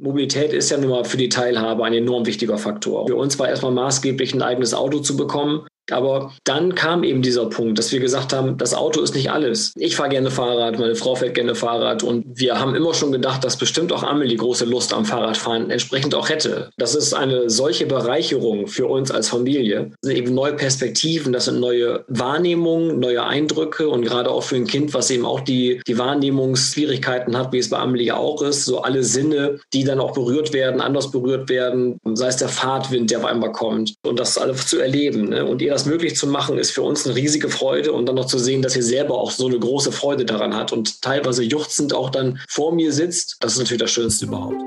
Mobilität 0.00 0.54
ist 0.54 0.70
ja 0.70 0.78
nun 0.78 0.90
mal 0.90 1.04
für 1.04 1.18
die 1.18 1.28
Teilhabe 1.28 1.84
ein 1.84 1.92
enorm 1.92 2.24
wichtiger 2.24 2.56
Faktor. 2.56 3.06
Für 3.06 3.16
uns 3.16 3.38
war 3.38 3.48
erstmal 3.48 3.72
maßgeblich 3.72 4.32
ein 4.32 4.40
eigenes 4.40 4.72
Auto 4.72 5.00
zu 5.00 5.14
bekommen. 5.14 5.66
Aber 5.92 6.32
dann 6.44 6.74
kam 6.74 7.04
eben 7.04 7.22
dieser 7.22 7.46
Punkt, 7.46 7.78
dass 7.78 7.92
wir 7.92 8.00
gesagt 8.00 8.32
haben, 8.32 8.56
das 8.58 8.74
Auto 8.74 9.00
ist 9.00 9.14
nicht 9.14 9.30
alles. 9.30 9.72
Ich 9.76 9.96
fahre 9.96 10.10
gerne 10.10 10.30
Fahrrad, 10.30 10.78
meine 10.78 10.94
Frau 10.94 11.14
fährt 11.14 11.34
gerne 11.34 11.54
Fahrrad 11.54 12.02
und 12.02 12.24
wir 12.34 12.58
haben 12.58 12.74
immer 12.74 12.94
schon 12.94 13.12
gedacht, 13.12 13.44
dass 13.44 13.56
bestimmt 13.56 13.92
auch 13.92 14.02
Amelie 14.02 14.36
große 14.36 14.64
Lust 14.64 14.92
am 14.92 15.04
Fahrradfahren 15.04 15.70
entsprechend 15.70 16.14
auch 16.14 16.28
hätte. 16.28 16.70
Das 16.76 16.94
ist 16.94 17.14
eine 17.14 17.50
solche 17.50 17.86
Bereicherung 17.86 18.66
für 18.66 18.86
uns 18.86 19.10
als 19.10 19.28
Familie. 19.28 19.90
Das 20.00 20.10
sind 20.10 20.16
eben 20.16 20.34
neue 20.34 20.54
Perspektiven, 20.54 21.32
das 21.32 21.46
sind 21.46 21.60
neue 21.60 22.04
Wahrnehmungen, 22.08 22.98
neue 23.00 23.24
Eindrücke 23.24 23.88
und 23.88 24.04
gerade 24.04 24.30
auch 24.30 24.42
für 24.42 24.56
ein 24.56 24.66
Kind, 24.66 24.94
was 24.94 25.10
eben 25.10 25.26
auch 25.26 25.40
die, 25.40 25.80
die 25.86 25.98
Wahrnehmungsschwierigkeiten 25.98 27.36
hat, 27.36 27.52
wie 27.52 27.58
es 27.58 27.70
bei 27.70 27.78
Amelie 27.78 28.16
auch 28.16 28.42
ist, 28.42 28.64
so 28.64 28.82
alle 28.82 29.02
Sinne, 29.02 29.58
die 29.72 29.84
dann 29.84 30.00
auch 30.00 30.12
berührt 30.12 30.52
werden, 30.52 30.80
anders 30.80 31.10
berührt 31.10 31.48
werden, 31.48 31.98
sei 32.14 32.28
es 32.28 32.36
der 32.36 32.48
Fahrtwind, 32.48 33.10
der 33.10 33.18
auf 33.18 33.24
einmal 33.24 33.52
kommt 33.52 33.94
und 34.06 34.18
das 34.18 34.38
alles 34.38 34.66
zu 34.66 34.78
erleben 34.78 35.30
ne? 35.30 35.44
und 35.44 35.62
ihr 35.62 35.70
das 35.70 35.79
das 35.80 35.86
möglich 35.86 36.14
zu 36.14 36.26
machen, 36.26 36.58
ist 36.58 36.72
für 36.72 36.82
uns 36.82 37.06
eine 37.06 37.16
riesige 37.16 37.48
Freude 37.48 37.92
und 37.92 38.04
dann 38.04 38.16
noch 38.16 38.26
zu 38.26 38.38
sehen, 38.38 38.60
dass 38.60 38.74
sie 38.74 38.82
selber 38.82 39.14
auch 39.14 39.30
so 39.30 39.46
eine 39.46 39.58
große 39.58 39.92
Freude 39.92 40.26
daran 40.26 40.54
hat 40.54 40.72
und 40.72 41.00
teilweise 41.00 41.42
juchzend 41.42 41.94
auch 41.94 42.10
dann 42.10 42.38
vor 42.48 42.74
mir 42.74 42.92
sitzt. 42.92 43.38
Das 43.40 43.52
ist 43.52 43.58
natürlich 43.60 43.80
das 43.80 43.90
Schönste 43.90 44.26
überhaupt. 44.26 44.60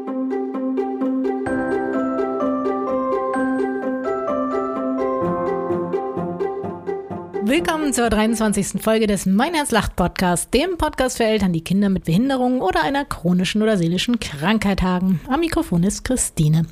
Willkommen 7.46 7.94
zur 7.94 8.10
23. 8.10 8.82
Folge 8.82 9.06
des 9.06 9.28
Mein 9.28 9.54
Herz 9.54 9.70
lacht 9.70 9.96
Podcast, 9.96 10.52
dem 10.52 10.78
Podcast 10.78 11.18
für 11.18 11.26
Eltern, 11.26 11.54
die 11.54 11.64
Kinder 11.64 11.90
mit 11.90 12.06
Behinderungen 12.06 12.62
oder 12.62 12.82
einer 12.82 13.06
chronischen 13.06 13.62
oder 13.62 13.78
seelischen 13.78 14.20
Krankheit 14.20 14.82
haben. 14.82 15.22
Am 15.30 15.42
Mikrofon 15.42 15.84
ist 15.84 16.04
Christine. 16.04 16.66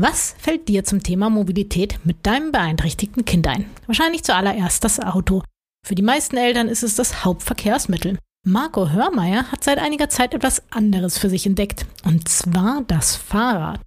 Was 0.00 0.36
fällt 0.38 0.68
dir 0.68 0.84
zum 0.84 1.02
Thema 1.02 1.28
Mobilität 1.28 1.98
mit 2.04 2.24
deinem 2.24 2.52
beeinträchtigten 2.52 3.24
Kind 3.24 3.48
ein? 3.48 3.64
Wahrscheinlich 3.86 4.22
zuallererst 4.22 4.84
das 4.84 5.00
Auto. 5.00 5.42
Für 5.84 5.96
die 5.96 6.02
meisten 6.02 6.36
Eltern 6.36 6.68
ist 6.68 6.84
es 6.84 6.94
das 6.94 7.24
Hauptverkehrsmittel. 7.24 8.16
Marco 8.46 8.90
Hörmeier 8.90 9.50
hat 9.50 9.64
seit 9.64 9.78
einiger 9.78 10.08
Zeit 10.08 10.34
etwas 10.34 10.62
anderes 10.70 11.18
für 11.18 11.28
sich 11.28 11.46
entdeckt, 11.46 11.84
und 12.04 12.28
zwar 12.28 12.84
das 12.86 13.16
Fahrrad. 13.16 13.80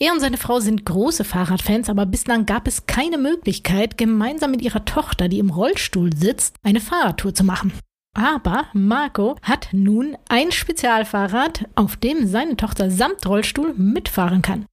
Er 0.00 0.12
und 0.12 0.20
seine 0.20 0.38
Frau 0.38 0.58
sind 0.58 0.86
große 0.86 1.22
Fahrradfans, 1.22 1.90
aber 1.90 2.06
bislang 2.06 2.46
gab 2.46 2.66
es 2.66 2.86
keine 2.86 3.18
Möglichkeit, 3.18 3.98
gemeinsam 3.98 4.52
mit 4.52 4.62
ihrer 4.62 4.86
Tochter, 4.86 5.28
die 5.28 5.38
im 5.38 5.50
Rollstuhl 5.50 6.16
sitzt, 6.16 6.56
eine 6.62 6.80
Fahrradtour 6.80 7.34
zu 7.34 7.44
machen. 7.44 7.74
Aber 8.16 8.68
Marco 8.72 9.36
hat 9.42 9.68
nun 9.72 10.16
ein 10.28 10.50
Spezialfahrrad, 10.50 11.66
auf 11.74 11.96
dem 11.96 12.26
seine 12.26 12.56
Tochter 12.56 12.90
samt 12.90 13.26
Rollstuhl 13.26 13.74
mitfahren 13.74 14.40
kann. 14.40 14.64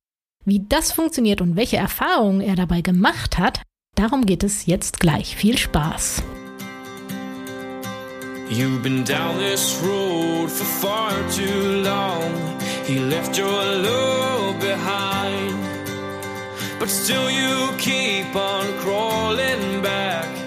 Wie 0.45 0.65
das 0.67 0.91
funktioniert 0.91 1.41
und 1.41 1.55
welche 1.55 1.77
Erfahrungen 1.77 2.41
er 2.41 2.55
dabei 2.55 2.81
gemacht 2.81 3.37
hat, 3.37 3.61
darum 3.95 4.25
geht 4.25 4.43
es 4.43 4.65
jetzt 4.65 4.99
gleich. 4.99 5.35
Viel 5.35 5.57
Spaß! 5.57 6.23
You've 8.49 8.81
been 8.81 9.03
down 9.03 9.37
this 9.37 9.79
road 9.83 10.49
for 10.49 10.65
far 10.65 11.11
too 11.29 11.83
long. 11.83 12.33
He 12.87 12.97
left 12.97 13.37
your 13.37 13.47
love 13.47 14.59
behind. 14.59 15.55
But 16.79 16.89
still 16.89 17.29
you 17.29 17.71
keep 17.77 18.35
on 18.35 18.65
crawling 18.79 19.83
back 19.83 20.38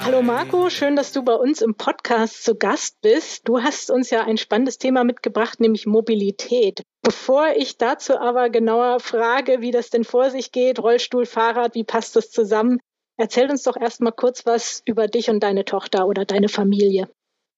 Hallo 0.00 0.22
Marco, 0.22 0.70
schön, 0.70 0.96
dass 0.96 1.12
du 1.12 1.22
bei 1.22 1.34
uns 1.34 1.60
im 1.60 1.74
Podcast 1.74 2.42
zu 2.42 2.54
Gast 2.54 2.98
bist. 3.02 3.46
Du 3.46 3.62
hast 3.62 3.90
uns 3.90 4.08
ja 4.08 4.24
ein 4.24 4.38
spannendes 4.38 4.78
Thema 4.78 5.04
mitgebracht, 5.04 5.60
nämlich 5.60 5.84
Mobilität. 5.84 6.82
Bevor 7.02 7.48
ich 7.54 7.76
dazu 7.76 8.16
aber 8.16 8.48
genauer 8.48 9.00
frage, 9.00 9.60
wie 9.60 9.70
das 9.70 9.90
denn 9.90 10.04
vor 10.04 10.30
sich 10.30 10.50
geht, 10.50 10.78
Rollstuhl, 10.78 11.26
Fahrrad, 11.26 11.74
wie 11.74 11.84
passt 11.84 12.16
das 12.16 12.30
zusammen, 12.30 12.80
erzähl 13.18 13.50
uns 13.50 13.64
doch 13.64 13.76
erstmal 13.76 14.12
kurz 14.12 14.46
was 14.46 14.80
über 14.86 15.06
dich 15.06 15.28
und 15.28 15.40
deine 15.40 15.66
Tochter 15.66 16.06
oder 16.06 16.24
deine 16.24 16.48
Familie. 16.48 17.10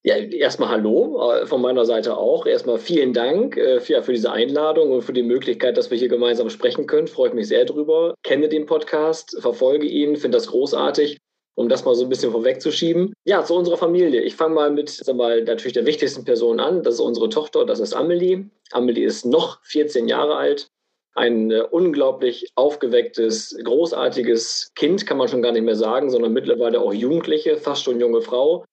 Ja, 0.02 0.16
erstmal 0.16 0.70
Hallo 0.70 1.32
äh, 1.32 1.46
von 1.46 1.60
meiner 1.60 1.84
Seite 1.84 2.16
auch. 2.16 2.46
Erstmal 2.46 2.78
vielen 2.78 3.12
Dank 3.12 3.56
äh, 3.56 3.80
für, 3.80 4.02
für 4.02 4.12
diese 4.12 4.32
Einladung 4.32 4.92
und 4.92 5.02
für 5.02 5.12
die 5.12 5.22
Möglichkeit, 5.22 5.76
dass 5.76 5.90
wir 5.90 5.98
hier 5.98 6.08
gemeinsam 6.08 6.48
sprechen 6.48 6.86
können. 6.86 7.06
Freue 7.06 7.28
ich 7.28 7.34
mich 7.34 7.48
sehr 7.48 7.66
drüber. 7.66 8.14
Kenne 8.22 8.48
den 8.48 8.64
Podcast, 8.64 9.36
verfolge 9.40 9.86
ihn, 9.86 10.16
finde 10.16 10.38
das 10.38 10.46
großartig 10.46 11.18
um 11.60 11.68
das 11.68 11.84
mal 11.84 11.94
so 11.94 12.04
ein 12.04 12.08
bisschen 12.08 12.32
vorwegzuschieben. 12.32 13.12
Ja, 13.24 13.44
zu 13.44 13.54
unserer 13.54 13.76
Familie. 13.76 14.22
Ich 14.22 14.34
fange 14.34 14.54
mal 14.54 14.70
mit, 14.70 14.88
sag 14.88 15.14
mal, 15.14 15.42
natürlich 15.44 15.74
der 15.74 15.84
wichtigsten 15.84 16.24
Person 16.24 16.58
an. 16.58 16.82
Das 16.82 16.94
ist 16.94 17.00
unsere 17.00 17.28
Tochter, 17.28 17.66
das 17.66 17.80
ist 17.80 17.92
Amelie. 17.92 18.46
Amelie 18.72 19.04
ist 19.04 19.26
noch 19.26 19.62
14 19.64 20.08
Jahre 20.08 20.36
alt. 20.36 20.68
Ein 21.14 21.50
äh, 21.50 21.60
unglaublich 21.70 22.50
aufgewecktes, 22.54 23.58
großartiges 23.62 24.70
Kind, 24.74 25.06
kann 25.06 25.18
man 25.18 25.28
schon 25.28 25.42
gar 25.42 25.52
nicht 25.52 25.64
mehr 25.64 25.76
sagen, 25.76 26.08
sondern 26.08 26.32
mittlerweile 26.32 26.80
auch 26.80 26.94
Jugendliche, 26.94 27.58
fast 27.58 27.82
schon 27.82 28.00
junge 28.00 28.22
Frau. 28.22 28.64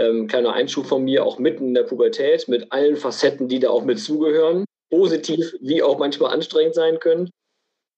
Ähm, 0.00 0.26
kleiner 0.26 0.54
Einschub 0.54 0.86
von 0.86 1.04
mir, 1.04 1.24
auch 1.24 1.38
mitten 1.38 1.68
in 1.68 1.74
der 1.74 1.82
Pubertät, 1.84 2.48
mit 2.48 2.72
allen 2.72 2.96
Facetten, 2.96 3.48
die 3.48 3.58
da 3.58 3.70
auch 3.70 3.84
mit 3.84 4.00
zugehören. 4.00 4.64
Positiv 4.90 5.54
wie 5.60 5.82
auch 5.82 5.98
manchmal 5.98 6.32
anstrengend 6.32 6.74
sein 6.74 6.98
können 6.98 7.30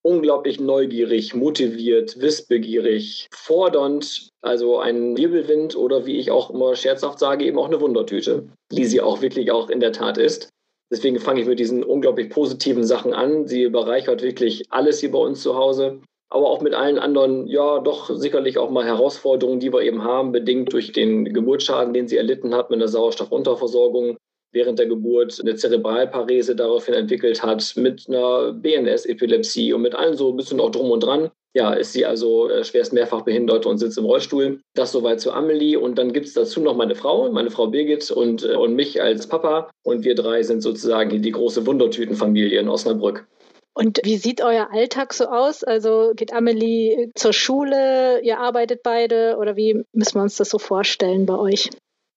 unglaublich 0.02 0.60
neugierig, 0.60 1.34
motiviert, 1.34 2.20
wissbegierig, 2.20 3.28
fordernd, 3.32 4.28
also 4.42 4.78
ein 4.78 5.16
Wirbelwind 5.16 5.76
oder 5.76 6.06
wie 6.06 6.18
ich 6.18 6.30
auch 6.30 6.50
immer 6.50 6.74
scherzhaft 6.74 7.18
sage, 7.18 7.44
eben 7.44 7.58
auch 7.58 7.66
eine 7.68 7.80
Wundertüte, 7.80 8.48
die 8.72 8.84
sie 8.84 9.00
auch 9.00 9.22
wirklich 9.22 9.52
auch 9.52 9.70
in 9.70 9.80
der 9.80 9.92
Tat 9.92 10.18
ist. 10.18 10.50
Deswegen 10.90 11.18
fange 11.20 11.40
ich 11.40 11.46
mit 11.46 11.58
diesen 11.58 11.84
unglaublich 11.84 12.28
positiven 12.28 12.84
Sachen 12.84 13.14
an. 13.14 13.46
Sie 13.46 13.68
bereichert 13.68 14.22
wirklich 14.22 14.64
alles 14.68 15.00
hier 15.00 15.12
bei 15.12 15.18
uns 15.18 15.40
zu 15.42 15.54
Hause, 15.54 16.02
aber 16.32 16.48
auch 16.48 16.62
mit 16.62 16.72
allen 16.72 16.98
anderen, 16.98 17.46
ja, 17.46 17.78
doch 17.80 18.08
sicherlich 18.08 18.56
auch 18.56 18.70
mal 18.70 18.86
Herausforderungen, 18.86 19.60
die 19.60 19.72
wir 19.72 19.82
eben 19.82 20.02
haben, 20.02 20.32
bedingt 20.32 20.72
durch 20.72 20.92
den 20.92 21.32
Geburtsschaden, 21.32 21.92
den 21.92 22.08
sie 22.08 22.16
erlitten 22.16 22.54
hat 22.54 22.70
mit 22.70 22.78
einer 22.78 22.88
Sauerstoffunterversorgung 22.88 24.16
während 24.52 24.78
der 24.78 24.86
Geburt 24.86 25.38
eine 25.40 25.56
Zerebralparese 25.56 26.54
daraufhin 26.54 26.94
entwickelt 26.94 27.42
hat, 27.42 27.74
mit 27.76 28.06
einer 28.08 28.52
BNS-Epilepsie 28.52 29.72
und 29.72 29.82
mit 29.82 29.94
allem 29.94 30.14
so 30.14 30.30
ein 30.30 30.36
bisschen 30.36 30.60
auch 30.60 30.70
drum 30.70 30.90
und 30.90 31.02
dran. 31.02 31.30
Ja, 31.54 31.74
ist 31.74 31.92
sie 31.92 32.06
also 32.06 32.48
äh, 32.48 32.64
schwerst 32.64 32.94
mehrfach 32.94 33.22
behindert 33.22 33.66
und 33.66 33.76
sitzt 33.76 33.98
im 33.98 34.06
Rollstuhl. 34.06 34.60
Das 34.74 34.92
soweit 34.92 35.20
zu 35.20 35.32
Amelie. 35.32 35.76
Und 35.76 35.98
dann 35.98 36.14
gibt 36.14 36.26
es 36.26 36.32
dazu 36.32 36.62
noch 36.62 36.76
meine 36.76 36.94
Frau, 36.94 37.30
meine 37.30 37.50
Frau 37.50 37.66
Birgit 37.66 38.10
und, 38.10 38.44
äh, 38.44 38.54
und 38.54 38.74
mich 38.74 39.02
als 39.02 39.26
Papa. 39.26 39.70
Und 39.82 40.04
wir 40.04 40.14
drei 40.14 40.42
sind 40.42 40.62
sozusagen 40.62 41.20
die 41.20 41.30
große 41.30 41.66
Wundertütenfamilie 41.66 42.58
in 42.58 42.70
Osnabrück. 42.70 43.26
Und 43.74 44.00
wie 44.04 44.16
sieht 44.16 44.42
euer 44.42 44.68
Alltag 44.70 45.14
so 45.14 45.26
aus? 45.26 45.64
Also 45.64 46.12
geht 46.14 46.32
Amelie 46.32 47.10
zur 47.14 47.32
Schule, 47.32 48.20
ihr 48.22 48.38
arbeitet 48.38 48.82
beide 48.82 49.36
oder 49.38 49.56
wie 49.56 49.82
müssen 49.92 50.14
wir 50.16 50.22
uns 50.22 50.36
das 50.36 50.50
so 50.50 50.58
vorstellen 50.58 51.24
bei 51.24 51.38
euch? 51.38 51.70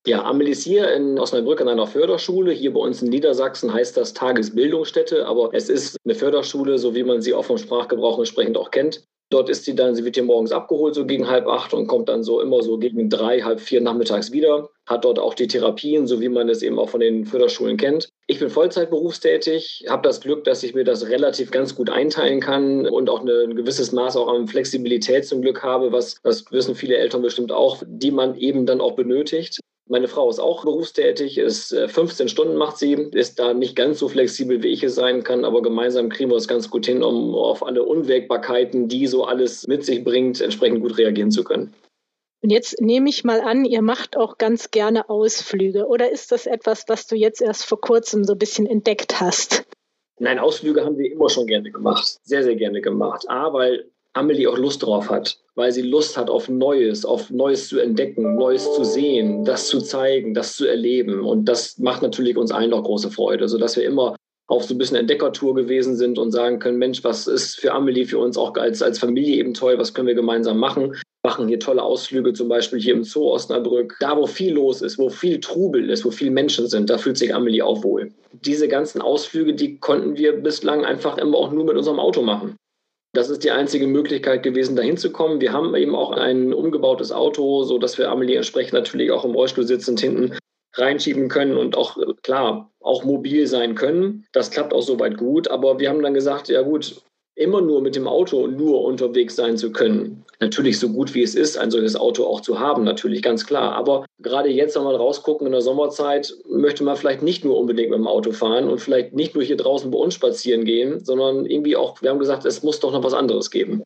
Ja, 0.07 0.23
Amelie 0.23 0.51
ist 0.51 0.63
hier 0.63 0.93
in 0.93 1.17
Osnabrück 1.17 1.61
an 1.61 1.69
einer 1.69 1.87
Förderschule. 1.87 2.51
Hier 2.51 2.73
bei 2.73 2.79
uns 2.79 3.01
in 3.01 3.09
Niedersachsen 3.09 3.73
heißt 3.73 3.97
das 3.97 4.13
Tagesbildungsstätte, 4.13 5.25
aber 5.25 5.49
es 5.53 5.69
ist 5.69 5.97
eine 6.05 6.13
Förderschule, 6.13 6.77
so 6.77 6.93
wie 6.93 7.03
man 7.03 7.21
sie 7.21 7.33
auch 7.33 7.45
vom 7.45 7.57
Sprachgebrauch 7.57 8.19
entsprechend 8.19 8.57
auch 8.57 8.69
kennt. 8.69 9.03
Dort 9.35 9.49
ist 9.49 9.65
sie 9.65 9.75
dann, 9.75 9.93
sie 9.95 10.05
wird 10.05 10.15
hier 10.15 10.23
morgens 10.23 10.53
abgeholt, 10.53 10.95
so 10.95 11.05
gegen 11.05 11.27
halb 11.27 11.45
acht 11.45 11.73
und 11.73 11.87
kommt 11.87 12.07
dann 12.07 12.23
so 12.23 12.39
immer 12.39 12.63
so 12.63 12.77
gegen 12.77 13.09
drei, 13.09 13.41
halb 13.41 13.59
vier 13.59 13.81
nachmittags 13.81 14.31
wieder. 14.31 14.69
Hat 14.85 15.03
dort 15.03 15.19
auch 15.19 15.33
die 15.33 15.47
Therapien, 15.47 16.07
so 16.07 16.21
wie 16.21 16.29
man 16.29 16.47
es 16.47 16.63
eben 16.63 16.79
auch 16.79 16.87
von 16.87 17.01
den 17.01 17.25
Förderschulen 17.25 17.75
kennt. 17.75 18.07
Ich 18.27 18.39
bin 18.39 18.49
Vollzeit 18.49 18.91
berufstätig, 18.91 19.83
habe 19.89 20.03
das 20.03 20.21
Glück, 20.21 20.45
dass 20.45 20.63
ich 20.63 20.73
mir 20.73 20.85
das 20.85 21.09
relativ 21.09 21.51
ganz 21.51 21.75
gut 21.75 21.89
einteilen 21.89 22.39
kann 22.39 22.87
und 22.87 23.09
auch 23.09 23.25
ein 23.25 23.57
gewisses 23.57 23.91
Maß 23.91 24.15
auch 24.15 24.29
an 24.29 24.47
Flexibilität 24.47 25.25
zum 25.25 25.41
Glück 25.41 25.63
habe, 25.63 25.91
was, 25.91 26.21
das 26.23 26.49
wissen 26.53 26.73
viele 26.73 26.95
Eltern 26.95 27.21
bestimmt 27.21 27.51
auch, 27.51 27.83
die 27.85 28.11
man 28.11 28.37
eben 28.37 28.65
dann 28.65 28.79
auch 28.79 28.93
benötigt. 28.93 29.59
Meine 29.87 30.07
Frau 30.07 30.29
ist 30.29 30.39
auch 30.39 30.63
berufstätig, 30.63 31.37
ist 31.37 31.69
15 31.69 32.25
äh, 32.25 32.29
Stunden 32.29 32.55
macht 32.55 32.77
sie, 32.77 32.93
ist 32.93 33.37
da 33.37 33.53
nicht 33.53 33.75
ganz 33.75 33.99
so 33.99 34.07
flexibel, 34.09 34.63
wie 34.63 34.69
ich 34.69 34.83
es 34.83 34.95
sein 34.95 35.23
kann, 35.23 35.45
aber 35.45 35.61
gemeinsam 35.61 36.09
kriegen 36.09 36.31
wir 36.31 36.37
es 36.37 36.47
ganz 36.47 36.71
gut 36.71 36.87
hin, 36.87 37.03
um 37.03 37.35
auf 37.35 37.63
alle 37.63 37.83
Unwägbarkeiten, 37.83 38.87
die 38.87 39.05
so 39.05 39.25
alles 39.25 39.67
mit 39.67 39.85
sich 39.85 40.03
bringt, 40.03 40.41
entsprechend 40.41 40.81
gut 40.81 40.97
reagieren 40.97 41.29
zu 41.29 41.43
können. 41.43 41.73
Und 42.41 42.49
jetzt 42.49 42.79
nehme 42.81 43.09
ich 43.09 43.23
mal 43.23 43.41
an, 43.41 43.65
ihr 43.65 43.81
macht 43.81 44.17
auch 44.17 44.37
ganz 44.37 44.71
gerne 44.71 45.09
Ausflüge. 45.09 45.87
Oder 45.87 46.11
ist 46.11 46.31
das 46.31 46.45
etwas, 46.45 46.85
was 46.87 47.07
du 47.07 47.15
jetzt 47.15 47.41
erst 47.41 47.65
vor 47.65 47.81
kurzem 47.81 48.23
so 48.23 48.33
ein 48.33 48.39
bisschen 48.39 48.67
entdeckt 48.67 49.19
hast? 49.19 49.65
Nein, 50.19 50.39
Ausflüge 50.39 50.85
haben 50.85 50.97
wir 50.97 51.11
immer 51.11 51.29
schon 51.29 51.47
gerne 51.47 51.71
gemacht. 51.71 52.19
Sehr, 52.23 52.43
sehr 52.43 52.55
gerne 52.55 52.81
gemacht. 52.81 53.27
A, 53.29 53.51
weil 53.51 53.89
Amelie 54.15 54.47
auch 54.47 54.57
Lust 54.57 54.81
drauf 54.81 55.09
hat, 55.09 55.37
weil 55.55 55.71
sie 55.71 55.81
Lust 55.81 56.17
hat 56.17 56.29
auf 56.29 56.47
Neues, 56.47 57.05
auf 57.05 57.29
Neues 57.29 57.67
zu 57.67 57.79
entdecken, 57.79 58.35
Neues 58.35 58.73
zu 58.73 58.85
sehen, 58.85 59.43
das 59.43 59.67
zu 59.67 59.79
zeigen, 59.81 60.33
das 60.33 60.55
zu 60.55 60.65
erleben. 60.65 61.21
Und 61.25 61.45
das 61.45 61.77
macht 61.79 62.01
natürlich 62.01 62.37
uns 62.37 62.51
allen 62.51 62.73
auch 62.73 62.83
große 62.83 63.11
Freude, 63.11 63.49
sodass 63.49 63.75
wir 63.75 63.83
immer 63.83 64.15
auf 64.47 64.63
so 64.63 64.73
ein 64.73 64.77
bisschen 64.77 64.97
Entdeckertour 64.97 65.55
gewesen 65.55 65.95
sind 65.97 66.17
und 66.17 66.31
sagen 66.31 66.59
können, 66.59 66.77
Mensch, 66.77 67.03
was 67.03 67.27
ist 67.27 67.59
für 67.59 67.73
Amelie, 67.73 68.05
für 68.05 68.19
uns 68.19 68.37
auch 68.37 68.55
als, 68.55 68.81
als 68.81 68.99
Familie 68.99 69.37
eben 69.37 69.53
toll, 69.53 69.77
was 69.77 69.93
können 69.93 70.07
wir 70.07 70.15
gemeinsam 70.15 70.59
machen? 70.59 70.95
Machen 71.23 71.47
hier 71.47 71.59
tolle 71.59 71.81
Ausflüge, 71.81 72.31
zum 72.33 72.47
Beispiel 72.47 72.79
hier 72.79 72.93
im 72.93 73.03
Zoo 73.03 73.31
Osnabrück. 73.31 73.97
Da, 73.99 74.15
wo 74.15 74.27
viel 74.27 74.53
los 74.53 74.81
ist, 74.81 74.99
wo 74.99 75.09
viel 75.09 75.39
Trubel 75.39 75.89
ist, 75.89 76.05
wo 76.05 76.11
viele 76.11 76.31
Menschen 76.31 76.67
sind, 76.67 76.89
da 76.89 76.99
fühlt 76.99 77.17
sich 77.17 77.33
Amelie 77.33 77.63
auch 77.63 77.83
wohl. 77.83 78.13
Diese 78.31 78.67
ganzen 78.67 79.01
Ausflüge, 79.01 79.55
die 79.55 79.79
konnten 79.79 80.15
wir 80.15 80.33
bislang 80.33 80.85
einfach 80.85 81.17
immer 81.17 81.37
auch 81.37 81.51
nur 81.51 81.65
mit 81.65 81.75
unserem 81.75 81.99
Auto 81.99 82.21
machen. 82.21 82.55
Das 83.15 83.29
ist 83.29 83.45
die 83.45 83.51
einzige 83.51 83.87
Möglichkeit 83.87 84.43
gewesen, 84.43 84.75
dahin 84.75 84.97
zu 84.97 85.09
kommen. 85.09 85.39
Wir 85.39 85.53
haben 85.53 85.73
eben 85.75 85.95
auch 85.95 86.11
ein 86.11 86.53
umgebautes 86.53 87.13
Auto, 87.13 87.63
sodass 87.63 87.97
wir 87.97 88.11
Amelie 88.11 88.35
entsprechend 88.35 88.73
natürlich 88.73 89.09
auch 89.09 89.23
im 89.23 89.31
Rollstuhl 89.31 89.65
sitzend 89.65 90.01
hinten 90.01 90.37
reinschieben 90.73 91.29
können 91.29 91.55
und 91.55 91.77
auch, 91.77 91.97
klar, 92.23 92.73
auch 92.81 93.05
mobil 93.05 93.47
sein 93.47 93.75
können. 93.75 94.25
Das 94.33 94.51
klappt 94.51 94.73
auch 94.73 94.81
soweit 94.81 95.17
gut. 95.17 95.47
Aber 95.47 95.79
wir 95.79 95.89
haben 95.89 96.03
dann 96.03 96.13
gesagt, 96.13 96.49
ja 96.49 96.61
gut, 96.61 97.01
immer 97.35 97.61
nur 97.61 97.81
mit 97.81 97.95
dem 97.95 98.07
Auto 98.07 98.47
nur 98.47 98.83
unterwegs 98.83 99.35
sein 99.35 99.57
zu 99.57 99.71
können. 99.71 100.23
Natürlich 100.39 100.79
so 100.79 100.89
gut 100.89 101.13
wie 101.13 101.21
es 101.21 101.35
ist, 101.35 101.57
ein 101.57 101.71
solches 101.71 101.95
Auto 101.95 102.25
auch 102.25 102.41
zu 102.41 102.59
haben, 102.59 102.83
natürlich 102.83 103.21
ganz 103.21 103.45
klar. 103.45 103.73
Aber 103.73 104.05
gerade 104.19 104.49
jetzt, 104.49 104.75
wir 104.75 104.81
rausgucken 104.81 105.45
in 105.45 105.51
der 105.51 105.61
Sommerzeit, 105.61 106.33
möchte 106.49 106.83
man 106.83 106.95
vielleicht 106.95 107.21
nicht 107.21 107.43
nur 107.43 107.57
unbedingt 107.57 107.89
mit 107.89 107.99
dem 107.99 108.07
Auto 108.07 108.31
fahren 108.31 108.69
und 108.69 108.79
vielleicht 108.79 109.13
nicht 109.13 109.35
nur 109.35 109.43
hier 109.43 109.57
draußen 109.57 109.91
bei 109.91 109.97
uns 109.97 110.13
spazieren 110.13 110.65
gehen, 110.65 111.03
sondern 111.03 111.45
irgendwie 111.45 111.75
auch, 111.75 112.01
wir 112.01 112.09
haben 112.09 112.19
gesagt, 112.19 112.45
es 112.45 112.63
muss 112.63 112.79
doch 112.79 112.91
noch 112.91 113.03
was 113.03 113.13
anderes 113.13 113.51
geben. 113.51 113.83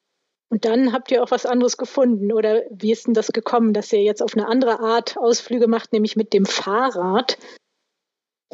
Und 0.51 0.65
dann 0.65 0.93
habt 0.93 1.11
ihr 1.11 1.23
auch 1.23 1.31
was 1.31 1.45
anderes 1.45 1.77
gefunden. 1.77 2.31
Oder 2.31 2.63
wie 2.71 2.91
ist 2.91 3.05
denn 3.05 3.13
das 3.13 3.31
gekommen, 3.31 3.73
dass 3.73 3.93
ihr 3.93 4.01
jetzt 4.01 4.23
auf 4.23 4.35
eine 4.35 4.47
andere 4.47 4.79
Art 4.79 5.15
Ausflüge 5.17 5.67
macht, 5.67 5.93
nämlich 5.93 6.15
mit 6.15 6.33
dem 6.33 6.45
Fahrrad? 6.45 7.37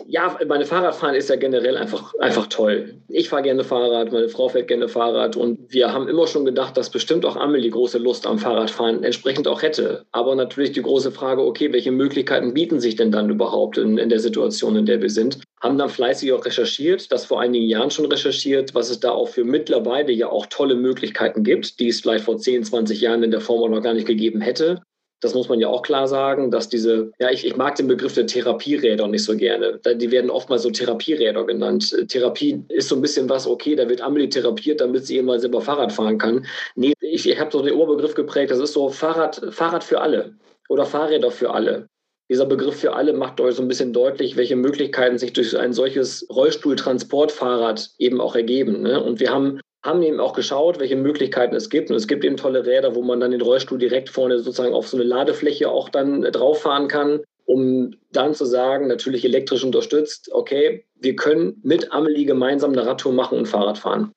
Ja, 0.07 0.38
meine 0.47 0.65
Fahrradfahren 0.65 1.15
ist 1.15 1.30
ja 1.30 1.38
generell 1.38 1.77
einfach, 1.77 2.13
einfach 2.19 2.47
toll. 2.47 2.95
Ich 3.07 3.30
fahre 3.30 3.44
gerne 3.44 3.63
Fahrrad, 3.63 4.12
meine 4.12 4.27
Frau 4.27 4.50
fährt 4.50 4.68
gerne 4.68 4.89
Fahrrad 4.89 5.38
und 5.38 5.74
wir 5.74 5.94
haben 5.94 6.09
immer 6.09 6.27
schon 6.27 6.44
gedacht, 6.44 6.75
dass 6.75 6.89
bestimmt 6.89 7.25
auch 7.25 7.38
Amelie 7.38 7.69
große 7.69 7.97
Lust 7.97 8.27
am 8.27 8.38
Fahrradfahren 8.38 9.03
entsprechend 9.03 9.47
auch 9.47 9.62
hätte. 9.62 10.06
Aber 10.12 10.36
natürlich 10.36 10.74
die 10.74 10.81
große 10.81 11.12
Frage, 11.12 11.44
okay, 11.44 11.71
welche 11.71 11.92
Möglichkeiten 11.92 12.53
bieten 12.53 12.81
sich 12.81 12.97
denn 12.97 13.12
dann 13.12 13.30
überhaupt 13.30 13.77
in, 13.77 13.97
in 13.97 14.09
der 14.09 14.19
Situation, 14.19 14.75
in 14.75 14.86
der 14.86 15.01
wir 15.01 15.09
sind? 15.09 15.39
Haben 15.62 15.77
dann 15.77 15.89
fleißig 15.89 16.33
auch 16.33 16.45
recherchiert, 16.45 17.12
das 17.12 17.25
vor 17.25 17.39
einigen 17.39 17.65
Jahren 17.65 17.89
schon 17.89 18.06
recherchiert, 18.06 18.75
was 18.75 18.89
es 18.89 19.00
da 19.00 19.12
auch 19.12 19.30
für 19.30 19.45
mittlerweile 19.45 20.12
ja 20.12 20.30
auch 20.30 20.45
tolle 20.48 20.75
Möglichkeiten 20.75 21.44
gibt, 21.44 21.80
die 21.80 21.88
es 21.88 22.01
vielleicht 22.01 22.25
vor 22.25 22.38
10, 22.38 22.65
20 22.65 23.00
Jahren 23.00 23.24
in 23.24 23.31
der 23.31 23.41
Form 23.41 23.63
auch 23.63 23.75
noch 23.75 23.81
gar 23.81 23.94
nicht 23.94 24.07
gegeben 24.07 24.41
hätte. 24.41 24.81
Das 25.21 25.33
muss 25.33 25.50
man 25.50 25.59
ja 25.59 25.67
auch 25.69 25.81
klar 25.81 26.07
sagen, 26.07 26.51
dass 26.51 26.69
diese, 26.69 27.12
ja, 27.19 27.31
ich, 27.31 27.45
ich 27.45 27.56
mag 27.56 27.75
den 27.75 27.88
Begriff 27.88 28.13
der 28.13 28.27
Therapieräder 28.27 29.07
nicht 29.07 29.23
so 29.23 29.35
gerne. 29.35 29.79
Die 29.95 30.12
werden 30.12 30.29
oftmals 30.29 30.63
so 30.63 30.69
Therapieräder 30.69 31.45
genannt. 31.45 31.95
Therapie 32.09 32.63
ist 32.69 32.89
so 32.89 32.95
ein 32.95 33.01
bisschen 33.01 33.29
was, 33.29 33.47
okay, 33.47 33.75
da 33.75 33.88
wird 33.88 34.01
Amelie 34.01 34.29
therapiert, 34.29 34.81
damit 34.81 35.06
sie 35.06 35.17
immer 35.17 35.39
selber 35.39 35.62
Fahrrad 35.62 35.91
fahren 35.91 36.17
kann. 36.17 36.45
Nee, 36.75 36.94
ich, 37.00 37.27
ich 37.27 37.39
habe 37.39 37.51
so 37.51 37.62
den 37.62 37.73
Oberbegriff 37.73 38.13
geprägt, 38.13 38.51
das 38.51 38.59
ist 38.59 38.73
so 38.73 38.89
Fahrrad, 38.89 39.41
Fahrrad 39.51 39.83
für 39.83 40.01
alle 40.01 40.35
oder 40.69 40.85
Fahrräder 40.85 41.31
für 41.31 41.51
alle. 41.51 41.88
Dieser 42.29 42.45
Begriff 42.47 42.79
für 42.79 42.94
alle 42.94 43.13
macht 43.13 43.39
euch 43.39 43.56
so 43.56 43.62
ein 43.62 43.67
bisschen 43.67 43.94
deutlich, 43.94 44.35
welche 44.35 44.56
Möglichkeiten 44.56 45.19
sich 45.19 45.33
durch 45.33 45.56
ein 45.57 45.73
solches 45.73 46.27
Rollstuhltransportfahrrad 46.29 47.91
eben 48.00 48.19
auch 48.19 48.35
ergeben. 48.35 48.81
Ne? 48.81 49.01
Und 49.01 49.19
wir 49.19 49.29
haben 49.29 49.59
haben 49.86 50.02
eben 50.02 50.20
auch 50.20 50.34
geschaut, 50.34 50.80
welche 50.80 50.96
Möglichkeiten 50.96 51.56
es 51.56 51.70
gibt. 51.70 51.92
Und 51.92 51.96
es 51.96 52.08
gibt 52.08 52.26
eben 52.26 52.38
tolle 52.38 52.66
Räder, 52.66 52.96
wo 52.96 53.04
man 53.04 53.20
dann 53.20 53.32
den 53.32 53.42
Rollstuhl 53.42 53.78
direkt 53.78 54.10
vorne 54.10 54.40
sozusagen 54.40 54.74
auf 54.74 54.88
so 54.88 54.98
eine 54.98 55.06
Ladefläche 55.06 55.70
auch 55.70 55.90
dann 55.90 56.24
drauf 56.24 56.62
fahren 56.62 56.88
kann, 56.88 57.22
um 57.46 57.96
dann 58.12 58.34
zu 58.34 58.46
sagen, 58.46 58.88
natürlich 58.88 59.24
elektrisch 59.24 59.64
unterstützt, 59.64 60.30
okay, 60.34 60.86
wir 60.96 61.16
können 61.16 61.62
mit 61.64 61.92
Amelie 61.94 62.26
gemeinsam 62.26 62.72
eine 62.72 62.86
Radtour 62.86 63.14
machen 63.14 63.38
und 63.38 63.48
Fahrrad 63.48 63.78
fahren. 63.78 64.12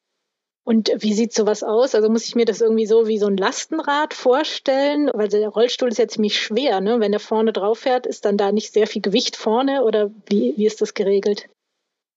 Und 0.65 0.91
wie 0.99 1.15
sieht 1.15 1.33
sowas 1.33 1.63
aus? 1.63 1.95
Also 1.95 2.11
muss 2.11 2.27
ich 2.27 2.35
mir 2.35 2.45
das 2.45 2.61
irgendwie 2.61 2.87
so 2.87 3.07
wie 3.07 3.19
so 3.19 3.27
ein 3.27 3.39
Lastenrad 3.39 4.13
vorstellen? 4.13 5.11
Weil 5.15 5.29
der 5.29 5.49
Rollstuhl 5.49 5.89
ist 5.89 5.99
ja 5.99 6.09
ziemlich 6.09 6.39
schwer, 6.39 6.83
ne? 6.83 7.01
Wenn 7.01 7.13
der 7.13 7.21
vorne 7.21 7.55
drauf 7.55 7.81
fährt, 7.81 8.07
ist 8.07 8.27
dann 8.27 8.37
da 8.37 8.53
nicht 8.53 8.73
sehr 8.73 8.87
viel 8.87 9.01
Gewicht 9.01 9.37
vorne 9.37 9.83
oder 9.83 10.11
wie, 10.27 10.53
wie 10.57 10.67
ist 10.67 10.83
das 10.83 10.93
geregelt? 10.93 11.49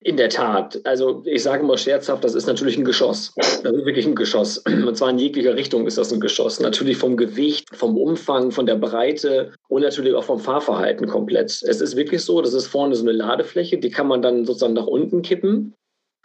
In 0.03 0.17
der 0.17 0.29
Tat. 0.29 0.81
Also 0.83 1.21
ich 1.25 1.43
sage 1.43 1.63
mal 1.63 1.77
scherzhaft, 1.77 2.23
das 2.23 2.33
ist 2.33 2.47
natürlich 2.47 2.75
ein 2.75 2.85
Geschoss. 2.85 3.33
Das 3.35 3.59
ist 3.61 3.85
wirklich 3.85 4.07
ein 4.07 4.15
Geschoss. 4.15 4.57
Und 4.65 4.97
zwar 4.97 5.11
in 5.11 5.19
jeglicher 5.19 5.55
Richtung 5.55 5.85
ist 5.85 5.99
das 5.99 6.11
ein 6.11 6.19
Geschoss. 6.19 6.59
Natürlich 6.59 6.97
vom 6.97 7.17
Gewicht, 7.17 7.67
vom 7.75 7.95
Umfang, 7.95 8.49
von 8.49 8.65
der 8.65 8.77
Breite 8.77 9.53
und 9.69 9.83
natürlich 9.83 10.15
auch 10.15 10.23
vom 10.23 10.39
Fahrverhalten 10.39 11.07
komplett. 11.07 11.61
Es 11.61 11.81
ist 11.81 11.95
wirklich 11.95 12.23
so, 12.23 12.41
das 12.41 12.55
ist 12.55 12.65
vorne 12.65 12.95
so 12.95 13.03
eine 13.03 13.11
Ladefläche, 13.11 13.77
die 13.77 13.91
kann 13.91 14.07
man 14.07 14.23
dann 14.23 14.45
sozusagen 14.45 14.73
nach 14.73 14.87
unten 14.87 15.21
kippen. 15.21 15.75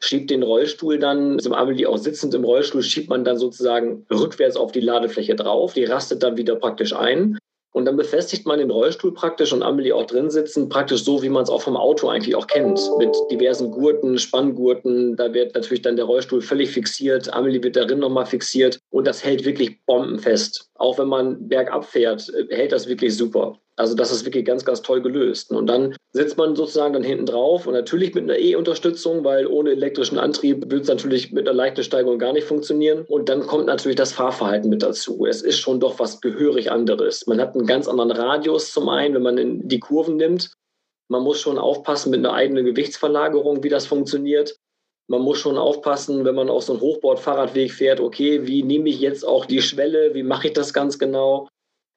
Schiebt 0.00 0.31
den 0.31 0.43
Rollstuhl 0.43 0.99
dann, 0.99 1.38
im 1.38 1.52
Amelie 1.52 1.87
auch 1.87 1.99
sitzend 1.99 2.34
im 2.34 2.44
Rollstuhl, 2.44 2.82
schiebt 2.82 3.11
man 3.11 3.25
dann 3.25 3.38
sozusagen 3.38 4.06
rückwärts 4.11 4.56
auf 4.56 4.73
die 4.73 4.81
Ladefläche 4.81 5.34
drauf. 5.34 5.75
Die 5.75 5.84
rastet 5.84 6.23
dann 6.23 6.38
wieder 6.38 6.56
praktisch 6.56 6.94
ein. 6.94 7.38
Und 7.76 7.84
dann 7.84 7.99
befestigt 7.99 8.46
man 8.46 8.58
den 8.58 8.70
Rollstuhl 8.70 9.12
praktisch 9.12 9.52
und 9.52 9.62
Amelie 9.62 9.93
auch 9.93 10.06
drin 10.06 10.31
sitzen, 10.31 10.70
praktisch 10.70 11.05
so, 11.05 11.23
wie 11.23 11.28
man 11.28 11.43
es 11.43 11.50
auch 11.50 11.61
vom 11.61 11.76
Auto 11.76 12.08
eigentlich 12.08 12.34
auch 12.34 12.46
kennt, 12.46 12.81
mit 12.96 13.14
diversen 13.31 13.70
Gurten, 13.70 14.19
Spanngurten. 14.19 15.14
Da 15.14 15.34
wird 15.34 15.55
natürlich 15.55 15.82
dann 15.82 15.96
der 15.96 16.06
Rollstuhl 16.06 16.40
völlig 16.40 16.70
fixiert. 16.70 17.31
Amelie 17.34 17.62
wird 17.62 17.76
darin 17.76 17.99
nochmal 17.99 18.25
fixiert 18.25 18.81
und 18.88 19.06
das 19.06 19.23
hält 19.23 19.44
wirklich 19.44 19.84
bombenfest. 19.84 20.70
Auch 20.76 20.99
wenn 20.99 21.08
man 21.08 21.49
bergab 21.49 21.84
fährt, 21.84 22.32
hält 22.49 22.73
das 22.73 22.88
wirklich 22.88 23.14
super. 23.14 23.61
Also 23.78 23.94
das 23.94 24.11
ist 24.11 24.25
wirklich 24.25 24.46
ganz, 24.46 24.64
ganz 24.64 24.81
toll 24.81 25.02
gelöst. 25.02 25.50
Und 25.50 25.67
dann 25.67 25.94
sitzt 26.12 26.38
man 26.38 26.56
sozusagen 26.56 26.94
dann 26.94 27.02
hinten 27.02 27.26
drauf 27.26 27.67
und 27.67 27.75
natürlich 27.75 28.14
mit 28.14 28.25
einer 28.25 28.38
E-Unterstützung, 28.38 29.23
weil 29.23 29.46
ohne 29.46 29.73
elektrischen 29.73 30.19
Antrieb 30.19 30.62
würde 30.70 30.81
es 30.81 30.88
natürlich 30.88 31.31
mit 31.32 31.46
einer 31.46 31.56
leichten 31.56 31.82
Steigung 31.82 32.19
gar 32.19 32.32
nicht 32.32 32.46
funktionieren. 32.46 33.05
Und 33.06 33.28
dann 33.28 33.46
kommt 33.46 33.67
natürlich 33.67 33.96
das 33.96 34.14
Fahrverhalten 34.14 34.70
mit 34.70 34.82
dazu. 34.82 35.26
Es 35.26 35.43
ist 35.43 35.58
schon 35.58 35.78
doch 35.78 35.99
was 35.99 36.23
gehörig 36.23 36.73
anderes. 36.73 37.26
Man 37.26 37.38
hat 37.38 37.55
einen 37.55 37.67
ganz 37.67 37.87
anderen 37.87 38.12
Radius 38.12 38.73
zum 38.73 38.88
einen, 38.88 39.14
wenn 39.14 39.23
man 39.23 39.69
die 39.69 39.81
Kurven 39.81 40.17
nimmt. 40.17 40.52
Man 41.08 41.23
muss 41.23 41.38
schon 41.38 41.58
aufpassen 41.58 42.11
mit 42.11 42.20
einer 42.20 42.32
eigenen 42.32 42.64
Gewichtsverlagerung, 42.64 43.62
wie 43.62 43.69
das 43.69 43.87
funktioniert. 43.87 44.56
Man 45.08 45.20
muss 45.20 45.38
schon 45.38 45.58
aufpassen, 45.58 46.25
wenn 46.25 46.34
man 46.34 46.49
auf 46.49 46.64
so 46.64 46.73
einen 46.73 46.81
Hochbord-Fahrradweg 46.81 47.70
fährt, 47.70 48.00
okay, 48.00 48.46
wie 48.46 48.64
nehme 48.64 48.88
ich 48.88 49.00
jetzt 49.00 49.25
auch 49.25 49.44
die 49.44 49.62
Schwelle, 49.62 50.14
wie 50.14 50.25
mache 50.25 50.49
ich 50.49 50.55
das 50.55 50.73
ganz 50.73 50.99
genau? 50.99 51.46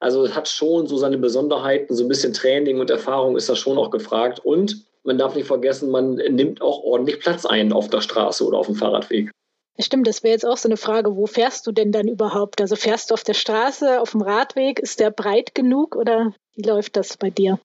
Also 0.00 0.24
es 0.24 0.34
hat 0.34 0.48
schon 0.48 0.86
so 0.86 0.96
seine 0.96 1.18
Besonderheiten, 1.18 1.94
so 1.94 2.04
ein 2.04 2.08
bisschen 2.08 2.32
Training 2.32 2.80
und 2.80 2.90
Erfahrung 2.90 3.36
ist 3.36 3.48
da 3.48 3.54
schon 3.54 3.78
auch 3.78 3.90
gefragt. 3.90 4.40
Und 4.40 4.84
man 5.04 5.18
darf 5.18 5.34
nicht 5.34 5.46
vergessen, 5.46 5.90
man 5.90 6.14
nimmt 6.14 6.62
auch 6.62 6.82
ordentlich 6.82 7.20
Platz 7.20 7.44
ein 7.46 7.72
auf 7.72 7.88
der 7.88 8.00
Straße 8.00 8.44
oder 8.44 8.58
auf 8.58 8.66
dem 8.66 8.74
Fahrradweg. 8.74 9.30
Stimmt, 9.78 10.06
das 10.06 10.22
wäre 10.22 10.32
jetzt 10.32 10.46
auch 10.46 10.56
so 10.56 10.68
eine 10.68 10.76
Frage, 10.76 11.16
wo 11.16 11.26
fährst 11.26 11.66
du 11.66 11.72
denn 11.72 11.92
dann 11.92 12.08
überhaupt? 12.08 12.60
Also 12.60 12.76
fährst 12.76 13.10
du 13.10 13.14
auf 13.14 13.24
der 13.24 13.34
Straße, 13.34 14.00
auf 14.00 14.10
dem 14.10 14.20
Radweg, 14.22 14.78
ist 14.78 15.00
der 15.00 15.10
breit 15.10 15.54
genug 15.54 15.96
oder 15.96 16.34
wie 16.54 16.68
läuft 16.68 16.96
das 16.96 17.16
bei 17.16 17.30
dir? 17.30 17.58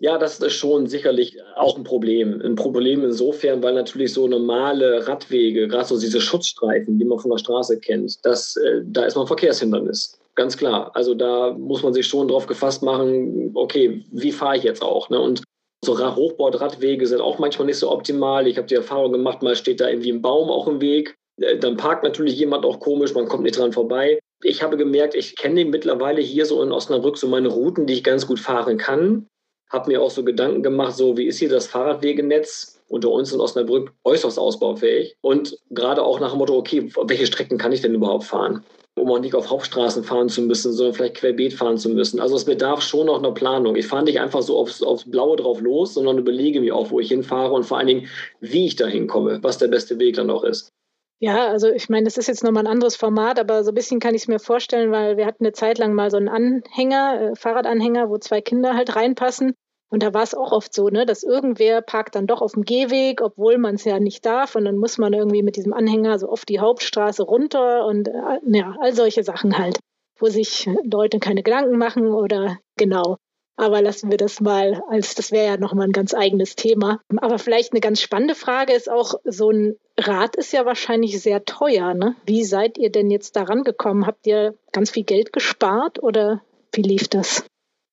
Ja, 0.00 0.16
das 0.18 0.38
ist 0.38 0.52
schon 0.52 0.86
sicherlich 0.86 1.36
auch 1.56 1.76
ein 1.76 1.82
Problem. 1.82 2.40
Ein 2.40 2.54
Problem 2.54 3.02
insofern, 3.02 3.62
weil 3.64 3.74
natürlich 3.74 4.12
so 4.12 4.28
normale 4.28 5.08
Radwege, 5.08 5.66
gerade 5.66 5.86
so 5.86 5.98
diese 5.98 6.20
Schutzstreifen, 6.20 6.98
die 6.98 7.04
man 7.04 7.18
von 7.18 7.32
der 7.32 7.38
Straße 7.38 7.80
kennt, 7.80 8.24
das, 8.24 8.56
äh, 8.56 8.82
da 8.84 9.04
ist 9.04 9.16
man 9.16 9.26
Verkehrshindernis. 9.26 10.17
Ganz 10.38 10.56
klar. 10.56 10.92
Also 10.94 11.14
da 11.14 11.52
muss 11.58 11.82
man 11.82 11.92
sich 11.92 12.06
schon 12.06 12.28
drauf 12.28 12.46
gefasst 12.46 12.80
machen, 12.84 13.50
okay, 13.54 14.04
wie 14.12 14.30
fahre 14.30 14.56
ich 14.56 14.62
jetzt 14.62 14.82
auch? 14.82 15.10
Ne? 15.10 15.18
Und 15.18 15.42
so 15.84 15.98
Hochbordradwege 15.98 17.08
sind 17.08 17.20
auch 17.20 17.40
manchmal 17.40 17.66
nicht 17.66 17.78
so 17.78 17.90
optimal. 17.90 18.46
Ich 18.46 18.56
habe 18.56 18.68
die 18.68 18.76
Erfahrung 18.76 19.10
gemacht, 19.10 19.42
mal 19.42 19.56
steht 19.56 19.80
da 19.80 19.88
irgendwie 19.88 20.12
ein 20.12 20.22
Baum 20.22 20.48
auch 20.48 20.68
im 20.68 20.80
Weg. 20.80 21.16
Äh, 21.40 21.58
dann 21.58 21.76
parkt 21.76 22.04
natürlich 22.04 22.38
jemand 22.38 22.64
auch 22.64 22.78
komisch, 22.78 23.14
man 23.14 23.26
kommt 23.26 23.42
nicht 23.42 23.58
dran 23.58 23.72
vorbei. 23.72 24.20
Ich 24.44 24.62
habe 24.62 24.76
gemerkt, 24.76 25.16
ich 25.16 25.34
kenne 25.34 25.64
mittlerweile 25.64 26.20
hier 26.20 26.46
so 26.46 26.62
in 26.62 26.70
Osnabrück 26.70 27.18
so 27.18 27.26
meine 27.26 27.48
Routen, 27.48 27.88
die 27.88 27.94
ich 27.94 28.04
ganz 28.04 28.24
gut 28.24 28.38
fahren 28.38 28.78
kann. 28.78 29.26
Habe 29.72 29.90
mir 29.90 30.00
auch 30.00 30.12
so 30.12 30.22
Gedanken 30.22 30.62
gemacht, 30.62 30.94
so 30.94 31.16
wie 31.16 31.26
ist 31.26 31.40
hier 31.40 31.48
das 31.48 31.66
Fahrradwegenetz 31.66 32.80
unter 32.86 33.10
uns 33.10 33.32
in 33.32 33.40
Osnabrück 33.40 33.92
äußerst 34.04 34.38
ausbaufähig. 34.38 35.16
Und 35.20 35.58
gerade 35.70 36.04
auch 36.04 36.20
nach 36.20 36.30
dem 36.30 36.38
Motto, 36.38 36.56
okay, 36.56 36.88
welche 37.06 37.26
Strecken 37.26 37.58
kann 37.58 37.72
ich 37.72 37.80
denn 37.80 37.94
überhaupt 37.94 38.22
fahren? 38.22 38.64
Um 38.98 39.10
auch 39.10 39.20
nicht 39.20 39.34
auf 39.34 39.50
Hauptstraßen 39.50 40.04
fahren 40.04 40.28
zu 40.28 40.42
müssen, 40.42 40.72
sondern 40.72 40.94
vielleicht 40.94 41.16
querbeet 41.16 41.54
fahren 41.54 41.78
zu 41.78 41.88
müssen. 41.88 42.20
Also 42.20 42.36
es 42.36 42.44
bedarf 42.44 42.82
schon 42.82 43.06
noch 43.06 43.18
einer 43.18 43.32
Planung. 43.32 43.76
Ich 43.76 43.86
fahre 43.86 44.04
nicht 44.04 44.20
einfach 44.20 44.42
so 44.42 44.58
aufs, 44.58 44.82
aufs 44.82 45.10
Blaue 45.10 45.36
drauf 45.36 45.60
los, 45.60 45.94
sondern 45.94 46.18
überlege 46.18 46.60
mir 46.60 46.74
auch, 46.74 46.90
wo 46.90 47.00
ich 47.00 47.08
hinfahre 47.08 47.52
und 47.52 47.64
vor 47.64 47.78
allen 47.78 47.86
Dingen, 47.86 48.08
wie 48.40 48.66
ich 48.66 48.76
da 48.76 48.86
hinkomme, 48.86 49.38
was 49.42 49.58
der 49.58 49.68
beste 49.68 49.98
Weg 49.98 50.16
dann 50.16 50.30
auch 50.30 50.44
ist. 50.44 50.70
Ja, 51.20 51.48
also 51.48 51.68
ich 51.68 51.88
meine, 51.88 52.04
das 52.04 52.16
ist 52.16 52.28
jetzt 52.28 52.44
nochmal 52.44 52.64
ein 52.64 52.72
anderes 52.72 52.94
Format, 52.94 53.40
aber 53.40 53.64
so 53.64 53.72
ein 53.72 53.74
bisschen 53.74 53.98
kann 53.98 54.14
ich 54.14 54.22
es 54.22 54.28
mir 54.28 54.38
vorstellen, 54.38 54.92
weil 54.92 55.16
wir 55.16 55.26
hatten 55.26 55.44
eine 55.44 55.52
Zeit 55.52 55.78
lang 55.78 55.92
mal 55.92 56.10
so 56.10 56.16
einen 56.16 56.28
Anhänger, 56.28 57.32
äh, 57.32 57.34
Fahrradanhänger, 57.34 58.08
wo 58.08 58.18
zwei 58.18 58.40
Kinder 58.40 58.74
halt 58.74 58.94
reinpassen. 58.94 59.54
Und 59.90 60.02
da 60.02 60.12
war 60.12 60.22
es 60.22 60.34
auch 60.34 60.52
oft 60.52 60.74
so, 60.74 60.88
ne, 60.88 61.06
dass 61.06 61.22
irgendwer 61.22 61.80
parkt 61.80 62.14
dann 62.14 62.26
doch 62.26 62.42
auf 62.42 62.52
dem 62.52 62.64
Gehweg, 62.64 63.22
obwohl 63.22 63.56
man 63.56 63.76
es 63.76 63.84
ja 63.84 63.98
nicht 63.98 64.26
darf. 64.26 64.54
Und 64.54 64.66
dann 64.66 64.76
muss 64.76 64.98
man 64.98 65.12
irgendwie 65.12 65.42
mit 65.42 65.56
diesem 65.56 65.72
Anhänger 65.72 66.18
so 66.18 66.28
oft 66.28 66.48
die 66.48 66.60
Hauptstraße 66.60 67.22
runter 67.22 67.86
und 67.86 68.08
äh, 68.08 68.38
ja, 68.46 68.76
all 68.80 68.92
solche 68.92 69.24
Sachen 69.24 69.56
halt, 69.56 69.78
wo 70.18 70.26
sich 70.26 70.68
Leute 70.84 71.18
keine 71.18 71.42
Gedanken 71.42 71.78
machen 71.78 72.06
oder 72.08 72.58
genau. 72.76 73.16
Aber 73.56 73.82
lassen 73.82 74.08
wir 74.10 74.18
das 74.18 74.40
mal, 74.40 74.84
als 74.88 75.16
das 75.16 75.32
wäre 75.32 75.46
ja 75.46 75.56
nochmal 75.56 75.88
ein 75.88 75.92
ganz 75.92 76.14
eigenes 76.14 76.54
Thema. 76.54 77.00
Aber 77.16 77.40
vielleicht 77.40 77.72
eine 77.72 77.80
ganz 77.80 78.00
spannende 78.00 78.36
Frage 78.36 78.72
ist 78.72 78.88
auch, 78.88 79.14
so 79.24 79.50
ein 79.50 79.76
Rad 79.98 80.36
ist 80.36 80.52
ja 80.52 80.64
wahrscheinlich 80.64 81.20
sehr 81.20 81.44
teuer. 81.44 81.92
Ne? 81.92 82.14
Wie 82.24 82.44
seid 82.44 82.78
ihr 82.78 82.92
denn 82.92 83.10
jetzt 83.10 83.34
daran 83.34 83.64
gekommen? 83.64 84.06
Habt 84.06 84.28
ihr 84.28 84.54
ganz 84.70 84.90
viel 84.90 85.02
Geld 85.02 85.32
gespart 85.32 86.00
oder 86.00 86.40
wie 86.72 86.82
lief 86.82 87.08
das? 87.08 87.44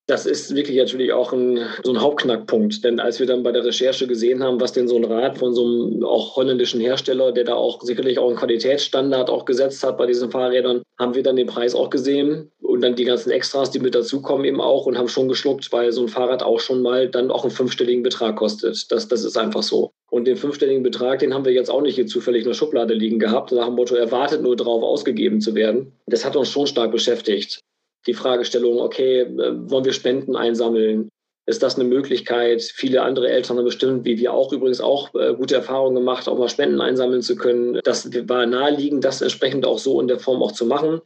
Das 0.07 0.27
ist 0.27 0.53
wirklich 0.53 0.77
natürlich 0.77 1.13
auch 1.13 1.33
ein, 1.33 1.65
so 1.83 1.91
ein 1.91 1.99
Hauptknackpunkt. 1.99 2.83
Denn 2.83 2.99
als 2.99 3.19
wir 3.19 3.25
dann 3.25 3.41
bei 3.41 3.51
der 3.51 3.65
Recherche 3.65 4.05
gesehen 4.05 4.43
haben, 4.43 4.61
was 4.61 4.71
denn 4.71 4.87
so 4.87 4.95
ein 4.97 5.03
Rad 5.03 5.39
von 5.39 5.55
so 5.55 5.65
einem 5.65 6.03
auch 6.03 6.35
holländischen 6.35 6.79
Hersteller, 6.79 7.31
der 7.31 7.43
da 7.43 7.55
auch 7.55 7.81
sicherlich 7.81 8.19
auch 8.19 8.27
einen 8.27 8.37
Qualitätsstandard 8.37 9.31
auch 9.31 9.45
gesetzt 9.45 9.83
hat 9.83 9.97
bei 9.97 10.05
diesen 10.05 10.29
Fahrrädern, 10.29 10.83
haben 10.99 11.15
wir 11.15 11.23
dann 11.23 11.35
den 11.35 11.47
Preis 11.47 11.73
auch 11.73 11.89
gesehen 11.89 12.51
und 12.61 12.81
dann 12.81 12.95
die 12.95 13.05
ganzen 13.05 13.31
Extras, 13.31 13.71
die 13.71 13.79
mit 13.79 13.95
dazukommen 13.95 14.45
eben 14.45 14.61
auch 14.61 14.85
und 14.85 14.95
haben 14.95 15.07
schon 15.07 15.27
geschluckt, 15.27 15.71
weil 15.71 15.91
so 15.91 16.03
ein 16.03 16.07
Fahrrad 16.07 16.43
auch 16.43 16.59
schon 16.59 16.83
mal 16.83 17.09
dann 17.09 17.31
auch 17.31 17.43
einen 17.43 17.51
fünfstelligen 17.51 18.03
Betrag 18.03 18.35
kostet. 18.35 18.91
Das, 18.91 19.07
das 19.07 19.23
ist 19.23 19.37
einfach 19.37 19.63
so. 19.63 19.89
Und 20.11 20.27
den 20.27 20.37
fünfstelligen 20.37 20.83
Betrag, 20.83 21.17
den 21.17 21.33
haben 21.33 21.45
wir 21.45 21.51
jetzt 21.51 21.71
auch 21.71 21.81
nicht 21.81 21.95
hier 21.95 22.05
zufällig 22.05 22.43
in 22.43 22.49
der 22.49 22.53
Schublade 22.53 22.93
liegen 22.93 23.17
gehabt, 23.17 23.51
nach 23.51 23.65
dem 23.65 23.75
Motto, 23.75 23.95
er 23.95 24.11
wartet 24.11 24.43
nur 24.43 24.55
darauf, 24.55 24.83
ausgegeben 24.83 25.41
zu 25.41 25.55
werden. 25.55 25.93
Das 26.05 26.23
hat 26.23 26.35
uns 26.35 26.49
schon 26.49 26.67
stark 26.67 26.91
beschäftigt 26.91 27.64
die 28.07 28.13
Fragestellung, 28.13 28.79
okay, 28.79 29.21
äh, 29.21 29.69
wollen 29.69 29.85
wir 29.85 29.93
Spenden 29.93 30.35
einsammeln? 30.35 31.09
Ist 31.47 31.61
das 31.61 31.75
eine 31.75 31.83
Möglichkeit? 31.83 32.63
Viele 32.63 33.03
andere 33.03 33.29
Eltern 33.29 33.57
haben 33.57 33.65
bestimmt, 33.65 34.05
wie 34.05 34.17
wir 34.17 34.33
auch 34.33 34.51
übrigens 34.51 34.81
auch 34.81 35.13
äh, 35.13 35.33
gute 35.35 35.55
Erfahrungen 35.55 35.95
gemacht, 35.95 36.27
auch 36.27 36.39
mal 36.39 36.49
Spenden 36.49 36.81
einsammeln 36.81 37.21
zu 37.21 37.35
können. 37.35 37.79
Das 37.83 38.09
war 38.27 38.45
naheliegend, 38.45 39.03
das 39.03 39.21
entsprechend 39.21 39.65
auch 39.65 39.77
so 39.77 40.01
in 40.01 40.07
der 40.07 40.19
Form 40.19 40.41
auch 40.41 40.53
zu 40.53 40.65
machen 40.65 41.01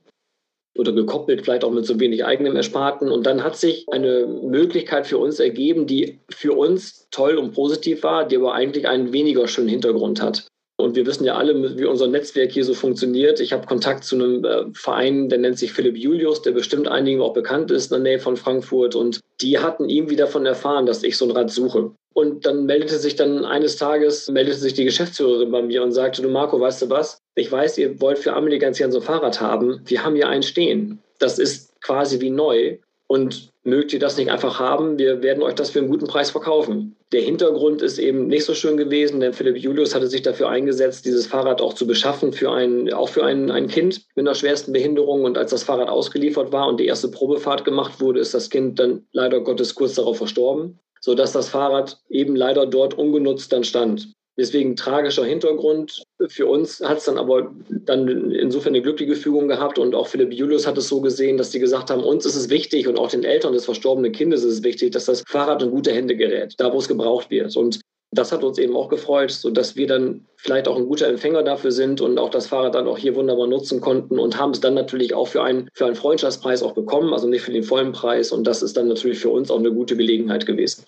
oder 0.77 0.93
gekoppelt, 0.93 1.41
vielleicht 1.41 1.65
auch 1.65 1.71
mit 1.71 1.85
so 1.85 1.99
wenig 1.99 2.25
eigenem 2.25 2.55
Ersparten. 2.55 3.11
Und 3.11 3.25
dann 3.25 3.43
hat 3.43 3.57
sich 3.57 3.85
eine 3.91 4.27
Möglichkeit 4.27 5.07
für 5.07 5.17
uns 5.17 5.39
ergeben, 5.39 5.87
die 5.87 6.19
für 6.29 6.53
uns 6.53 7.07
toll 7.11 7.35
und 7.35 7.53
positiv 7.53 8.03
war, 8.03 8.25
die 8.25 8.37
aber 8.37 8.53
eigentlich 8.53 8.87
einen 8.87 9.11
weniger 9.11 9.47
schönen 9.47 9.67
Hintergrund 9.67 10.21
hat. 10.21 10.47
Und 10.79 10.95
wir 10.95 11.05
wissen 11.05 11.25
ja 11.25 11.35
alle, 11.35 11.77
wie 11.77 11.83
unser 11.83 12.07
Netzwerk 12.07 12.53
hier 12.53 12.63
so 12.63 12.73
funktioniert. 12.73 13.41
Ich 13.41 13.51
habe 13.51 13.67
Kontakt 13.67 14.05
zu 14.05 14.15
einem 14.15 14.45
äh, 14.45 14.63
Verein, 14.73 15.27
der 15.27 15.37
nennt 15.37 15.59
sich 15.59 15.73
Philipp 15.73 15.97
Julius, 15.97 16.41
der 16.41 16.53
bestimmt 16.53 16.87
einigen 16.87 17.21
auch 17.21 17.33
bekannt 17.33 17.69
ist 17.69 17.91
in 17.91 18.01
der 18.01 18.13
Nähe 18.13 18.19
von 18.19 18.37
Frankfurt. 18.37 18.95
Und 18.95 19.19
die 19.41 19.59
hatten 19.59 19.89
ihm 19.89 20.09
wieder 20.09 20.23
davon 20.23 20.45
erfahren, 20.45 20.85
dass 20.85 21.03
ich 21.03 21.17
so 21.17 21.25
ein 21.25 21.31
Rad 21.31 21.51
suche. 21.51 21.91
Und 22.13 22.45
dann 22.45 22.65
meldete 22.65 22.97
sich 22.97 23.17
dann 23.17 23.43
eines 23.43 23.75
Tages, 23.75 24.29
meldete 24.29 24.57
sich 24.57 24.73
die 24.73 24.85
Geschäftsführerin 24.85 25.51
bei 25.51 25.61
mir 25.61 25.83
und 25.83 25.91
sagte, 25.91 26.21
du 26.21 26.29
Marco, 26.29 26.57
weißt 26.61 26.83
du 26.83 26.89
was? 26.89 27.19
Ich 27.35 27.51
weiß, 27.51 27.77
ihr 27.77 27.99
wollt 27.99 28.17
für 28.17 28.31
Amelie 28.31 28.57
ganz 28.57 28.77
gern 28.77 28.93
so 28.93 28.99
ein 28.99 29.03
Fahrrad 29.03 29.41
haben. 29.41 29.81
Wir 29.85 30.05
haben 30.05 30.15
hier 30.15 30.29
einen 30.29 30.43
stehen. 30.43 30.99
Das 31.17 31.39
ist 31.39 31.73
quasi 31.81 32.21
wie 32.21 32.29
neu. 32.29 32.77
Und 33.07 33.49
mögt 33.69 33.93
ihr 33.93 33.99
das 33.99 34.17
nicht 34.17 34.29
einfach 34.29 34.59
haben? 34.59 34.97
Wir 34.97 35.21
werden 35.21 35.43
euch 35.43 35.55
das 35.55 35.69
für 35.69 35.79
einen 35.79 35.89
guten 35.89 36.07
Preis 36.07 36.31
verkaufen. 36.31 36.95
Der 37.11 37.21
Hintergrund 37.21 37.81
ist 37.81 37.97
eben 37.97 38.27
nicht 38.27 38.45
so 38.45 38.53
schön 38.53 38.77
gewesen, 38.77 39.19
denn 39.19 39.33
Philipp 39.33 39.57
Julius 39.57 39.95
hatte 39.95 40.07
sich 40.07 40.21
dafür 40.21 40.49
eingesetzt, 40.49 41.05
dieses 41.05 41.27
Fahrrad 41.27 41.61
auch 41.61 41.73
zu 41.73 41.87
beschaffen, 41.87 42.33
für 42.33 42.51
ein, 42.51 42.91
auch 42.93 43.09
für 43.09 43.23
ein, 43.23 43.49
ein 43.49 43.67
Kind 43.67 44.05
mit 44.15 44.27
einer 44.27 44.35
schwersten 44.35 44.73
Behinderung. 44.73 45.23
Und 45.23 45.37
als 45.37 45.51
das 45.51 45.63
Fahrrad 45.63 45.89
ausgeliefert 45.89 46.51
war 46.51 46.67
und 46.67 46.79
die 46.79 46.85
erste 46.85 47.09
Probefahrt 47.09 47.65
gemacht 47.65 48.01
wurde, 48.01 48.19
ist 48.19 48.33
das 48.33 48.49
Kind 48.49 48.79
dann 48.79 49.07
leider 49.11 49.41
Gottes 49.41 49.73
kurz 49.75 49.95
darauf 49.95 50.17
verstorben, 50.17 50.79
sodass 51.01 51.31
das 51.31 51.49
Fahrrad 51.49 51.99
eben 52.09 52.35
leider 52.35 52.65
dort 52.65 52.93
ungenutzt 52.95 53.53
dann 53.53 53.63
stand. 53.63 54.13
Deswegen 54.39 54.77
tragischer 54.77 55.25
Hintergrund. 55.25 56.01
Für 56.29 56.45
uns 56.47 56.79
hat 56.79 56.99
es 56.99 57.03
dann 57.03 57.17
aber 57.17 57.53
dann 57.69 58.31
insofern 58.31 58.73
eine 58.73 58.81
glückliche 58.81 59.15
Fügung 59.15 59.49
gehabt 59.49 59.77
und 59.77 59.93
auch 59.93 60.07
Philipp 60.07 60.31
Julius 60.31 60.65
hat 60.65 60.77
es 60.77 60.87
so 60.87 61.01
gesehen, 61.01 61.35
dass 61.35 61.49
die 61.49 61.59
gesagt 61.59 61.89
haben, 61.89 62.05
uns 62.05 62.25
ist 62.25 62.37
es 62.37 62.49
wichtig 62.49 62.87
und 62.87 62.97
auch 62.97 63.09
den 63.09 63.25
Eltern 63.25 63.51
des 63.51 63.65
verstorbenen 63.65 64.13
Kindes 64.13 64.45
ist 64.45 64.53
es 64.53 64.63
wichtig, 64.63 64.91
dass 64.91 65.03
das 65.03 65.23
Fahrrad 65.27 65.61
in 65.61 65.71
gute 65.71 65.91
Hände 65.91 66.15
gerät, 66.15 66.53
da 66.57 66.71
wo 66.71 66.77
es 66.77 66.87
gebraucht 66.87 67.29
wird. 67.29 67.53
Und 67.57 67.81
das 68.11 68.31
hat 68.31 68.45
uns 68.45 68.57
eben 68.57 68.77
auch 68.77 68.87
gefreut, 68.87 69.31
sodass 69.31 69.75
wir 69.75 69.87
dann 69.87 70.25
vielleicht 70.37 70.69
auch 70.69 70.77
ein 70.77 70.87
guter 70.87 71.07
Empfänger 71.07 71.43
dafür 71.43 71.73
sind 71.73 71.99
und 71.99 72.17
auch 72.17 72.29
das 72.29 72.47
Fahrrad 72.47 72.75
dann 72.75 72.87
auch 72.87 72.97
hier 72.97 73.15
wunderbar 73.15 73.47
nutzen 73.47 73.81
konnten 73.81 74.19
und 74.19 74.39
haben 74.39 74.51
es 74.51 74.61
dann 74.61 74.73
natürlich 74.73 75.13
auch 75.13 75.27
für 75.27 75.43
einen, 75.43 75.67
für 75.73 75.85
einen 75.85 75.95
Freundschaftspreis 75.95 76.63
auch 76.63 76.71
bekommen, 76.71 77.11
also 77.11 77.27
nicht 77.27 77.41
für 77.41 77.51
den 77.51 77.63
vollen 77.63 77.91
Preis. 77.91 78.31
Und 78.31 78.47
das 78.47 78.63
ist 78.63 78.77
dann 78.77 78.87
natürlich 78.87 79.19
für 79.19 79.29
uns 79.29 79.51
auch 79.51 79.59
eine 79.59 79.73
gute 79.73 79.97
Gelegenheit 79.97 80.45
gewesen. 80.45 80.85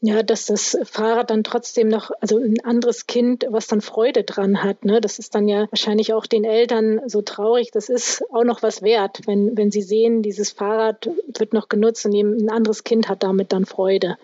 Ja, 0.00 0.22
dass 0.22 0.46
das 0.46 0.78
Fahrrad 0.84 1.30
dann 1.30 1.42
trotzdem 1.42 1.88
noch, 1.88 2.12
also 2.20 2.38
ein 2.38 2.60
anderes 2.64 3.08
Kind, 3.08 3.44
was 3.48 3.66
dann 3.66 3.80
Freude 3.80 4.22
dran 4.22 4.62
hat, 4.62 4.84
ne? 4.84 5.00
Das 5.00 5.18
ist 5.18 5.34
dann 5.34 5.48
ja 5.48 5.66
wahrscheinlich 5.70 6.12
auch 6.12 6.26
den 6.26 6.44
Eltern 6.44 7.00
so 7.06 7.20
traurig. 7.20 7.72
Das 7.72 7.88
ist 7.88 8.22
auch 8.30 8.44
noch 8.44 8.62
was 8.62 8.82
wert, 8.82 9.20
wenn, 9.26 9.56
wenn 9.56 9.72
sie 9.72 9.82
sehen, 9.82 10.22
dieses 10.22 10.52
Fahrrad 10.52 11.10
wird 11.36 11.52
noch 11.52 11.68
genutzt 11.68 12.06
und 12.06 12.14
ein 12.14 12.48
anderes 12.48 12.84
Kind 12.84 13.08
hat 13.08 13.24
damit 13.24 13.52
dann 13.52 13.66
Freude. 13.66 14.16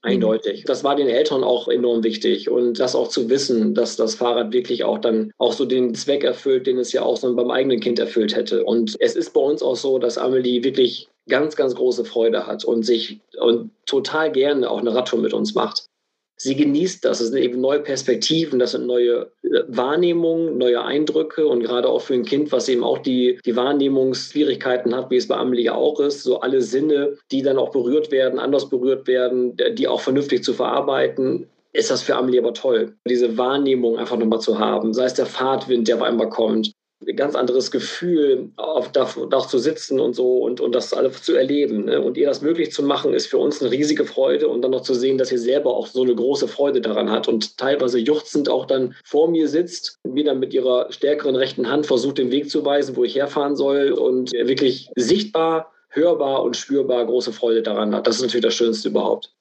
Eindeutig. 0.00 0.64
Das 0.64 0.84
war 0.84 0.96
den 0.96 1.08
Eltern 1.08 1.44
auch 1.44 1.66
enorm 1.68 2.04
wichtig 2.04 2.50
und 2.50 2.78
das 2.78 2.94
auch 2.94 3.08
zu 3.08 3.30
wissen, 3.30 3.74
dass 3.74 3.96
das 3.96 4.14
Fahrrad 4.14 4.52
wirklich 4.52 4.84
auch 4.84 4.98
dann 4.98 5.32
auch 5.38 5.52
so 5.52 5.64
den 5.64 5.94
Zweck 5.94 6.24
erfüllt, 6.24 6.66
den 6.66 6.78
es 6.78 6.92
ja 6.92 7.02
auch 7.02 7.16
so 7.16 7.34
beim 7.34 7.50
eigenen 7.50 7.80
Kind 7.80 7.98
erfüllt 7.98 8.36
hätte. 8.36 8.64
Und 8.64 8.96
es 9.00 9.16
ist 9.16 9.32
bei 9.32 9.40
uns 9.40 9.62
auch 9.62 9.76
so, 9.76 9.98
dass 9.98 10.18
Amelie 10.18 10.62
wirklich 10.62 11.08
ganz, 11.28 11.56
ganz 11.56 11.74
große 11.74 12.04
Freude 12.04 12.46
hat 12.46 12.64
und 12.64 12.84
sich 12.84 13.20
und 13.38 13.70
total 13.86 14.32
gerne 14.32 14.70
auch 14.70 14.78
eine 14.78 14.94
Radtour 14.94 15.20
mit 15.20 15.32
uns 15.32 15.54
macht. 15.54 15.88
Sie 16.36 16.56
genießt 16.56 17.04
das. 17.04 17.20
Es 17.20 17.28
sind 17.28 17.38
eben 17.38 17.60
neue 17.60 17.80
Perspektiven, 17.80 18.58
das 18.58 18.72
sind 18.72 18.86
neue 18.86 19.30
äh, 19.42 19.62
Wahrnehmungen, 19.68 20.58
neue 20.58 20.82
Eindrücke 20.82 21.46
und 21.46 21.62
gerade 21.62 21.88
auch 21.88 22.00
für 22.00 22.14
ein 22.14 22.24
Kind, 22.24 22.50
was 22.50 22.68
eben 22.68 22.82
auch 22.82 22.98
die, 22.98 23.38
die 23.44 23.54
Wahrnehmungsschwierigkeiten 23.54 24.94
hat, 24.94 25.10
wie 25.10 25.16
es 25.16 25.28
bei 25.28 25.36
Amelie 25.36 25.72
auch 25.72 26.00
ist, 26.00 26.24
so 26.24 26.40
alle 26.40 26.60
Sinne, 26.60 27.16
die 27.30 27.42
dann 27.42 27.56
auch 27.56 27.70
berührt 27.70 28.10
werden, 28.10 28.38
anders 28.38 28.68
berührt 28.68 29.06
werden, 29.06 29.56
die 29.74 29.86
auch 29.86 30.00
vernünftig 30.00 30.42
zu 30.42 30.54
verarbeiten, 30.54 31.46
ist 31.72 31.90
das 31.90 32.02
für 32.02 32.16
Amelie 32.16 32.40
aber 32.40 32.54
toll, 32.54 32.94
diese 33.08 33.36
Wahrnehmung 33.36 33.96
einfach 33.98 34.16
nochmal 34.16 34.40
zu 34.40 34.58
haben. 34.58 34.92
Sei 34.92 35.04
es 35.04 35.14
der 35.14 35.26
Fahrtwind, 35.26 35.88
der 35.88 35.96
auf 35.96 36.02
einmal 36.02 36.28
kommt, 36.28 36.72
ganz 37.16 37.34
anderes 37.34 37.70
Gefühl, 37.70 38.50
auf 38.56 38.92
Dach, 38.92 39.46
zu 39.46 39.58
sitzen 39.58 40.00
und 40.00 40.14
so 40.14 40.38
und, 40.38 40.60
und 40.60 40.74
das 40.74 40.92
alles 40.92 41.22
zu 41.22 41.34
erleben. 41.34 41.84
Ne? 41.86 42.00
Und 42.00 42.16
ihr 42.16 42.26
das 42.26 42.42
möglich 42.42 42.72
zu 42.72 42.82
machen, 42.82 43.14
ist 43.14 43.26
für 43.26 43.38
uns 43.38 43.60
eine 43.60 43.70
riesige 43.70 44.04
Freude 44.04 44.48
und 44.48 44.62
dann 44.62 44.70
noch 44.70 44.82
zu 44.82 44.94
sehen, 44.94 45.18
dass 45.18 45.32
ihr 45.32 45.38
selber 45.38 45.74
auch 45.74 45.86
so 45.86 46.02
eine 46.02 46.14
große 46.14 46.48
Freude 46.48 46.80
daran 46.80 47.10
hat 47.10 47.28
und 47.28 47.58
teilweise 47.58 47.98
juchzend 47.98 48.48
auch 48.48 48.66
dann 48.66 48.94
vor 49.04 49.28
mir 49.28 49.48
sitzt, 49.48 49.98
mir 50.04 50.24
dann 50.24 50.40
mit 50.40 50.54
ihrer 50.54 50.90
stärkeren 50.90 51.36
rechten 51.36 51.70
Hand 51.70 51.86
versucht, 51.86 52.18
den 52.18 52.30
Weg 52.30 52.50
zu 52.50 52.64
weisen, 52.64 52.96
wo 52.96 53.04
ich 53.04 53.16
herfahren 53.16 53.56
soll 53.56 53.92
und 53.92 54.32
wirklich 54.32 54.90
sichtbar, 54.96 55.72
hörbar 55.90 56.42
und 56.42 56.56
spürbar 56.56 57.04
große 57.06 57.32
Freude 57.32 57.62
daran 57.62 57.94
hat. 57.94 58.06
Das 58.06 58.16
ist 58.16 58.22
natürlich 58.22 58.44
das 58.44 58.54
Schönste 58.54 58.88
überhaupt. 58.88 59.32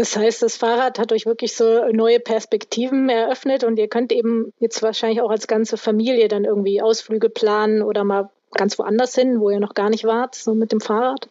Das 0.00 0.16
heißt, 0.16 0.42
das 0.42 0.56
Fahrrad 0.56 0.98
hat 0.98 1.12
euch 1.12 1.26
wirklich 1.26 1.54
so 1.54 1.84
neue 1.92 2.20
Perspektiven 2.20 3.10
eröffnet 3.10 3.64
und 3.64 3.78
ihr 3.78 3.86
könnt 3.86 4.12
eben 4.12 4.50
jetzt 4.58 4.82
wahrscheinlich 4.82 5.20
auch 5.20 5.28
als 5.28 5.46
ganze 5.46 5.76
Familie 5.76 6.28
dann 6.28 6.46
irgendwie 6.46 6.80
Ausflüge 6.80 7.28
planen 7.28 7.82
oder 7.82 8.02
mal 8.02 8.30
ganz 8.52 8.78
woanders 8.78 9.14
hin, 9.14 9.40
wo 9.40 9.50
ihr 9.50 9.60
noch 9.60 9.74
gar 9.74 9.90
nicht 9.90 10.04
wart, 10.04 10.34
so 10.34 10.54
mit 10.54 10.72
dem 10.72 10.80
Fahrrad. 10.80 11.28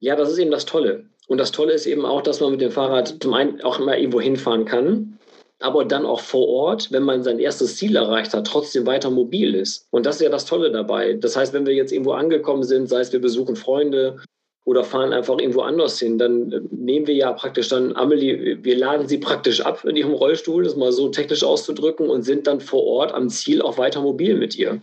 Ja, 0.00 0.16
das 0.16 0.30
ist 0.30 0.36
eben 0.36 0.50
das 0.50 0.66
Tolle. 0.66 1.06
Und 1.28 1.38
das 1.38 1.50
Tolle 1.50 1.72
ist 1.72 1.86
eben 1.86 2.04
auch, 2.04 2.20
dass 2.20 2.40
man 2.40 2.50
mit 2.50 2.60
dem 2.60 2.72
Fahrrad 2.72 3.22
zum 3.22 3.32
einen 3.32 3.62
auch 3.62 3.80
immer 3.80 3.96
irgendwo 3.96 4.20
hinfahren 4.20 4.66
kann, 4.66 5.18
aber 5.58 5.86
dann 5.86 6.04
auch 6.04 6.20
vor 6.20 6.48
Ort, 6.48 6.92
wenn 6.92 7.04
man 7.04 7.22
sein 7.22 7.38
erstes 7.38 7.78
Ziel 7.78 7.96
erreicht 7.96 8.34
hat, 8.34 8.46
trotzdem 8.46 8.84
weiter 8.84 9.08
mobil 9.08 9.54
ist. 9.54 9.86
Und 9.90 10.04
das 10.04 10.16
ist 10.16 10.20
ja 10.20 10.28
das 10.28 10.44
Tolle 10.44 10.72
dabei. 10.72 11.14
Das 11.14 11.36
heißt, 11.36 11.54
wenn 11.54 11.64
wir 11.64 11.72
jetzt 11.72 11.92
irgendwo 11.92 12.12
angekommen 12.12 12.64
sind, 12.64 12.90
sei 12.90 13.00
es 13.00 13.14
wir 13.14 13.20
besuchen 13.22 13.56
Freunde 13.56 14.18
oder 14.64 14.84
fahren 14.84 15.12
einfach 15.12 15.38
irgendwo 15.38 15.62
anders 15.62 15.98
hin, 15.98 16.18
dann 16.18 16.52
äh, 16.52 16.60
nehmen 16.70 17.06
wir 17.06 17.14
ja 17.14 17.32
praktisch 17.32 17.68
dann 17.68 17.96
Amelie, 17.96 18.58
wir 18.62 18.76
laden 18.76 19.08
sie 19.08 19.18
praktisch 19.18 19.60
ab 19.60 19.84
in 19.84 19.96
ihrem 19.96 20.12
Rollstuhl, 20.12 20.64
das 20.64 20.76
mal 20.76 20.92
so 20.92 21.08
technisch 21.08 21.42
auszudrücken, 21.42 22.08
und 22.08 22.22
sind 22.22 22.46
dann 22.46 22.60
vor 22.60 22.84
Ort 22.84 23.12
am 23.12 23.28
Ziel 23.28 23.62
auch 23.62 23.78
weiter 23.78 24.00
mobil 24.00 24.36
mit 24.36 24.56
ihr. 24.56 24.80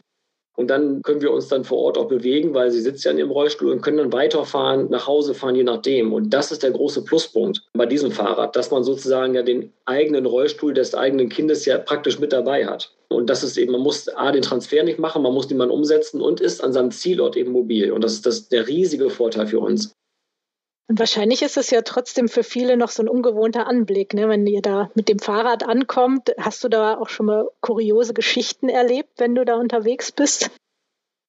Und 0.59 0.67
dann 0.67 1.01
können 1.03 1.21
wir 1.21 1.31
uns 1.31 1.47
dann 1.47 1.63
vor 1.63 1.77
Ort 1.77 1.97
auch 1.97 2.09
bewegen, 2.09 2.53
weil 2.53 2.69
sie 2.69 2.81
sitzt 2.81 3.05
ja 3.05 3.11
in 3.11 3.17
ihrem 3.17 3.31
Rollstuhl 3.31 3.71
und 3.71 3.79
können 3.79 3.95
dann 3.95 4.11
weiterfahren, 4.11 4.89
nach 4.89 5.07
Hause 5.07 5.33
fahren, 5.33 5.55
je 5.55 5.63
nachdem. 5.63 6.11
Und 6.11 6.31
das 6.31 6.51
ist 6.51 6.63
der 6.63 6.71
große 6.71 7.05
Pluspunkt 7.05 7.61
bei 7.73 7.85
diesem 7.85 8.11
Fahrrad, 8.11 8.57
dass 8.57 8.69
man 8.69 8.83
sozusagen 8.83 9.35
ja 9.35 9.41
den 9.41 9.71
eigenen 9.85 10.25
Rollstuhl 10.25 10.73
des 10.73 10.93
eigenen 10.93 11.29
Kindes 11.29 11.65
ja 11.65 11.77
praktisch 11.77 12.19
mit 12.19 12.33
dabei 12.33 12.65
hat. 12.65 12.93
Und 13.11 13.29
das 13.29 13.43
ist 13.43 13.57
eben, 13.57 13.71
man 13.71 13.81
muss 13.81 14.07
A, 14.07 14.31
den 14.31 14.43
Transfer 14.43 14.83
nicht 14.83 14.99
machen, 14.99 15.23
man 15.23 15.33
muss 15.33 15.49
niemanden 15.49 15.73
umsetzen 15.73 16.21
und 16.21 16.39
ist 16.39 16.63
an 16.63 16.73
seinem 16.73 16.91
Zielort 16.91 17.35
eben 17.35 17.51
mobil. 17.51 17.91
Und 17.91 18.03
das 18.03 18.13
ist 18.13 18.25
das, 18.25 18.49
der 18.49 18.67
riesige 18.67 19.09
Vorteil 19.09 19.47
für 19.47 19.59
uns. 19.59 19.93
Und 20.87 20.99
wahrscheinlich 20.99 21.41
ist 21.41 21.57
es 21.57 21.69
ja 21.69 21.81
trotzdem 21.81 22.27
für 22.27 22.43
viele 22.43 22.77
noch 22.77 22.89
so 22.89 23.03
ein 23.03 23.09
ungewohnter 23.09 23.67
Anblick, 23.67 24.13
ne? 24.13 24.27
wenn 24.27 24.45
ihr 24.47 24.61
da 24.61 24.89
mit 24.95 25.07
dem 25.07 25.19
Fahrrad 25.19 25.63
ankommt. 25.63 26.31
Hast 26.39 26.63
du 26.63 26.69
da 26.69 26.97
auch 26.97 27.09
schon 27.09 27.27
mal 27.27 27.47
kuriose 27.61 28.13
Geschichten 28.13 28.69
erlebt, 28.69 29.11
wenn 29.17 29.35
du 29.35 29.45
da 29.45 29.55
unterwegs 29.55 30.11
bist? 30.11 30.49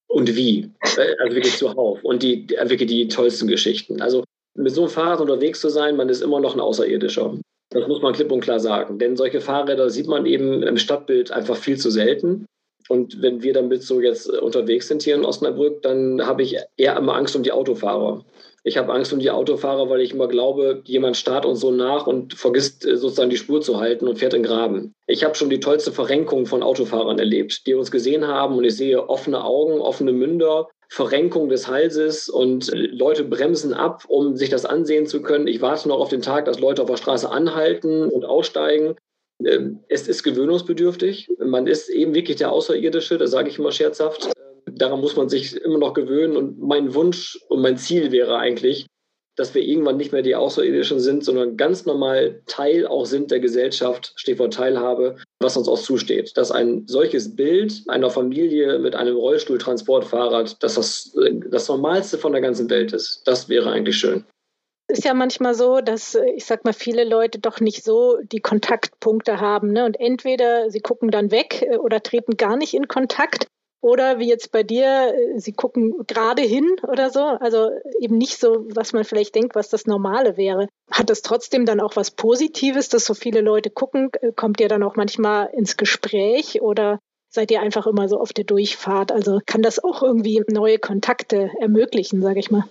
Und 0.08 0.34
wie? 0.34 0.70
Also 0.82 1.34
wirklich 1.34 1.56
zuhauf. 1.56 2.02
Und 2.02 2.22
die, 2.22 2.49
wirklich 2.49 2.88
die 2.88 3.08
tollsten 3.08 3.49
Geschichten. 3.49 4.00
Also 4.00 4.25
mit 4.54 4.75
so 4.75 4.82
einem 4.82 4.90
Fahrrad 4.90 5.20
unterwegs 5.20 5.60
zu 5.60 5.68
sein, 5.68 5.96
man 5.96 6.08
ist 6.08 6.22
immer 6.22 6.40
noch 6.40 6.54
ein 6.54 6.60
Außerirdischer. 6.60 7.38
Das 7.70 7.86
muss 7.86 8.02
man 8.02 8.12
klipp 8.12 8.32
und 8.32 8.40
klar 8.40 8.60
sagen. 8.60 8.98
Denn 8.98 9.16
solche 9.16 9.40
Fahrräder 9.40 9.90
sieht 9.90 10.08
man 10.08 10.26
eben 10.26 10.62
im 10.62 10.76
Stadtbild 10.76 11.30
einfach 11.30 11.56
viel 11.56 11.78
zu 11.78 11.90
selten. 11.90 12.46
Und 12.88 13.22
wenn 13.22 13.42
wir 13.42 13.52
damit 13.52 13.84
so 13.84 14.00
jetzt 14.00 14.28
unterwegs 14.28 14.88
sind 14.88 15.02
hier 15.02 15.14
in 15.14 15.24
Osnabrück, 15.24 15.82
dann 15.82 16.26
habe 16.26 16.42
ich 16.42 16.56
eher 16.76 16.96
immer 16.96 17.14
Angst 17.14 17.36
um 17.36 17.44
die 17.44 17.52
Autofahrer. 17.52 18.24
Ich 18.62 18.76
habe 18.76 18.92
Angst 18.92 19.12
um 19.12 19.20
die 19.20 19.30
Autofahrer, 19.30 19.88
weil 19.88 20.00
ich 20.00 20.12
immer 20.12 20.26
glaube, 20.26 20.82
jemand 20.84 21.16
starrt 21.16 21.46
uns 21.46 21.60
so 21.60 21.70
nach 21.70 22.06
und 22.06 22.34
vergisst 22.34 22.84
äh, 22.84 22.96
sozusagen 22.96 23.30
die 23.30 23.36
Spur 23.36 23.60
zu 23.62 23.80
halten 23.80 24.06
und 24.06 24.18
fährt 24.18 24.34
in 24.34 24.42
Graben. 24.42 24.94
Ich 25.06 25.24
habe 25.24 25.34
schon 25.34 25.50
die 25.50 25.60
tollste 25.60 25.92
Verrenkung 25.92 26.46
von 26.46 26.62
Autofahrern 26.62 27.18
erlebt, 27.18 27.66
die 27.66 27.74
uns 27.74 27.90
gesehen 27.90 28.26
haben 28.26 28.56
und 28.56 28.64
ich 28.64 28.76
sehe 28.76 29.08
offene 29.08 29.44
Augen, 29.44 29.80
offene 29.80 30.12
Münder, 30.12 30.68
Verrenkung 30.90 31.49
des 31.49 31.68
Halses 31.68 32.28
und 32.28 32.73
äh, 32.73 32.76
Leute 32.76 33.25
bremsen 33.25 33.73
ab, 33.73 34.04
um 34.09 34.37
sich 34.37 34.50
das 34.50 34.66
ansehen 34.66 35.06
zu 35.06 35.23
können. 35.23 35.47
Ich 35.47 35.62
warte 35.62 35.88
noch 35.88 36.00
auf 36.00 36.09
den 36.09 36.23
Tag, 36.23 36.44
dass 36.44 36.61
Leute 36.61 36.82
auf 36.82 36.90
der 36.90 36.97
Straße 36.97 37.30
anhalten 37.30 38.04
und 38.04 38.25
aussteigen. 38.25 38.97
Ähm, 39.44 39.80
es 39.88 40.09
ist 40.09 40.23
gewöhnungsbedürftig. 40.23 41.28
Man 41.38 41.66
ist 41.66 41.88
eben 41.88 42.14
wirklich 42.14 42.37
der 42.37 42.52
Außerirdische, 42.52 43.18
das 43.18 43.30
sage 43.30 43.49
ich 43.49 43.59
immer 43.59 43.73
scherzhaft 43.73 44.30
daran 44.66 45.00
muss 45.00 45.16
man 45.16 45.28
sich 45.28 45.56
immer 45.56 45.78
noch 45.78 45.94
gewöhnen. 45.94 46.37
Und 46.37 46.59
mein 46.61 46.94
Wunsch 46.94 47.38
und 47.49 47.61
mein 47.61 47.76
Ziel 47.76 48.12
wäre 48.12 48.38
eigentlich, 48.38 48.87
dass 49.40 49.54
wir 49.54 49.62
irgendwann 49.62 49.97
nicht 49.97 50.12
mehr 50.12 50.20
die 50.20 50.37
Außerirdischen 50.37 51.00
sind, 51.00 51.25
sondern 51.25 51.56
ganz 51.56 51.87
normal 51.87 52.42
Teil 52.47 52.87
auch 52.87 53.06
sind 53.06 53.30
der 53.30 53.40
Gesellschaft, 53.40 54.12
Stichwort 54.16 54.52
Teilhabe, 54.52 55.16
was 55.40 55.56
uns 55.56 55.66
auch 55.66 55.80
zusteht. 55.80 56.37
Dass 56.37 56.50
ein 56.50 56.85
solches 56.87 57.35
Bild 57.35 57.82
einer 57.88 58.11
Familie 58.11 58.78
mit 58.78 58.94
einem 58.94 59.16
Rollstuhltransportfahrrad, 59.16 60.62
dass 60.62 60.75
das 60.75 61.16
das 61.50 61.68
Normalste 61.68 62.18
von 62.18 62.32
der 62.32 62.42
ganzen 62.42 62.68
Welt 62.68 62.92
ist, 62.92 63.23
das 63.25 63.49
wäre 63.49 63.70
eigentlich 63.70 63.97
schön 63.97 64.25
ist 64.90 65.04
ja 65.04 65.14
manchmal 65.14 65.54
so, 65.54 65.80
dass 65.80 66.16
ich 66.35 66.44
sag 66.44 66.64
mal 66.64 66.73
viele 66.73 67.04
Leute 67.04 67.38
doch 67.38 67.61
nicht 67.61 67.85
so 67.85 68.18
die 68.25 68.40
Kontaktpunkte 68.40 69.40
haben, 69.40 69.73
ne? 69.73 69.85
Und 69.85 70.00
entweder 70.00 70.68
sie 70.68 70.80
gucken 70.80 71.12
dann 71.12 71.30
weg 71.30 71.62
äh, 71.62 71.76
oder 71.76 72.02
treten 72.02 72.37
gar 72.37 72.56
nicht 72.56 72.75
in 72.75 72.88
Kontakt 72.88 73.47
oder 73.80 74.18
wie 74.18 74.28
jetzt 74.28 74.52
bei 74.52 74.62
dir, 74.62 75.14
äh, 75.14 75.38
sie 75.38 75.52
gucken 75.52 75.94
gerade 76.06 76.42
hin 76.42 76.76
oder 76.87 77.10
so. 77.10 77.20
Also 77.20 77.70
eben 77.99 78.18
nicht 78.18 78.38
so, 78.38 78.66
was 78.75 78.92
man 78.92 79.04
vielleicht 79.04 79.34
denkt, 79.34 79.54
was 79.54 79.68
das 79.68 79.87
Normale 79.87 80.37
wäre. 80.37 80.68
Hat 80.90 81.10
das 81.10 81.22
trotzdem 81.22 81.66
dann 81.66 81.80
auch 81.80 81.96
was 81.96 82.10
Positives, 82.10 82.88
dass 82.88 83.04
so 83.04 83.14
viele 83.14 83.40
Leute 83.40 83.70
gucken? 83.70 84.10
Äh, 84.20 84.32
kommt 84.32 84.60
ihr 84.60 84.68
dann 84.68 84.82
auch 84.82 84.96
manchmal 84.96 85.50
ins 85.54 85.76
Gespräch 85.76 86.60
oder 86.60 86.99
seid 87.30 87.50
ihr 87.50 87.60
einfach 87.60 87.87
immer 87.87 88.08
so 88.08 88.18
auf 88.18 88.32
der 88.32 88.44
Durchfahrt? 88.44 89.12
Also 89.12 89.40
kann 89.46 89.62
das 89.62 89.82
auch 89.82 90.02
irgendwie 90.02 90.42
neue 90.49 90.78
Kontakte 90.78 91.50
ermöglichen, 91.60 92.20
sage 92.20 92.40
ich 92.40 92.50
mal? 92.50 92.64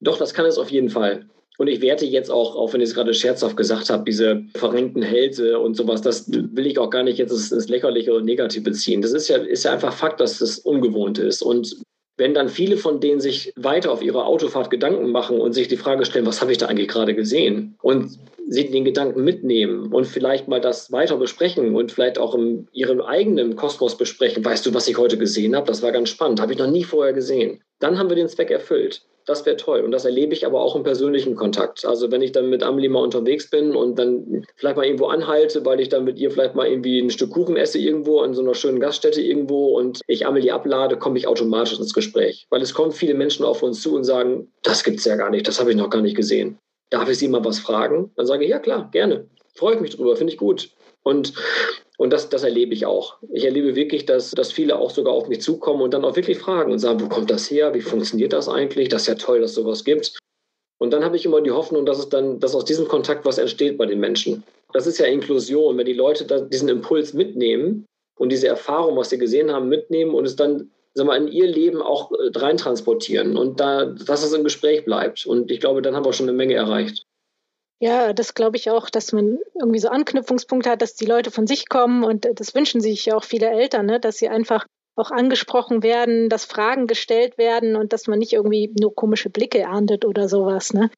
Doch, 0.00 0.18
das 0.18 0.34
kann 0.34 0.46
es 0.46 0.58
auf 0.58 0.70
jeden 0.70 0.90
Fall. 0.90 1.28
Und 1.58 1.68
ich 1.68 1.82
werte 1.82 2.06
jetzt 2.06 2.30
auch, 2.30 2.56
auch 2.56 2.72
wenn 2.72 2.80
ich 2.80 2.88
es 2.88 2.94
gerade 2.94 3.14
scherzhaft 3.14 3.56
gesagt 3.56 3.90
habe, 3.90 4.04
diese 4.04 4.42
verrenkten 4.54 5.02
Hälse 5.02 5.58
und 5.58 5.76
sowas, 5.76 6.02
das 6.02 6.30
will 6.30 6.66
ich 6.66 6.78
auch 6.78 6.90
gar 6.90 7.02
nicht 7.02 7.18
jetzt 7.18 7.30
ins 7.30 7.68
Lächerliche 7.68 8.12
oder 8.12 8.24
Negativ 8.24 8.64
beziehen. 8.64 9.02
Das 9.02 9.12
ist 9.12 9.28
ja, 9.28 9.36
ist 9.36 9.64
ja 9.64 9.72
einfach 9.72 9.92
Fakt, 9.92 10.20
dass 10.20 10.38
das 10.38 10.58
ungewohnt 10.58 11.18
ist. 11.18 11.42
Und 11.42 11.76
wenn 12.16 12.34
dann 12.34 12.48
viele 12.48 12.76
von 12.76 13.00
denen 13.00 13.20
sich 13.20 13.52
weiter 13.56 13.90
auf 13.90 14.02
ihre 14.02 14.24
Autofahrt 14.24 14.70
Gedanken 14.70 15.10
machen 15.10 15.40
und 15.40 15.52
sich 15.52 15.68
die 15.68 15.76
Frage 15.76 16.04
stellen, 16.04 16.26
was 16.26 16.40
habe 16.40 16.52
ich 16.52 16.58
da 16.58 16.66
eigentlich 16.66 16.88
gerade 16.88 17.14
gesehen? 17.14 17.76
Und 17.82 18.18
sie 18.48 18.70
den 18.70 18.84
Gedanken 18.84 19.24
mitnehmen 19.24 19.92
und 19.92 20.06
vielleicht 20.06 20.46
mal 20.48 20.60
das 20.60 20.92
weiter 20.92 21.16
besprechen 21.16 21.74
und 21.74 21.92
vielleicht 21.92 22.18
auch 22.18 22.34
in 22.34 22.68
ihrem 22.72 23.00
eigenen 23.00 23.56
Kosmos 23.56 23.96
besprechen. 23.96 24.44
Weißt 24.44 24.66
du, 24.66 24.74
was 24.74 24.88
ich 24.88 24.98
heute 24.98 25.16
gesehen 25.16 25.56
habe? 25.56 25.66
Das 25.66 25.82
war 25.82 25.92
ganz 25.92 26.10
spannend. 26.10 26.40
Habe 26.40 26.52
ich 26.52 26.58
noch 26.58 26.70
nie 26.70 26.84
vorher 26.84 27.12
gesehen. 27.12 27.60
Dann 27.78 27.98
haben 27.98 28.08
wir 28.08 28.16
den 28.16 28.28
Zweck 28.28 28.50
erfüllt. 28.50 29.02
Das 29.26 29.46
wäre 29.46 29.56
toll. 29.56 29.80
Und 29.80 29.92
das 29.92 30.04
erlebe 30.04 30.32
ich 30.32 30.46
aber 30.46 30.60
auch 30.60 30.74
im 30.74 30.82
persönlichen 30.82 31.36
Kontakt. 31.36 31.84
Also 31.84 32.10
wenn 32.10 32.22
ich 32.22 32.32
dann 32.32 32.50
mit 32.50 32.62
Amelie 32.62 32.88
mal 32.88 33.02
unterwegs 33.02 33.48
bin 33.50 33.76
und 33.76 33.98
dann 33.98 34.44
vielleicht 34.56 34.76
mal 34.76 34.84
irgendwo 34.84 35.06
anhalte, 35.06 35.64
weil 35.64 35.80
ich 35.80 35.88
dann 35.88 36.04
mit 36.04 36.18
ihr 36.18 36.30
vielleicht 36.30 36.54
mal 36.54 36.66
irgendwie 36.66 36.98
ein 36.98 37.10
Stück 37.10 37.30
Kuchen 37.30 37.56
esse 37.56 37.78
irgendwo 37.78 38.20
an 38.20 38.34
so 38.34 38.42
einer 38.42 38.54
schönen 38.54 38.80
Gaststätte 38.80 39.20
irgendwo 39.20 39.78
und 39.78 40.00
ich 40.06 40.26
Amelie 40.26 40.52
ablade, 40.52 40.96
komme 40.96 41.18
ich 41.18 41.26
automatisch 41.26 41.78
ins 41.78 41.94
Gespräch. 41.94 42.46
Weil 42.50 42.62
es 42.62 42.74
kommen 42.74 42.92
viele 42.92 43.14
Menschen 43.14 43.44
auf 43.44 43.62
uns 43.62 43.80
zu 43.80 43.94
und 43.94 44.04
sagen, 44.04 44.52
das 44.62 44.82
gibt 44.82 44.98
es 44.98 45.04
ja 45.04 45.16
gar 45.16 45.30
nicht, 45.30 45.46
das 45.46 45.60
habe 45.60 45.70
ich 45.70 45.76
noch 45.76 45.90
gar 45.90 46.02
nicht 46.02 46.16
gesehen. 46.16 46.58
Darf 46.90 47.08
ich 47.08 47.18
Sie 47.18 47.28
mal 47.28 47.44
was 47.44 47.58
fragen? 47.58 48.10
Dann 48.16 48.26
sage 48.26 48.44
ich, 48.44 48.50
ja 48.50 48.58
klar, 48.58 48.90
gerne. 48.92 49.26
Freue 49.54 49.76
ich 49.76 49.80
mich 49.80 49.96
drüber, 49.96 50.16
finde 50.16 50.32
ich 50.32 50.38
gut. 50.38 50.70
Und 51.02 51.32
und 51.98 52.12
das, 52.12 52.28
das 52.28 52.42
erlebe 52.42 52.74
ich 52.74 52.86
auch. 52.86 53.18
Ich 53.32 53.44
erlebe 53.44 53.76
wirklich, 53.76 54.06
dass, 54.06 54.30
dass 54.30 54.50
viele 54.50 54.78
auch 54.78 54.90
sogar 54.90 55.12
auf 55.12 55.28
mich 55.28 55.40
zukommen 55.40 55.82
und 55.82 55.92
dann 55.94 56.04
auch 56.04 56.16
wirklich 56.16 56.38
fragen 56.38 56.72
und 56.72 56.78
sagen, 56.78 57.00
wo 57.00 57.08
kommt 57.08 57.30
das 57.30 57.50
her? 57.50 57.74
Wie 57.74 57.80
funktioniert 57.80 58.32
das 58.32 58.48
eigentlich? 58.48 58.88
Das 58.88 59.02
ist 59.02 59.08
ja 59.08 59.14
toll, 59.14 59.40
dass 59.40 59.54
sowas 59.54 59.84
gibt. 59.84 60.18
Und 60.78 60.92
dann 60.92 61.04
habe 61.04 61.16
ich 61.16 61.24
immer 61.24 61.40
die 61.40 61.52
Hoffnung, 61.52 61.86
dass 61.86 61.98
es 61.98 62.08
dann, 62.08 62.40
dass 62.40 62.54
aus 62.54 62.64
diesem 62.64 62.88
Kontakt 62.88 63.24
was 63.24 63.38
entsteht 63.38 63.78
bei 63.78 63.86
den 63.86 64.00
Menschen. 64.00 64.42
Das 64.72 64.86
ist 64.86 64.98
ja 64.98 65.06
Inklusion, 65.06 65.76
wenn 65.76 65.86
die 65.86 65.92
Leute 65.92 66.48
diesen 66.48 66.68
Impuls 66.68 67.12
mitnehmen 67.12 67.86
und 68.18 68.32
diese 68.32 68.48
Erfahrung, 68.48 68.96
was 68.96 69.10
sie 69.10 69.18
gesehen 69.18 69.52
haben, 69.52 69.68
mitnehmen 69.68 70.14
und 70.14 70.24
es 70.24 70.34
dann 70.34 70.70
sag 70.94 71.06
mal, 71.06 71.16
in 71.16 71.28
ihr 71.28 71.46
Leben 71.46 71.80
auch 71.82 72.10
äh, 72.12 72.36
reintransportieren 72.36 73.36
und 73.36 73.60
da, 73.60 73.86
dass 73.86 74.24
es 74.24 74.32
im 74.32 74.44
Gespräch 74.44 74.84
bleibt. 74.84 75.26
Und 75.26 75.50
ich 75.50 75.60
glaube, 75.60 75.82
dann 75.82 75.94
haben 75.94 76.04
wir 76.04 76.12
schon 76.12 76.28
eine 76.28 76.36
Menge 76.36 76.54
erreicht. 76.54 77.04
Ja, 77.82 78.12
das 78.12 78.34
glaube 78.34 78.56
ich 78.56 78.70
auch, 78.70 78.90
dass 78.90 79.12
man 79.12 79.40
irgendwie 79.58 79.80
so 79.80 79.88
Anknüpfungspunkte 79.88 80.70
hat, 80.70 80.82
dass 80.82 80.94
die 80.94 81.04
Leute 81.04 81.32
von 81.32 81.48
sich 81.48 81.68
kommen 81.68 82.04
und 82.04 82.24
äh, 82.24 82.32
das 82.32 82.54
wünschen 82.54 82.80
sich 82.80 83.06
ja 83.06 83.16
auch 83.16 83.24
viele 83.24 83.50
Eltern, 83.50 83.86
ne? 83.86 83.98
dass 83.98 84.18
sie 84.18 84.28
einfach 84.28 84.66
auch 84.94 85.10
angesprochen 85.10 85.82
werden, 85.82 86.28
dass 86.28 86.44
Fragen 86.44 86.86
gestellt 86.86 87.38
werden 87.38 87.74
und 87.74 87.92
dass 87.92 88.06
man 88.06 88.20
nicht 88.20 88.34
irgendwie 88.34 88.72
nur 88.78 88.94
komische 88.94 89.30
Blicke 89.30 89.58
erntet 89.58 90.04
oder 90.04 90.28
sowas. 90.28 90.72
Ne? 90.72 90.90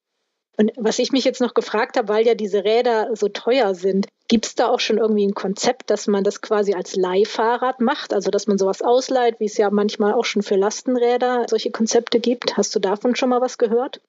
Und 0.57 0.73
was 0.77 0.99
ich 0.99 1.11
mich 1.11 1.25
jetzt 1.25 1.41
noch 1.41 1.55
gefragt 1.55 1.97
habe, 1.97 2.07
weil 2.07 2.27
ja 2.27 2.35
diese 2.35 2.63
Räder 2.63 3.15
so 3.15 3.29
teuer 3.29 3.73
sind, 3.73 4.05
gibt 4.27 4.45
es 4.45 4.53
da 4.53 4.67
auch 4.67 4.79
schon 4.79 4.99
irgendwie 4.99 5.25
ein 5.25 5.33
Konzept, 5.33 5.89
dass 5.89 6.05
man 6.05 6.23
das 6.23 6.41
quasi 6.41 6.75
als 6.75 6.95
Leihfahrrad 6.95 7.81
macht? 7.81 8.13
Also 8.13 8.29
dass 8.29 8.45
man 8.45 8.59
sowas 8.59 8.83
ausleiht, 8.83 9.39
wie 9.39 9.45
es 9.45 9.57
ja 9.57 9.71
manchmal 9.71 10.13
auch 10.13 10.25
schon 10.25 10.43
für 10.43 10.55
Lastenräder 10.55 11.47
solche 11.49 11.71
Konzepte 11.71 12.19
gibt? 12.19 12.57
Hast 12.57 12.75
du 12.75 12.79
davon 12.79 13.15
schon 13.15 13.29
mal 13.29 13.41
was 13.41 13.57
gehört? 13.57 14.01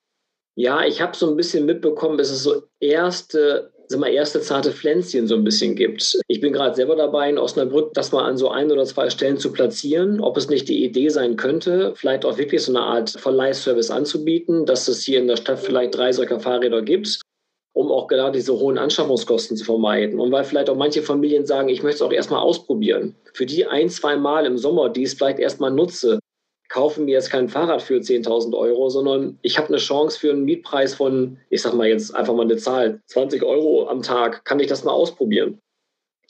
Ja, 0.57 0.85
ich 0.85 1.01
habe 1.01 1.17
so 1.17 1.29
ein 1.29 1.37
bisschen 1.37 1.67
mitbekommen, 1.67 2.19
dass 2.19 2.31
es 2.31 2.43
so 2.43 2.63
erste 2.81 3.71
sag 3.89 4.01
mal, 4.01 4.09
erste 4.09 4.41
zarte 4.41 4.73
Pflänzchen 4.73 5.27
so 5.27 5.35
ein 5.35 5.45
bisschen 5.45 5.75
gibt. 5.75 6.19
Ich 6.29 6.41
bin 6.41 6.53
gerade 6.53 6.75
selber 6.75 6.97
dabei, 6.97 7.31
in 7.31 7.39
Osnabrück 7.39 7.95
das 7.95 8.13
mal 8.13 8.25
an 8.25 8.37
so 8.37 8.49
ein 8.49 8.71
oder 8.71 8.85
zwei 8.85 9.11
Stellen 9.11 9.39
zu 9.39 9.53
platzieren, 9.53 10.21
ob 10.21 10.37
es 10.37 10.49
nicht 10.49 10.69
die 10.69 10.85
Idee 10.85 11.09
sein 11.09 11.37
könnte, 11.37 11.93
vielleicht 11.95 12.25
auch 12.25 12.39
wirklich 12.39 12.63
so 12.63 12.73
eine 12.73 12.83
Art 12.83 13.11
Verleihservice 13.11 13.91
anzubieten, 13.91 14.67
dass 14.67 14.89
es 14.89 15.03
hier 15.03 15.19
in 15.19 15.29
der 15.29 15.37
Stadt 15.37 15.61
vielleicht 15.61 15.95
drei 15.95 16.13
solcher 16.13 16.41
Fahrräder 16.41 16.83
gibt, 16.83 17.21
um 17.75 17.91
auch 17.91 18.09
gerade 18.09 18.39
diese 18.39 18.55
hohen 18.55 18.79
Anschaffungskosten 18.79 19.57
zu 19.57 19.65
vermeiden. 19.65 20.19
Und 20.19 20.33
weil 20.33 20.45
vielleicht 20.45 20.71
auch 20.71 20.77
manche 20.77 21.03
Familien 21.03 21.47
sagen, 21.47 21.69
ich 21.69 21.83
möchte 21.83 21.97
es 21.97 22.03
auch 22.03 22.13
erstmal 22.13 22.41
ausprobieren. 22.41 23.15
Für 23.35 23.47
die 23.47 23.67
ein, 23.67 23.89
zwei 23.89 24.17
Mal 24.17 24.47
im 24.47 24.59
Sommer, 24.59 24.89
die 24.89 25.05
es 25.05 25.15
vielleicht 25.15 25.39
erstmal 25.39 25.71
nutze, 25.71 26.19
kaufe 26.69 27.01
mir 27.01 27.13
jetzt 27.13 27.31
kein 27.31 27.49
Fahrrad 27.49 27.83
für 27.83 27.99
10.000 27.99 28.57
Euro, 28.57 28.89
sondern 28.89 29.39
ich 29.43 29.59
habe 29.59 29.69
eine 29.69 29.79
Chance 29.79 30.19
für 30.19 30.31
einen 30.31 30.45
Mietpreis 30.45 30.95
von, 30.95 31.39
ich 31.51 31.63
sage 31.63 31.77
mal 31.77 31.89
jetzt 31.89 32.15
einfach 32.15 32.35
mal 32.35 32.43
eine 32.43 32.57
Zahl, 32.57 33.01
20 33.07 33.43
Euro 33.43 33.89
am 33.89 34.03
Tag, 34.03 34.45
kann 34.45 34.61
ich 34.61 34.67
das 34.67 34.85
mal 34.85 34.93
ausprobieren. 34.93 35.59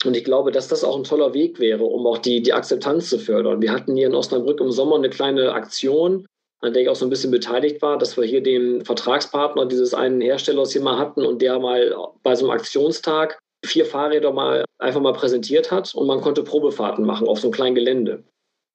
Und 0.05 0.15
ich 0.15 0.23
glaube, 0.23 0.51
dass 0.51 0.67
das 0.67 0.83
auch 0.83 0.95
ein 0.95 1.03
toller 1.03 1.33
Weg 1.33 1.59
wäre, 1.59 1.83
um 1.83 2.05
auch 2.05 2.19
die, 2.19 2.41
die 2.41 2.53
Akzeptanz 2.53 3.09
zu 3.09 3.17
fördern. 3.17 3.61
Wir 3.61 3.71
hatten 3.71 3.95
hier 3.95 4.07
in 4.07 4.15
Osnabrück 4.15 4.59
im 4.61 4.71
Sommer 4.71 4.95
eine 4.95 5.09
kleine 5.09 5.53
Aktion, 5.53 6.27
an 6.61 6.73
der 6.73 6.83
ich 6.83 6.89
auch 6.89 6.95
so 6.95 7.05
ein 7.05 7.09
bisschen 7.09 7.31
beteiligt 7.31 7.81
war, 7.81 7.97
dass 7.97 8.15
wir 8.15 8.23
hier 8.23 8.41
den 8.41 8.85
Vertragspartner 8.85 9.65
dieses 9.65 9.93
einen 9.93 10.21
Herstellers 10.21 10.71
hier 10.71 10.81
mal 10.81 10.99
hatten 10.99 11.25
und 11.25 11.41
der 11.41 11.59
mal 11.59 11.95
bei 12.23 12.35
so 12.35 12.45
einem 12.45 12.57
Aktionstag 12.57 13.39
vier 13.65 13.85
Fahrräder 13.85 14.31
mal 14.31 14.65
einfach 14.77 15.01
mal 15.01 15.13
präsentiert 15.13 15.71
hat 15.71 15.93
und 15.95 16.05
man 16.07 16.21
konnte 16.21 16.43
Probefahrten 16.43 17.05
machen 17.05 17.27
auf 17.27 17.39
so 17.39 17.47
einem 17.47 17.53
kleinen 17.53 17.75
Gelände. 17.75 18.23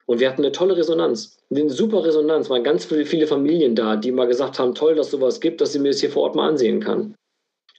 Und 0.05 0.19
wir 0.19 0.29
hatten 0.29 0.41
eine 0.41 0.51
tolle 0.51 0.75
Resonanz, 0.75 1.37
eine 1.49 1.69
super 1.69 2.03
Resonanz. 2.03 2.45
Es 2.45 2.49
waren 2.49 2.63
ganz 2.63 2.85
viele, 2.85 3.27
Familien 3.27 3.75
da, 3.75 3.95
die 3.95 4.11
mal 4.11 4.27
gesagt 4.27 4.59
haben, 4.59 4.75
toll, 4.75 4.95
dass 4.95 5.11
sowas 5.11 5.39
gibt, 5.39 5.61
dass 5.61 5.73
sie 5.73 5.79
mir 5.79 5.89
das 5.89 6.01
hier 6.01 6.09
vor 6.09 6.23
Ort 6.23 6.35
mal 6.35 6.47
ansehen 6.47 6.79
kann. 6.79 7.15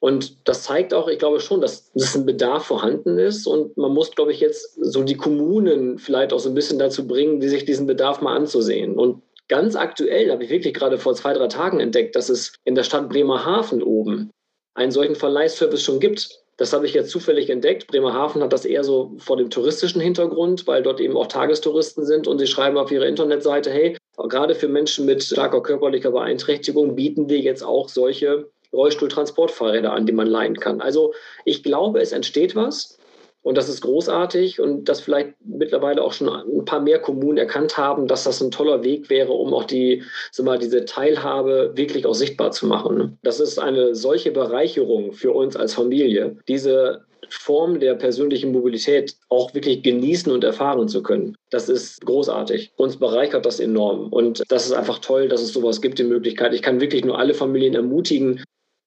Und 0.01 0.47
das 0.47 0.65
zeigt 0.65 0.93
auch, 0.93 1.09
ich 1.09 1.19
glaube 1.19 1.41
schon, 1.41 1.61
dass, 1.61 1.91
dass 1.93 2.15
ein 2.15 2.27
Bedarf 2.27 2.67
vorhanden 2.67 3.19
ist. 3.19 3.47
Und 3.47 3.77
man 3.77 3.93
muss, 3.93 4.11
glaube 4.11 4.33
ich, 4.33 4.41
jetzt 4.41 4.75
so 4.83 5.03
die 5.03 5.17
Kommunen 5.17 5.99
vielleicht 5.99 6.33
auch 6.33 6.41
so 6.41 6.51
ein 6.51 6.55
bisschen 6.55 6.79
dazu 6.79 7.07
bringen, 7.07 7.41
die 7.41 7.49
sich 7.49 7.65
diesen 7.65 7.87
Bedarf 7.87 8.21
mal 8.21 8.37
anzusehen. 8.37 8.97
Und 8.97 9.23
ganz 9.49 9.77
aktuell 9.77 10.31
habe 10.31 10.45
ich 10.45 10.51
wirklich 10.51 10.75
gerade 10.75 10.99
vor 10.99 11.15
zwei, 11.15 11.33
drei 11.33 11.49
Tagen 11.49 11.81
entdeckt, 11.81 12.17
dass 12.17 12.29
es 12.29 12.55
in 12.65 12.75
der 12.75 12.83
Stadt 12.83 13.09
Bremerhaven 13.09 13.83
oben 13.83 14.31
einen 14.75 14.93
solchen 14.93 15.15
Verleihservice 15.15 15.83
schon 15.83 16.01
gibt. 16.01 16.44
Das 16.57 16.73
habe 16.73 16.87
ich 16.87 16.95
jetzt 16.95 17.11
zufällig 17.11 17.51
entdeckt. 17.51 17.89
Bremerhaven 17.89 18.43
hat 18.43 18.53
das 18.53 18.65
eher 18.65 18.85
so 18.85 19.13
vor 19.19 19.37
dem 19.37 19.51
touristischen 19.51 20.01
Hintergrund, 20.01 20.67
weil 20.67 20.83
dort 20.83 21.01
eben 21.01 21.17
auch 21.17 21.27
Tagestouristen 21.27 22.05
sind 22.05 22.29
und 22.29 22.39
sie 22.39 22.47
schreiben 22.47 22.79
auf 22.79 22.93
ihrer 22.93 23.07
Internetseite, 23.07 23.71
hey, 23.71 23.97
gerade 24.17 24.55
für 24.55 24.69
Menschen 24.69 25.07
mit 25.07 25.23
starker 25.23 25.63
körperlicher 25.63 26.13
Beeinträchtigung 26.13 26.95
bieten 26.95 27.29
wir 27.29 27.39
jetzt 27.39 27.65
auch 27.65 27.89
solche 27.89 28.49
Rollstuhltransportfahrräder 28.73 29.93
an, 29.93 30.07
die 30.07 30.13
man 30.13 30.27
leihen 30.27 30.59
kann. 30.59 30.81
Also 30.81 31.15
ich 31.45 31.63
glaube, 31.63 32.01
es 32.01 32.13
entsteht 32.13 32.55
was. 32.55 32.99
Und 33.45 33.59
das 33.59 33.69
ist 33.69 33.83
großartig 33.83 34.59
und 34.59 34.89
dass 34.89 35.03
vielleicht 35.03 35.35
mittlerweile 35.45 36.03
auch 36.03 36.15
schon 36.15 36.31
ein 36.31 36.65
paar 36.65 36.81
mehr 36.81 36.99
Kommunen 36.99 37.37
erkannt 37.37 37.77
haben, 37.77 38.09
dass 38.09 38.25
das 38.25 38.41
ein 38.41 38.51
toller 38.51 38.83
Weg 38.83 39.11
wäre, 39.11 39.33
um 39.33 39.53
auch 39.53 39.65
die, 39.65 40.03
mal, 40.43 40.59
diese 40.59 40.87
Teilhabe 40.87 41.73
wirklich 41.75 42.07
auch 42.07 42.15
sichtbar 42.15 42.53
zu 42.53 42.67
machen. 42.67 43.19
Das 43.23 43.41
ist 43.41 43.59
eine 43.59 43.95
solche 43.95 44.31
Bereicherung 44.31 45.13
für 45.13 45.33
uns 45.33 45.57
als 45.57 45.75
Familie, 45.75 46.39
diese 46.49 47.03
Form 47.29 47.81
der 47.81 47.95
persönlichen 47.95 48.51
Mobilität 48.53 49.17
auch 49.29 49.53
wirklich 49.53 49.83
genießen 49.83 50.33
und 50.33 50.43
erfahren 50.43 50.89
zu 50.89 51.03
können. 51.03 51.37
Das 51.51 51.69
ist 51.69 52.05
großartig. 52.07 52.73
Uns 52.77 52.97
bereichert 52.97 53.45
das 53.45 53.61
enorm. 53.61 54.09
Und 54.09 54.43
das 54.49 54.67
ist 54.67 54.73
einfach 54.73 55.01
toll, 55.01 55.29
dass 55.29 55.43
es 55.43 55.53
sowas 55.53 55.83
gibt, 55.83 55.99
die 55.99 56.05
Möglichkeit. 56.05 56.55
Ich 56.55 56.63
kann 56.63 56.81
wirklich 56.81 57.05
nur 57.05 57.19
alle 57.19 57.35
Familien 57.35 57.75
ermutigen, 57.75 58.43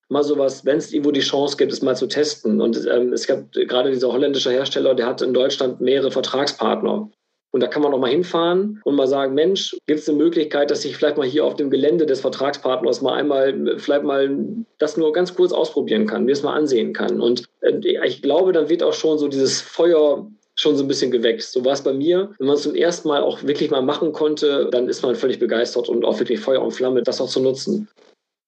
mal 0.10 0.24
sowas, 0.24 0.66
wenn 0.66 0.78
es 0.78 0.92
irgendwo 0.92 1.12
die 1.12 1.20
Chance 1.20 1.58
gibt, 1.58 1.72
es 1.72 1.82
mal 1.82 1.96
zu 1.96 2.08
testen. 2.08 2.62
Und 2.62 2.88
ähm, 2.92 3.14
es 3.14 3.28
gab 3.28 3.52
gerade 3.52 3.92
dieser 3.92 4.12
holländische 4.12 4.52
Hersteller, 4.52 4.96
der 4.96 5.08
hat 5.08 5.22
in 5.22 5.34
Deutschland 5.34 5.82
mehrere 5.82 6.12
Vertragspartner. 6.12 7.10
Und 7.52 7.62
da 7.62 7.68
kann 7.68 7.82
man 7.82 7.92
noch 7.92 8.00
mal 8.00 8.10
hinfahren 8.10 8.82
und 8.84 8.96
mal 8.96 9.08
sagen, 9.08 9.34
Mensch, 9.34 9.76
gibt 9.88 10.02
es 10.02 10.10
eine 10.10 10.18
Möglichkeit, 10.18 10.70
dass 10.70 10.84
ich 10.86 10.98
vielleicht 10.98 11.18
mal 11.18 11.26
hier 11.26 11.46
auf 11.46 11.56
dem 11.56 11.70
Gelände 11.70 12.06
des 12.06 12.20
Vertragspartners 12.22 13.02
mal 13.02 13.14
einmal, 13.14 13.78
vielleicht 13.78 14.04
mal 14.04 14.38
das 14.80 14.98
nur 14.98 15.14
ganz 15.14 15.34
kurz 15.34 15.54
ausprobieren 15.54 16.06
kann, 16.06 16.26
mir 16.26 16.34
es 16.34 16.44
mal 16.44 16.54
ansehen 16.54 16.94
kann. 16.94 17.22
Und 17.22 17.46
äh, 17.62 18.06
ich 18.06 18.22
glaube, 18.22 18.52
dann 18.52 18.70
wird 18.70 18.84
auch 18.84 18.94
schon 18.94 19.18
so 19.18 19.28
dieses 19.28 19.62
Feuer 19.62 20.28
schon 20.56 20.76
so 20.76 20.84
ein 20.84 20.88
bisschen 20.88 21.12
geweckt. 21.12 21.44
So 21.44 21.64
war 21.64 21.74
es 21.74 21.84
bei 21.84 21.94
mir. 21.94 22.32
Wenn 22.38 22.48
man 22.48 22.56
es 22.56 22.64
zum 22.64 22.76
ersten 22.76 23.08
Mal 23.08 23.22
auch 23.22 23.44
wirklich 23.44 23.72
mal 23.72 23.82
machen 23.82 24.12
konnte, 24.12 24.68
dann 24.72 24.90
ist 24.90 25.04
man 25.04 25.16
völlig 25.16 25.40
begeistert 25.40 25.88
und 25.88 26.04
auch 26.04 26.20
wirklich 26.20 26.40
Feuer 26.40 26.62
und 26.62 26.72
Flamme, 26.72 27.04
das 27.04 27.22
auch 27.22 27.30
zu 27.30 27.40
nutzen. 27.40 27.88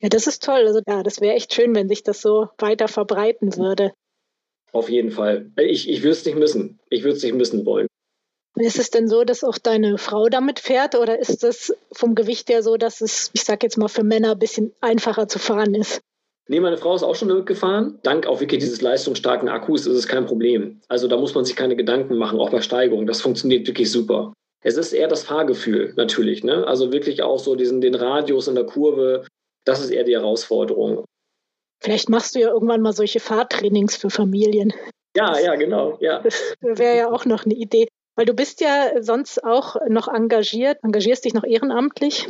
Ja, 0.01 0.09
das 0.09 0.27
ist 0.27 0.43
toll. 0.43 0.65
Also 0.65 0.81
ja, 0.87 1.03
das 1.03 1.21
wäre 1.21 1.35
echt 1.35 1.53
schön, 1.53 1.75
wenn 1.75 1.89
sich 1.89 2.03
das 2.03 2.21
so 2.21 2.49
weiter 2.57 2.87
verbreiten 2.87 3.55
würde. 3.57 3.91
Auf 4.71 4.89
jeden 4.89 5.11
Fall. 5.11 5.51
Ich, 5.57 5.89
ich 5.89 6.03
würde 6.03 6.11
es 6.11 6.25
nicht 6.25 6.37
missen. 6.37 6.79
Ich 6.89 7.03
würde 7.03 7.17
es 7.17 7.23
nicht 7.23 7.35
missen 7.35 7.65
wollen. 7.65 7.87
Ist 8.55 8.79
es 8.79 8.89
denn 8.89 9.07
so, 9.07 9.23
dass 9.23 9.43
auch 9.43 9.57
deine 9.57 9.97
Frau 9.97 10.27
damit 10.27 10.59
fährt 10.59 10.95
oder 10.95 11.19
ist 11.19 11.43
es 11.43 11.73
vom 11.91 12.15
Gewicht 12.15 12.49
her 12.49 12.63
so, 12.63 12.77
dass 12.77 13.01
es, 13.01 13.29
ich 13.33 13.43
sage 13.43 13.59
jetzt 13.63 13.77
mal, 13.77 13.87
für 13.87 14.03
Männer 14.03 14.31
ein 14.31 14.39
bisschen 14.39 14.73
einfacher 14.81 15.27
zu 15.27 15.39
fahren 15.39 15.75
ist? 15.75 16.01
Nee, 16.47 16.59
meine 16.59 16.77
Frau 16.77 16.95
ist 16.95 17.03
auch 17.03 17.15
schon 17.15 17.29
damit 17.29 17.45
gefahren. 17.45 17.99
Dank 18.01 18.25
auch 18.25 18.41
wirklich 18.41 18.59
dieses 18.59 18.81
leistungsstarken 18.81 19.49
Akkus 19.49 19.85
ist 19.85 19.95
es 19.95 20.07
kein 20.07 20.25
Problem. 20.25 20.81
Also 20.87 21.07
da 21.07 21.15
muss 21.15 21.35
man 21.35 21.45
sich 21.45 21.55
keine 21.55 21.75
Gedanken 21.75 22.17
machen, 22.17 22.39
auch 22.39 22.49
bei 22.49 22.61
Steigung. 22.61 23.05
Das 23.05 23.21
funktioniert 23.21 23.67
wirklich 23.67 23.91
super. 23.91 24.33
Es 24.63 24.75
ist 24.75 24.91
eher 24.91 25.07
das 25.07 25.23
Fahrgefühl 25.23 25.93
natürlich. 25.95 26.43
Ne? 26.43 26.65
Also 26.65 26.91
wirklich 26.91 27.21
auch 27.21 27.37
so 27.37 27.55
diesen, 27.55 27.81
den 27.81 27.93
Radius 27.93 28.47
in 28.47 28.55
der 28.55 28.65
Kurve, 28.65 29.25
das 29.65 29.81
ist 29.81 29.91
eher 29.91 30.03
die 30.03 30.15
Herausforderung. 30.15 31.05
Vielleicht 31.81 32.09
machst 32.09 32.35
du 32.35 32.39
ja 32.39 32.49
irgendwann 32.49 32.81
mal 32.81 32.93
solche 32.93 33.19
Fahrtrainings 33.19 33.95
für 33.95 34.09
Familien. 34.09 34.73
Ja, 35.15 35.39
ja, 35.39 35.55
genau. 35.55 35.97
Ja. 36.01 36.21
Das 36.21 36.53
wäre 36.61 36.97
ja 36.97 37.11
auch 37.11 37.25
noch 37.25 37.45
eine 37.45 37.55
Idee. 37.55 37.87
Weil 38.15 38.25
du 38.25 38.33
bist 38.33 38.59
ja 38.59 39.01
sonst 39.01 39.43
auch 39.43 39.77
noch 39.87 40.09
engagiert, 40.09 40.77
engagierst 40.83 41.23
dich 41.23 41.33
noch 41.33 41.45
ehrenamtlich. 41.45 42.29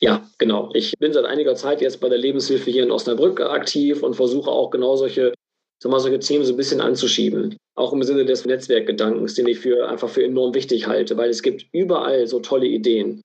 Ja, 0.00 0.28
genau. 0.36 0.70
Ich 0.74 0.92
bin 0.98 1.14
seit 1.14 1.24
einiger 1.24 1.54
Zeit 1.54 1.80
jetzt 1.80 2.00
bei 2.00 2.10
der 2.10 2.18
Lebenshilfe 2.18 2.70
hier 2.70 2.82
in 2.82 2.90
Osnabrück 2.90 3.40
aktiv 3.40 4.02
und 4.02 4.14
versuche 4.14 4.50
auch 4.50 4.70
genau 4.70 4.96
solche, 4.96 5.32
sag 5.82 5.90
mal, 5.90 5.98
solche 5.98 6.18
Themen 6.18 6.44
so 6.44 6.52
ein 6.52 6.58
bisschen 6.58 6.82
anzuschieben. 6.82 7.56
Auch 7.74 7.94
im 7.94 8.02
Sinne 8.02 8.26
des 8.26 8.44
Netzwerkgedankens, 8.44 9.34
den 9.34 9.48
ich 9.48 9.60
für 9.60 9.88
einfach 9.88 10.10
für 10.10 10.22
enorm 10.22 10.52
wichtig 10.54 10.86
halte, 10.86 11.16
weil 11.16 11.30
es 11.30 11.42
gibt 11.42 11.66
überall 11.72 12.26
so 12.26 12.40
tolle 12.40 12.66
Ideen 12.66 13.22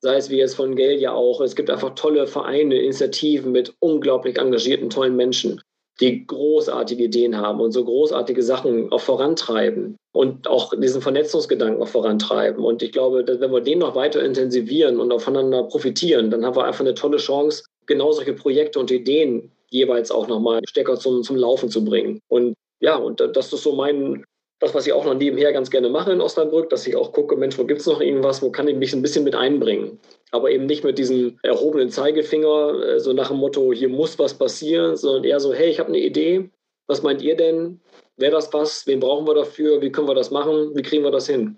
sei 0.00 0.16
es 0.16 0.30
wie 0.30 0.38
jetzt 0.38 0.54
von 0.54 0.76
Gale 0.76 0.96
ja 0.96 1.12
auch, 1.12 1.40
es 1.40 1.54
gibt 1.54 1.70
einfach 1.70 1.94
tolle 1.94 2.26
Vereine, 2.26 2.76
Initiativen 2.76 3.52
mit 3.52 3.74
unglaublich 3.80 4.38
engagierten, 4.38 4.90
tollen 4.90 5.16
Menschen, 5.16 5.60
die 6.00 6.26
großartige 6.26 7.04
Ideen 7.04 7.36
haben 7.36 7.60
und 7.60 7.72
so 7.72 7.84
großartige 7.84 8.42
Sachen 8.42 8.90
auch 8.90 9.00
vorantreiben 9.00 9.96
und 10.12 10.48
auch 10.48 10.72
diesen 10.78 11.02
Vernetzungsgedanken 11.02 11.82
auch 11.82 11.88
vorantreiben. 11.88 12.64
Und 12.64 12.82
ich 12.82 12.92
glaube, 12.92 13.24
wenn 13.26 13.52
wir 13.52 13.60
den 13.60 13.80
noch 13.80 13.94
weiter 13.94 14.24
intensivieren 14.24 14.98
und 14.98 15.12
aufeinander 15.12 15.64
profitieren, 15.64 16.30
dann 16.30 16.44
haben 16.44 16.56
wir 16.56 16.64
einfach 16.64 16.80
eine 16.80 16.94
tolle 16.94 17.18
Chance, 17.18 17.64
genau 17.86 18.12
solche 18.12 18.32
Projekte 18.32 18.80
und 18.80 18.90
Ideen 18.90 19.52
jeweils 19.68 20.10
auch 20.10 20.26
nochmal 20.26 20.60
stärker 20.66 20.96
zum, 20.96 21.22
zum 21.22 21.36
Laufen 21.36 21.68
zu 21.68 21.84
bringen. 21.84 22.20
Und 22.28 22.54
ja, 22.80 22.96
und 22.96 23.20
das 23.20 23.52
ist 23.52 23.62
so 23.62 23.74
mein, 23.74 24.24
das, 24.60 24.74
was 24.74 24.86
ich 24.86 24.92
auch 24.92 25.04
noch 25.04 25.14
nebenher 25.14 25.52
ganz 25.52 25.70
gerne 25.70 25.88
mache 25.88 26.12
in 26.12 26.20
Osnabrück, 26.20 26.68
dass 26.68 26.86
ich 26.86 26.94
auch 26.94 27.12
gucke, 27.12 27.34
Mensch, 27.34 27.58
wo 27.58 27.64
gibt 27.64 27.80
es 27.80 27.86
noch 27.86 28.00
irgendwas, 28.00 28.42
wo 28.42 28.50
kann 28.50 28.68
ich 28.68 28.76
mich 28.76 28.92
ein 28.92 29.02
bisschen 29.02 29.24
mit 29.24 29.34
einbringen? 29.34 29.98
Aber 30.30 30.50
eben 30.50 30.66
nicht 30.66 30.84
mit 30.84 30.98
diesem 30.98 31.38
erhobenen 31.42 31.88
Zeigefinger, 31.88 32.82
äh, 32.82 33.00
so 33.00 33.12
nach 33.14 33.28
dem 33.28 33.38
Motto, 33.38 33.72
hier 33.72 33.88
muss 33.88 34.18
was 34.18 34.34
passieren, 34.34 34.96
sondern 34.96 35.24
eher 35.24 35.40
so, 35.40 35.54
hey, 35.54 35.70
ich 35.70 35.80
habe 35.80 35.88
eine 35.88 35.98
Idee, 35.98 36.50
was 36.86 37.02
meint 37.02 37.22
ihr 37.22 37.36
denn? 37.36 37.80
Wäre 38.16 38.32
das 38.32 38.52
was? 38.52 38.86
Wen 38.86 39.00
brauchen 39.00 39.26
wir 39.26 39.34
dafür? 39.34 39.80
Wie 39.80 39.90
können 39.90 40.08
wir 40.08 40.14
das 40.14 40.30
machen? 40.30 40.72
Wie 40.74 40.82
kriegen 40.82 41.04
wir 41.04 41.10
das 41.10 41.26
hin? 41.26 41.56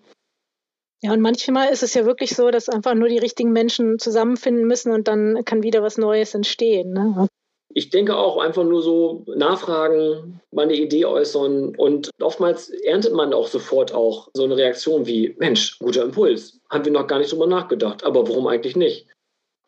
Ja, 1.01 1.13
und 1.13 1.21
manchmal 1.21 1.73
ist 1.73 1.83
es 1.83 1.95
ja 1.95 2.07
wirklich 2.07 2.37
so, 2.37 2.53
dass 2.53 2.69
einfach 2.69 2.95
nur 2.95 3.09
die 3.09 3.19
richtigen 3.19 3.51
Menschen 3.51 3.99
zusammenfinden 3.99 4.69
müssen 4.69 4.93
und 4.93 5.09
dann 5.09 5.45
kann 5.45 5.65
wieder 5.65 5.83
was 5.83 5.99
Neues 5.99 6.35
entstehen. 6.35 6.93
Ne? 6.93 7.27
Ich 7.75 7.91
denke 7.91 8.17
auch 8.17 8.39
einfach 8.39 8.65
nur 8.65 8.83
so 8.83 9.25
nachfragen, 9.35 10.41
mal 10.51 10.63
eine 10.63 10.75
Idee 10.75 11.07
äußern 11.07 11.75
und 11.77 12.11
oftmals 12.21 12.69
erntet 12.69 13.15
man 13.15 13.33
auch 13.33 13.47
sofort 13.47 13.95
auch 13.95 14.29
so 14.35 14.45
eine 14.45 14.57
Reaktion 14.57 15.07
wie, 15.07 15.35
Mensch, 15.39 15.79
guter 15.79 16.03
Impuls, 16.03 16.61
haben 16.69 16.85
wir 16.85 16.93
noch 16.93 17.07
gar 17.07 17.19
nicht 17.19 17.33
drüber 17.33 17.47
nachgedacht, 17.47 18.05
aber 18.05 18.29
warum 18.29 18.47
eigentlich 18.47 18.77
nicht? 18.77 19.07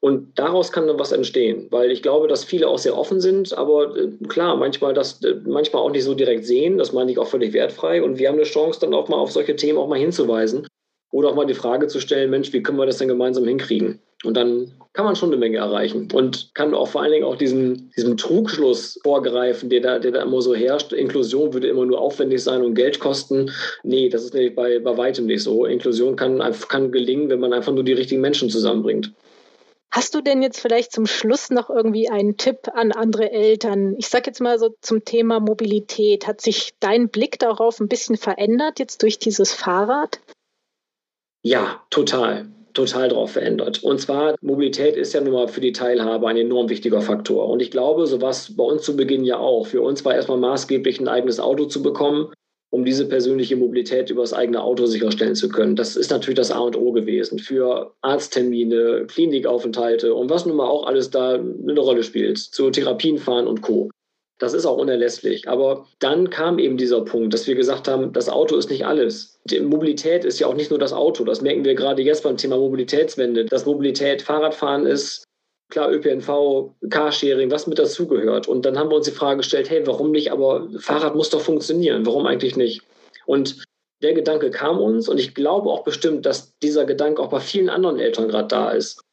Und 0.00 0.38
daraus 0.38 0.70
kann 0.70 0.86
dann 0.86 0.98
was 0.98 1.12
entstehen, 1.12 1.68
weil 1.70 1.90
ich 1.90 2.02
glaube, 2.02 2.28
dass 2.28 2.44
viele 2.44 2.68
auch 2.68 2.76
sehr 2.76 2.98
offen 2.98 3.22
sind, 3.22 3.56
aber 3.56 3.96
äh, 3.96 4.10
klar, 4.28 4.54
manchmal 4.56 4.92
das 4.92 5.24
äh, 5.24 5.36
manchmal 5.46 5.82
auch 5.82 5.90
nicht 5.90 6.04
so 6.04 6.12
direkt 6.12 6.44
sehen, 6.44 6.76
das 6.76 6.92
meine 6.92 7.10
ich 7.10 7.18
auch 7.18 7.26
völlig 7.26 7.54
wertfrei 7.54 8.02
und 8.02 8.18
wir 8.18 8.28
haben 8.28 8.36
eine 8.36 8.44
Chance 8.44 8.80
dann 8.80 8.92
auch 8.92 9.08
mal 9.08 9.16
auf 9.16 9.32
solche 9.32 9.56
Themen 9.56 9.78
auch 9.78 9.88
mal 9.88 9.98
hinzuweisen 9.98 10.66
oder 11.14 11.28
auch 11.28 11.36
mal 11.36 11.46
die 11.46 11.54
Frage 11.54 11.86
zu 11.86 12.00
stellen, 12.00 12.28
Mensch, 12.30 12.52
wie 12.52 12.60
können 12.60 12.76
wir 12.76 12.86
das 12.86 12.98
denn 12.98 13.06
gemeinsam 13.06 13.44
hinkriegen? 13.44 14.00
Und 14.24 14.36
dann 14.36 14.72
kann 14.94 15.04
man 15.04 15.14
schon 15.14 15.28
eine 15.28 15.36
Menge 15.36 15.58
erreichen 15.58 16.08
und 16.12 16.50
kann 16.54 16.74
auch 16.74 16.88
vor 16.88 17.02
allen 17.02 17.12
Dingen 17.12 17.24
auch 17.24 17.36
diesen, 17.36 17.92
diesem 17.96 18.16
Trugschluss 18.16 18.98
vorgreifen, 19.04 19.70
der 19.70 19.80
da, 19.80 19.98
der 20.00 20.10
da 20.10 20.22
immer 20.22 20.42
so 20.42 20.56
herrscht. 20.56 20.92
Inklusion 20.92 21.54
würde 21.54 21.68
immer 21.68 21.86
nur 21.86 22.00
aufwendig 22.00 22.42
sein 22.42 22.62
und 22.62 22.74
Geld 22.74 22.98
kosten. 22.98 23.52
Nee, 23.84 24.08
das 24.08 24.24
ist 24.24 24.34
nämlich 24.34 24.56
bei, 24.56 24.80
bei 24.80 24.96
weitem 24.96 25.26
nicht 25.26 25.44
so. 25.44 25.66
Inklusion 25.66 26.16
kann, 26.16 26.42
kann 26.68 26.90
gelingen, 26.90 27.28
wenn 27.28 27.38
man 27.38 27.52
einfach 27.52 27.72
nur 27.72 27.84
die 27.84 27.92
richtigen 27.92 28.20
Menschen 28.20 28.50
zusammenbringt. 28.50 29.12
Hast 29.92 30.16
du 30.16 30.20
denn 30.20 30.42
jetzt 30.42 30.58
vielleicht 30.58 30.90
zum 30.90 31.06
Schluss 31.06 31.50
noch 31.50 31.70
irgendwie 31.70 32.08
einen 32.08 32.36
Tipp 32.36 32.66
an 32.74 32.90
andere 32.90 33.30
Eltern? 33.30 33.94
Ich 33.98 34.08
sage 34.08 34.24
jetzt 34.26 34.40
mal 34.40 34.58
so 34.58 34.74
zum 34.80 35.04
Thema 35.04 35.38
Mobilität. 35.38 36.26
Hat 36.26 36.40
sich 36.40 36.72
dein 36.80 37.08
Blick 37.08 37.38
darauf 37.38 37.78
ein 37.78 37.86
bisschen 37.86 38.16
verändert 38.16 38.80
jetzt 38.80 39.02
durch 39.02 39.20
dieses 39.20 39.52
Fahrrad? 39.54 40.18
Ja, 41.44 41.82
total 41.90 42.48
total 42.74 43.08
darauf 43.08 43.30
verändert. 43.30 43.82
Und 43.82 44.00
zwar, 44.00 44.34
Mobilität 44.42 44.96
ist 44.96 45.14
ja 45.14 45.20
nun 45.20 45.32
mal 45.32 45.48
für 45.48 45.60
die 45.60 45.72
Teilhabe 45.72 46.28
ein 46.28 46.36
enorm 46.36 46.68
wichtiger 46.68 47.00
Faktor. 47.00 47.48
Und 47.48 47.62
ich 47.62 47.70
glaube, 47.70 48.06
so 48.06 48.20
war 48.20 48.30
es 48.30 48.54
bei 48.54 48.64
uns 48.64 48.82
zu 48.82 48.96
Beginn 48.96 49.24
ja 49.24 49.38
auch. 49.38 49.66
Für 49.66 49.80
uns 49.80 50.04
war 50.04 50.14
erstmal 50.14 50.38
maßgeblich, 50.38 51.00
ein 51.00 51.08
eigenes 51.08 51.40
Auto 51.40 51.66
zu 51.66 51.82
bekommen, 51.82 52.32
um 52.70 52.84
diese 52.84 53.06
persönliche 53.06 53.56
Mobilität 53.56 54.10
über 54.10 54.22
das 54.22 54.32
eigene 54.32 54.62
Auto 54.62 54.86
sicherstellen 54.86 55.36
zu 55.36 55.48
können. 55.48 55.76
Das 55.76 55.96
ist 55.96 56.10
natürlich 56.10 56.36
das 56.36 56.50
A 56.50 56.58
und 56.58 56.76
O 56.76 56.90
gewesen 56.90 57.38
für 57.38 57.94
Arzttermine, 58.02 59.06
Klinikaufenthalte 59.06 60.12
und 60.12 60.28
was 60.28 60.44
nun 60.44 60.56
mal 60.56 60.66
auch 60.66 60.86
alles 60.86 61.10
da 61.10 61.34
eine 61.34 61.80
Rolle 61.80 62.02
spielt, 62.02 62.38
zu 62.38 62.70
Therapien 62.70 63.18
fahren 63.18 63.46
und 63.46 63.62
Co. 63.62 63.90
Das 64.38 64.52
ist 64.52 64.66
auch 64.66 64.76
unerlässlich. 64.76 65.48
Aber 65.48 65.86
dann 66.00 66.28
kam 66.28 66.58
eben 66.58 66.76
dieser 66.76 67.02
Punkt, 67.02 67.32
dass 67.32 67.46
wir 67.46 67.54
gesagt 67.54 67.86
haben, 67.86 68.12
das 68.12 68.28
Auto 68.28 68.56
ist 68.56 68.70
nicht 68.70 68.84
alles. 68.84 69.40
Die 69.44 69.60
Mobilität 69.60 70.24
ist 70.24 70.40
ja 70.40 70.48
auch 70.48 70.54
nicht 70.54 70.70
nur 70.70 70.78
das 70.78 70.92
Auto. 70.92 71.24
Das 71.24 71.40
merken 71.40 71.64
wir 71.64 71.74
gerade 71.74 72.02
jetzt 72.02 72.24
beim 72.24 72.36
Thema 72.36 72.56
Mobilitätswende. 72.56 73.44
Dass 73.44 73.66
Mobilität 73.66 74.22
Fahrradfahren 74.22 74.86
ist, 74.86 75.24
klar 75.70 75.90
ÖPNV, 75.92 76.74
Carsharing, 76.90 77.50
was 77.50 77.66
mit 77.66 77.78
dazugehört. 77.78 78.48
Und 78.48 78.66
dann 78.66 78.76
haben 78.76 78.90
wir 78.90 78.96
uns 78.96 79.06
die 79.06 79.12
Frage 79.12 79.38
gestellt, 79.38 79.70
hey, 79.70 79.86
warum 79.86 80.10
nicht? 80.10 80.32
Aber 80.32 80.68
Fahrrad 80.78 81.14
muss 81.14 81.30
doch 81.30 81.40
funktionieren. 81.40 82.04
Warum 82.04 82.26
eigentlich 82.26 82.56
nicht? 82.56 82.82
Und 83.26 83.64
der 84.02 84.14
Gedanke 84.14 84.50
kam 84.50 84.80
uns 84.80 85.08
und 85.08 85.18
ich 85.18 85.34
glaube 85.34 85.70
auch 85.70 85.84
bestimmt, 85.84 86.26
dass 86.26 86.52
dieser 86.58 86.84
Gedanke 86.84 87.22
auch 87.22 87.30
bei 87.30 87.40
vielen 87.40 87.70
anderen 87.70 87.98
Eltern 87.98 88.28
gerade 88.28 88.48
da 88.48 88.70
ist 88.72 89.03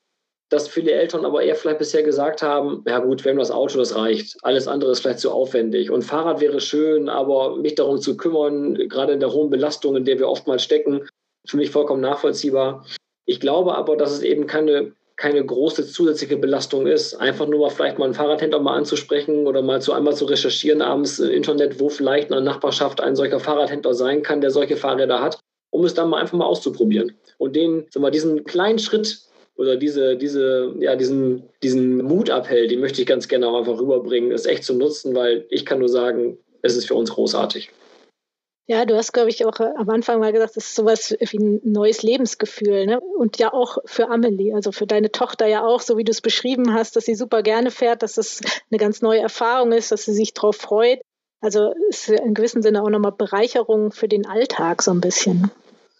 dass 0.51 0.67
viele 0.67 0.91
Eltern 0.91 1.25
aber 1.25 1.41
eher 1.41 1.55
vielleicht 1.55 1.79
bisher 1.79 2.03
gesagt 2.03 2.41
haben, 2.43 2.83
ja 2.85 2.99
gut, 2.99 3.23
wir 3.23 3.31
haben 3.31 3.39
das 3.39 3.51
Auto, 3.51 3.77
das 3.77 3.95
reicht. 3.95 4.35
Alles 4.43 4.67
andere 4.67 4.91
ist 4.91 4.99
vielleicht 4.99 5.19
zu 5.19 5.31
aufwendig. 5.31 5.89
Und 5.89 6.03
Fahrrad 6.03 6.41
wäre 6.41 6.59
schön, 6.59 7.07
aber 7.07 7.55
mich 7.55 7.75
darum 7.75 7.99
zu 7.99 8.17
kümmern, 8.17 8.75
gerade 8.89 9.13
in 9.13 9.21
der 9.21 9.31
hohen 9.31 9.49
Belastung, 9.49 9.95
in 9.95 10.03
der 10.03 10.19
wir 10.19 10.27
oftmals 10.27 10.63
stecken, 10.63 11.07
für 11.47 11.55
mich 11.55 11.71
vollkommen 11.71 12.01
nachvollziehbar. 12.01 12.85
Ich 13.25 13.39
glaube 13.39 13.75
aber, 13.75 13.95
dass 13.95 14.11
es 14.11 14.23
eben 14.23 14.45
keine, 14.45 14.91
keine 15.15 15.45
große 15.45 15.87
zusätzliche 15.87 16.35
Belastung 16.35 16.85
ist. 16.85 17.15
Einfach 17.15 17.47
nur 17.47 17.61
mal 17.61 17.69
vielleicht 17.69 17.97
mal 17.97 18.05
einen 18.05 18.13
Fahrradhändler 18.13 18.59
mal 18.59 18.75
anzusprechen 18.75 19.47
oder 19.47 19.61
mal 19.61 19.81
zu 19.81 19.93
einmal 19.93 20.15
zu 20.15 20.25
recherchieren 20.25 20.81
abends 20.81 21.17
im 21.19 21.31
Internet, 21.31 21.79
wo 21.79 21.87
vielleicht 21.87 22.27
in 22.27 22.33
einer 22.33 22.43
Nachbarschaft 22.43 22.99
ein 22.99 23.15
solcher 23.15 23.39
Fahrradhändler 23.39 23.93
sein 23.93 24.21
kann, 24.21 24.41
der 24.41 24.51
solche 24.51 24.75
Fahrräder 24.75 25.21
hat, 25.21 25.39
um 25.69 25.85
es 25.85 25.93
dann 25.93 26.09
mal 26.09 26.19
einfach 26.19 26.37
mal 26.37 26.45
auszuprobieren. 26.45 27.17
Und 27.37 27.55
den, 27.55 27.85
sagen 27.89 28.03
wir, 28.05 28.11
diesen 28.11 28.43
kleinen 28.43 28.79
Schritt 28.79 29.30
oder 29.55 29.77
diese, 29.77 30.17
diese, 30.17 30.73
ja, 30.79 30.95
diesen, 30.95 31.43
diesen 31.61 31.97
Mutappell, 31.97 32.67
den 32.67 32.79
möchte 32.79 33.01
ich 33.01 33.07
ganz 33.07 33.27
gerne 33.27 33.47
auch 33.47 33.59
einfach 33.59 33.79
rüberbringen, 33.79 34.31
ist 34.31 34.47
echt 34.47 34.63
zu 34.63 34.73
nutzen, 34.73 35.13
weil 35.15 35.45
ich 35.49 35.65
kann 35.65 35.79
nur 35.79 35.89
sagen, 35.89 36.37
es 36.61 36.75
ist 36.75 36.87
für 36.87 36.95
uns 36.95 37.11
großartig. 37.11 37.71
Ja, 38.67 38.85
du 38.85 38.95
hast, 38.95 39.11
glaube 39.11 39.29
ich, 39.29 39.43
auch 39.45 39.59
äh, 39.59 39.73
am 39.75 39.89
Anfang 39.89 40.19
mal 40.19 40.31
gesagt, 40.31 40.55
das 40.55 40.65
ist 40.65 40.75
sowas 40.75 41.15
wie 41.19 41.37
ein 41.37 41.59
neues 41.63 42.03
Lebensgefühl. 42.03 42.85
Ne? 42.85 43.01
Und 43.01 43.37
ja 43.37 43.51
auch 43.53 43.79
für 43.85 44.09
Amelie, 44.09 44.53
also 44.53 44.71
für 44.71 44.87
deine 44.87 45.11
Tochter 45.11 45.45
ja 45.47 45.65
auch, 45.65 45.81
so 45.81 45.97
wie 45.97 46.05
du 46.05 46.11
es 46.11 46.21
beschrieben 46.21 46.73
hast, 46.73 46.95
dass 46.95 47.05
sie 47.05 47.15
super 47.15 47.43
gerne 47.43 47.69
fährt, 47.69 48.01
dass 48.01 48.17
es 48.17 48.39
eine 48.69 48.77
ganz 48.77 49.01
neue 49.01 49.19
Erfahrung 49.19 49.73
ist, 49.73 49.91
dass 49.91 50.05
sie 50.05 50.13
sich 50.13 50.33
darauf 50.33 50.55
freut. 50.55 51.01
Also 51.41 51.73
ist 51.89 52.07
in 52.07 52.33
gewissem 52.33 52.61
Sinne 52.61 52.83
auch 52.83 52.89
nochmal 52.89 53.11
Bereicherung 53.11 53.91
für 53.91 54.07
den 54.07 54.25
Alltag 54.25 54.83
so 54.83 54.91
ein 54.91 55.01
bisschen. 55.01 55.51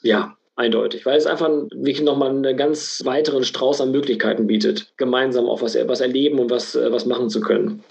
Ja, 0.01 0.37
eindeutig, 0.61 1.05
weil 1.05 1.17
es 1.17 1.25
einfach 1.25 1.49
wirklich 1.49 2.01
nochmal 2.01 2.29
einen 2.29 2.55
ganz 2.55 3.01
weiteren 3.03 3.43
Strauß 3.43 3.81
an 3.81 3.91
Möglichkeiten 3.91 4.47
bietet, 4.47 4.93
gemeinsam 4.97 5.47
auch 5.47 5.61
was, 5.61 5.75
was 5.87 6.01
erleben 6.01 6.39
und 6.39 6.49
was, 6.49 6.75
äh, 6.75 6.91
was 6.91 7.05
machen 7.05 7.29
zu 7.29 7.41
können. 7.41 7.83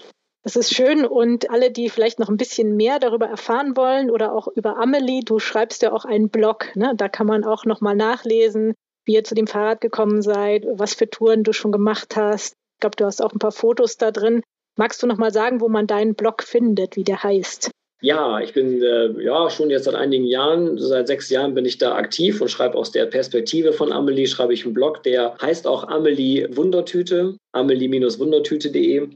Das 0.43 0.55
ist 0.55 0.73
schön 0.73 1.05
und 1.05 1.51
alle, 1.51 1.69
die 1.69 1.89
vielleicht 1.89 2.17
noch 2.17 2.29
ein 2.29 2.37
bisschen 2.37 2.75
mehr 2.75 2.97
darüber 2.97 3.27
erfahren 3.27 3.77
wollen 3.77 4.09
oder 4.09 4.33
auch 4.33 4.47
über 4.47 4.77
Amelie, 4.77 5.21
du 5.23 5.37
schreibst 5.37 5.83
ja 5.83 5.93
auch 5.93 6.03
einen 6.03 6.29
Blog, 6.29 6.75
ne? 6.75 6.93
da 6.95 7.09
kann 7.09 7.27
man 7.27 7.43
auch 7.43 7.65
nochmal 7.65 7.95
nachlesen, 7.95 8.73
wie 9.05 9.13
ihr 9.13 9.23
zu 9.23 9.35
dem 9.35 9.45
Fahrrad 9.45 9.81
gekommen 9.81 10.23
seid, 10.23 10.65
was 10.73 10.95
für 10.95 11.09
Touren 11.09 11.43
du 11.43 11.53
schon 11.53 11.71
gemacht 11.71 12.15
hast. 12.15 12.53
Ich 12.75 12.79
glaube, 12.79 12.95
du 12.95 13.05
hast 13.05 13.21
auch 13.21 13.33
ein 13.33 13.39
paar 13.39 13.51
Fotos 13.51 13.97
da 13.97 14.09
drin. 14.09 14.41
Magst 14.77 15.03
du 15.03 15.07
nochmal 15.07 15.31
sagen, 15.31 15.61
wo 15.61 15.69
man 15.69 15.85
deinen 15.85 16.15
Blog 16.15 16.41
findet, 16.41 16.95
wie 16.95 17.03
der 17.03 17.21
heißt? 17.21 17.69
Ja, 18.03 18.39
ich 18.39 18.53
bin 18.53 18.81
äh, 18.81 19.23
ja 19.23 19.49
schon 19.51 19.69
jetzt 19.69 19.83
seit 19.83 19.93
einigen 19.93 20.25
Jahren, 20.25 20.79
seit 20.79 21.07
sechs 21.07 21.29
Jahren 21.29 21.53
bin 21.53 21.65
ich 21.65 21.77
da 21.77 21.93
aktiv 21.93 22.41
und 22.41 22.49
schreibe 22.49 22.75
aus 22.75 22.91
der 22.91 23.05
Perspektive 23.05 23.73
von 23.73 23.91
Amelie, 23.91 24.25
schreibe 24.25 24.55
ich 24.55 24.65
einen 24.65 24.73
Blog, 24.73 25.03
der 25.03 25.37
heißt 25.39 25.67
auch 25.67 25.87
Amelie 25.87 26.47
Wundertüte, 26.55 27.37
amelie-wundertüte.de. 27.51 29.07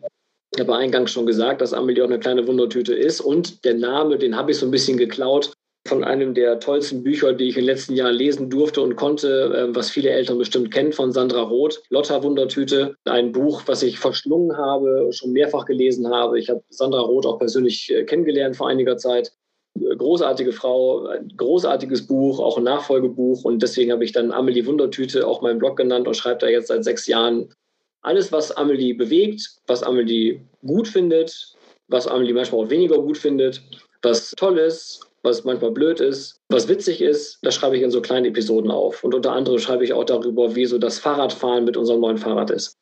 Ich 0.54 0.60
habe 0.60 0.76
eingangs 0.76 1.12
schon 1.12 1.26
gesagt, 1.26 1.62
dass 1.62 1.74
Amelie 1.74 2.04
auch 2.04 2.08
eine 2.08 2.19
kleine 2.19 2.45
Wundertüte 2.48 2.93
ist 2.93 3.21
und 3.21 3.65
der 3.65 3.74
Name, 3.74 4.19
den 4.19 4.38
habe 4.38 4.52
ich 4.52 4.58
so 4.58 4.67
ein 4.67 4.71
bisschen 4.71 4.98
geklaut 4.98 5.52
von 5.88 6.04
einem 6.04 6.34
der 6.34 6.60
tollsten 6.60 7.04
Bücher, 7.04 7.34
die 7.34 7.50
ich 7.50 7.58
in 7.58 7.62
den 7.62 7.67
letzten 7.67 7.93
Jahren 7.95 8.15
lesen 8.15 8.50
durfte 8.50 8.82
und 8.82 8.95
konnte, 8.95 9.54
ähm, 9.56 9.76
was 9.76 9.91
viele 9.91 10.10
Eltern 10.10 10.39
bestimmt 10.39 10.71
kennen, 10.71 10.93
von 10.93 11.12
Sandra 11.12 11.41
Roth, 11.41 11.84
Lotta 11.89 12.24
Wundertüte. 12.24 12.95
Ein 13.06 13.32
Buch, 13.32 13.63
was 13.67 13.84
ich 13.84 14.00
verschlungen 14.00 14.58
habe, 14.58 15.10
schon 15.12 15.32
mehrfach 15.32 15.65
gelesen 15.65 16.10
habe. 16.10 16.39
Ich 16.39 16.50
habe 16.50 16.63
Sandra 16.69 17.02
Roth 17.02 17.28
auch 17.28 17.38
persönlich 17.38 17.91
äh, 17.93 18.04
kennengelernt 18.04 18.56
vor 18.56 18.67
einiger 18.67 18.98
Zeit. 18.98 19.32
Großartige 19.78 20.54
Frau, 20.54 21.06
ein 21.08 21.32
großartiges 21.36 22.08
Buch, 22.08 22.39
auch 22.39 22.58
ein 22.58 22.63
Nachfolgebuch. 22.63 23.43
Und 23.43 23.62
deswegen 23.62 23.91
habe 23.91 24.06
ich 24.06 24.12
dann 24.12 24.32
Amelie 24.32 24.65
Wundertüte 24.65 25.28
auch 25.28 25.41
meinen 25.41 25.60
Blog 25.60 25.78
genannt 25.78 26.08
und 26.08 26.15
schreibe 26.15 26.39
da 26.39 26.48
jetzt 26.48 26.69
seit 26.69 26.84
sechs 26.84 27.06
Jahren 27.08 27.54
alles, 28.02 28.32
was 28.32 28.52
Amelie 28.52 28.93
bewegt, 28.93 29.50
was 29.67 29.84
Amelie 29.84 30.39
gut 30.65 30.88
findet, 30.88 31.54
was 31.88 32.08
Amelie 32.08 32.34
manchmal 32.34 32.65
auch 32.65 32.69
weniger 32.69 32.98
gut 33.00 33.17
findet, 33.17 33.62
was 34.02 34.32
toll 34.32 34.60
ist, 34.60 35.02
was 35.26 35.44
manchmal 35.44 35.72
blöd 35.72 36.00
ist, 36.00 36.40
was 36.50 36.68
witzig 36.68 37.02
ist, 37.02 37.40
das 37.42 37.56
schreibe 37.56 37.76
ich 37.76 37.84
in 37.84 37.92
so 37.92 38.02
kleinen 38.02 38.26
Episoden 38.26 38.72
auf. 38.72 39.04
Und 39.04 39.14
unter 39.14 39.34
anderem 39.34 39.60
schreibe 39.60 39.84
ich 39.84 39.94
auch 39.94 40.06
darüber, 40.06 40.56
wie 40.56 40.66
so 40.66 40.78
das 40.78 41.00
Fahrradfahren 41.00 41.66
mit 41.66 41.76
unserem 41.76 42.00
neuen 42.00 42.18
Fahrrad 42.18 42.52
ist. 42.52 42.78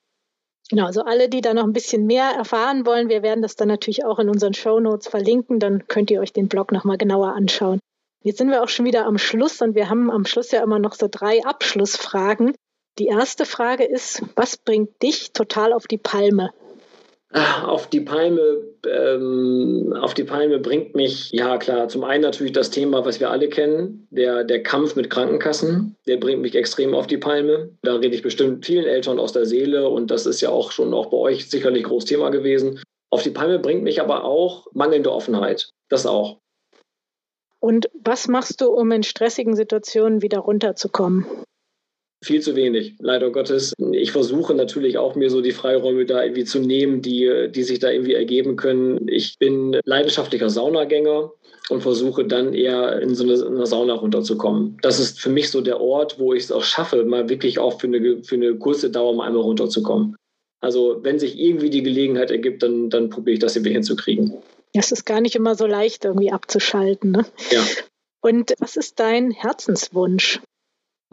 Genau, 0.70 0.86
also 0.86 1.04
alle, 1.04 1.30
die 1.30 1.42
da 1.42 1.54
noch 1.54 1.64
ein 1.64 1.74
bisschen 1.74 2.06
mehr 2.06 2.32
erfahren 2.32 2.86
wollen, 2.86 3.10
wir 3.10 3.22
werden 3.22 3.42
das 3.42 3.56
dann 3.56 3.68
natürlich 3.68 4.06
auch 4.06 4.20
in 4.20 4.30
unseren 4.30 4.54
Show 4.54 4.80
Notes 4.80 5.08
verlinken, 5.08 5.60
dann 5.60 5.88
könnt 5.88 6.10
ihr 6.10 6.22
euch 6.22 6.34
den 6.34 6.48
Blog 6.48 6.72
nochmal 6.72 6.98
genauer 6.98 7.34
anschauen. 7.34 7.80
Jetzt 8.24 8.38
sind 8.38 8.50
wir 8.50 8.64
auch 8.64 8.70
schon 8.70 8.86
wieder 8.86 9.06
am 9.06 9.18
Schluss 9.18 9.62
und 9.62 9.76
wir 9.76 9.90
haben 9.90 10.10
am 10.10 10.26
Schluss 10.26 10.52
ja 10.52 10.64
immer 10.64 10.80
noch 10.80 10.94
so 10.94 11.08
drei 11.12 11.44
Abschlussfragen. 11.44 12.56
Die 12.98 13.08
erste 13.08 13.46
Frage 13.46 13.84
ist, 13.84 14.22
was 14.36 14.56
bringt 14.56 15.02
dich 15.02 15.34
total 15.34 15.74
auf 15.74 15.88
die 15.88 15.98
Palme? 15.98 16.52
Auf 17.64 17.88
die 17.88 18.02
Palme, 18.02 18.62
ähm, 18.88 19.94
auf 20.00 20.14
die 20.14 20.24
Palme 20.24 20.60
bringt 20.60 20.94
mich, 20.94 21.32
ja 21.32 21.58
klar, 21.58 21.88
zum 21.88 22.04
einen 22.04 22.22
natürlich 22.22 22.54
das 22.54 22.70
Thema, 22.70 23.06
was 23.06 23.20
wir 23.20 23.32
alle 23.32 23.50
kennen, 23.50 24.08
der, 24.12 24.44
der 24.44 24.62
Kampf 24.62 24.96
mit 24.96 25.10
Krankenkassen, 25.10 25.96
der 26.06 26.18
bringt 26.18 26.42
mich 26.42 26.54
extrem 26.54 26.94
auf 26.94 27.08
die 27.08 27.18
Palme. 27.18 27.72
Da 27.82 27.96
rede 27.96 28.16
ich 28.16 28.22
bestimmt 28.22 28.66
vielen 28.66 28.86
Eltern 28.86 29.20
aus 29.20 29.34
der 29.34 29.46
Seele 29.46 29.90
und 29.90 30.12
das 30.12 30.28
ist 30.28 30.42
ja 30.42 30.50
auch 30.50 30.72
schon 30.72 30.94
auch 30.94 31.08
bei 31.08 31.18
euch 31.18 31.50
sicherlich 31.50 31.84
großes 31.84 32.10
Thema 32.10 32.30
gewesen. 32.30 32.80
Auf 33.10 33.24
die 33.24 33.32
Palme 33.32 33.58
bringt 33.58 33.84
mich 33.84 34.00
aber 34.00 34.26
auch 34.26 34.68
mangelnde 34.74 35.12
Offenheit. 35.12 35.70
Das 35.90 36.06
auch. 36.06 36.38
Und 37.60 37.90
was 37.94 38.28
machst 38.28 38.62
du, 38.62 38.68
um 38.68 38.92
in 38.92 39.04
stressigen 39.04 39.56
Situationen 39.56 40.22
wieder 40.22 40.40
runterzukommen? 40.40 41.26
Viel 42.24 42.42
zu 42.42 42.56
wenig, 42.56 42.96
leider 43.00 43.30
Gottes. 43.32 43.74
Ich 43.92 44.12
versuche 44.12 44.54
natürlich 44.54 44.98
auch 44.98 45.16
mir 45.16 45.30
so 45.30 45.42
die 45.42 45.52
Freiräume 45.52 46.06
da 46.06 46.24
irgendwie 46.24 46.46
zu 46.46 46.60
nehmen, 46.60 47.02
die, 47.02 47.50
die 47.54 47.64
sich 47.64 47.80
da 47.80 47.92
irgendwie 47.92 48.14
ergeben 48.14 48.56
können. 48.56 49.08
Ich 49.08 49.38
bin 49.38 49.80
leidenschaftlicher 49.86 50.50
Saunagänger 50.50 51.32
und 51.70 51.82
versuche 51.82 52.26
dann 52.26 52.54
eher 52.54 53.02
in 53.02 53.16
so 53.16 53.24
eine, 53.24 53.34
in 53.34 53.56
eine, 53.56 53.66
Sauna 53.66 53.94
runterzukommen. 53.94 54.78
Das 54.82 55.00
ist 55.00 55.20
für 55.20 55.30
mich 55.30 55.50
so 55.50 55.62
der 55.62 55.82
Ort, 55.82 56.20
wo 56.20 56.34
ich 56.34 56.44
es 56.44 56.52
auch 56.52 56.64
schaffe, 56.64 57.04
mal 57.06 57.30
wirklich 57.30 57.60
auch 57.60 57.80
für 57.80 57.88
eine, 57.88 58.24
für 58.24 58.36
eine 58.36 58.56
kurze 58.56 58.90
Dauer 58.90 59.16
mal 59.16 59.28
einmal 59.28 59.44
runterzukommen. 59.44 60.16
Also 60.60 61.00
wenn 61.02 61.20
sich 61.20 61.38
irgendwie 61.38 61.70
die 61.70 61.84
Gelegenheit 61.84 62.32
ergibt, 62.32 62.64
dann, 62.64 62.90
dann 62.90 63.10
probiere 63.10 63.34
ich 63.34 63.40
das 63.40 63.56
irgendwie 63.56 63.74
hinzukriegen. 63.74 64.34
Es 64.74 64.92
ist 64.92 65.06
gar 65.06 65.22
nicht 65.22 65.36
immer 65.36 65.56
so 65.56 65.68
leicht, 65.68 66.06
irgendwie 66.06 66.32
abzuschalten. 66.32 67.12
Ne? 67.12 67.26
Ja. 67.52 67.62
Und 68.22 68.54
was 68.60 68.78
ist 68.78 69.00
dein 69.00 69.32
Herzenswunsch? 69.32 70.40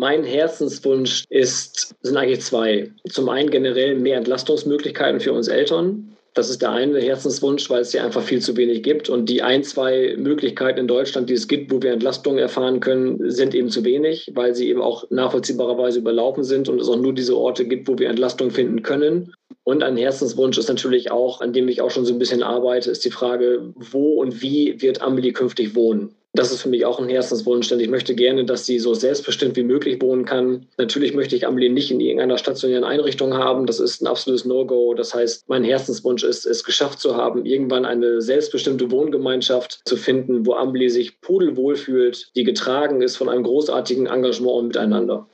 Mein 0.00 0.24
Herzenswunsch 0.24 1.24
ist, 1.28 1.94
sind 2.00 2.16
eigentlich 2.16 2.40
zwei. 2.40 2.90
Zum 3.10 3.28
einen 3.28 3.50
generell 3.50 3.96
mehr 3.96 4.16
Entlastungsmöglichkeiten 4.16 5.20
für 5.20 5.34
uns 5.34 5.46
Eltern. 5.46 6.16
Das 6.32 6.48
ist 6.48 6.62
der 6.62 6.70
eine 6.70 6.98
Herzenswunsch, 7.00 7.68
weil 7.68 7.82
es 7.82 7.92
ja 7.92 8.02
einfach 8.02 8.22
viel 8.22 8.40
zu 8.40 8.56
wenig 8.56 8.82
gibt. 8.82 9.10
Und 9.10 9.28
die 9.28 9.42
ein, 9.42 9.62
zwei 9.62 10.16
Möglichkeiten 10.16 10.78
in 10.78 10.88
Deutschland, 10.88 11.28
die 11.28 11.34
es 11.34 11.48
gibt, 11.48 11.70
wo 11.70 11.82
wir 11.82 11.92
Entlastung 11.92 12.38
erfahren 12.38 12.80
können, 12.80 13.30
sind 13.30 13.54
eben 13.54 13.68
zu 13.68 13.84
wenig, 13.84 14.30
weil 14.32 14.54
sie 14.54 14.70
eben 14.70 14.80
auch 14.80 15.04
nachvollziehbarerweise 15.10 15.98
überlaufen 15.98 16.44
sind 16.44 16.70
und 16.70 16.80
es 16.80 16.88
auch 16.88 16.96
nur 16.96 17.12
diese 17.12 17.36
Orte 17.36 17.66
gibt, 17.66 17.86
wo 17.86 17.98
wir 17.98 18.08
Entlastung 18.08 18.50
finden 18.50 18.82
können. 18.82 19.34
Und 19.64 19.82
ein 19.82 19.98
Herzenswunsch 19.98 20.56
ist 20.56 20.70
natürlich 20.70 21.10
auch, 21.10 21.42
an 21.42 21.52
dem 21.52 21.68
ich 21.68 21.82
auch 21.82 21.90
schon 21.90 22.06
so 22.06 22.14
ein 22.14 22.18
bisschen 22.18 22.42
arbeite, 22.42 22.90
ist 22.90 23.04
die 23.04 23.10
Frage, 23.10 23.74
wo 23.74 24.14
und 24.14 24.40
wie 24.40 24.80
wird 24.80 25.02
Amelie 25.02 25.34
künftig 25.34 25.74
wohnen? 25.74 26.14
Das 26.32 26.52
ist 26.52 26.62
für 26.62 26.68
mich 26.68 26.84
auch 26.86 27.00
ein 27.00 27.08
Herzenswunsch, 27.08 27.68
denn 27.68 27.80
ich 27.80 27.88
möchte 27.88 28.14
gerne, 28.14 28.44
dass 28.44 28.64
sie 28.64 28.78
so 28.78 28.94
selbstbestimmt 28.94 29.56
wie 29.56 29.64
möglich 29.64 30.00
wohnen 30.00 30.24
kann. 30.24 30.68
Natürlich 30.78 31.12
möchte 31.12 31.34
ich 31.34 31.44
Amelie 31.44 31.70
nicht 31.70 31.90
in 31.90 31.98
irgendeiner 31.98 32.38
stationären 32.38 32.84
Einrichtung 32.84 33.34
haben. 33.34 33.66
Das 33.66 33.80
ist 33.80 34.00
ein 34.00 34.06
absolutes 34.06 34.44
No-Go. 34.44 34.94
Das 34.94 35.12
heißt, 35.12 35.48
mein 35.48 35.64
Herzenswunsch 35.64 36.22
ist, 36.22 36.46
es 36.46 36.62
geschafft 36.62 37.00
zu 37.00 37.16
haben, 37.16 37.46
irgendwann 37.46 37.84
eine 37.84 38.22
selbstbestimmte 38.22 38.92
Wohngemeinschaft 38.92 39.80
zu 39.84 39.96
finden, 39.96 40.46
wo 40.46 40.52
Amelie 40.52 40.88
sich 40.88 41.20
pudelwohl 41.20 41.74
fühlt, 41.74 42.30
die 42.36 42.44
getragen 42.44 43.02
ist 43.02 43.16
von 43.16 43.28
einem 43.28 43.42
großartigen 43.42 44.06
Engagement 44.06 44.56
und 44.56 44.66
Miteinander. 44.68 45.26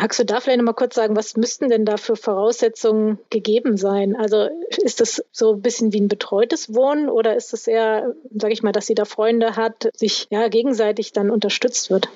Magst 0.00 0.20
du 0.20 0.24
da 0.24 0.38
vielleicht 0.38 0.58
noch 0.58 0.64
mal 0.64 0.74
kurz 0.74 0.94
sagen, 0.94 1.16
was 1.16 1.36
müssten 1.36 1.70
denn 1.70 1.84
da 1.84 1.96
für 1.96 2.14
Voraussetzungen 2.14 3.18
gegeben 3.30 3.76
sein? 3.76 4.14
Also 4.14 4.48
ist 4.80 5.00
das 5.00 5.24
so 5.32 5.54
ein 5.54 5.60
bisschen 5.60 5.92
wie 5.92 6.00
ein 6.00 6.06
betreutes 6.06 6.72
Wohnen 6.72 7.08
oder 7.08 7.34
ist 7.34 7.52
es 7.52 7.66
eher, 7.66 8.14
sage 8.32 8.52
ich 8.52 8.62
mal, 8.62 8.70
dass 8.70 8.86
sie 8.86 8.94
da 8.94 9.04
Freunde 9.04 9.56
hat, 9.56 9.90
sich 9.96 10.28
ja 10.30 10.46
gegenseitig 10.46 11.12
dann 11.12 11.30
unterstützt 11.30 11.90
wird? 11.90 12.08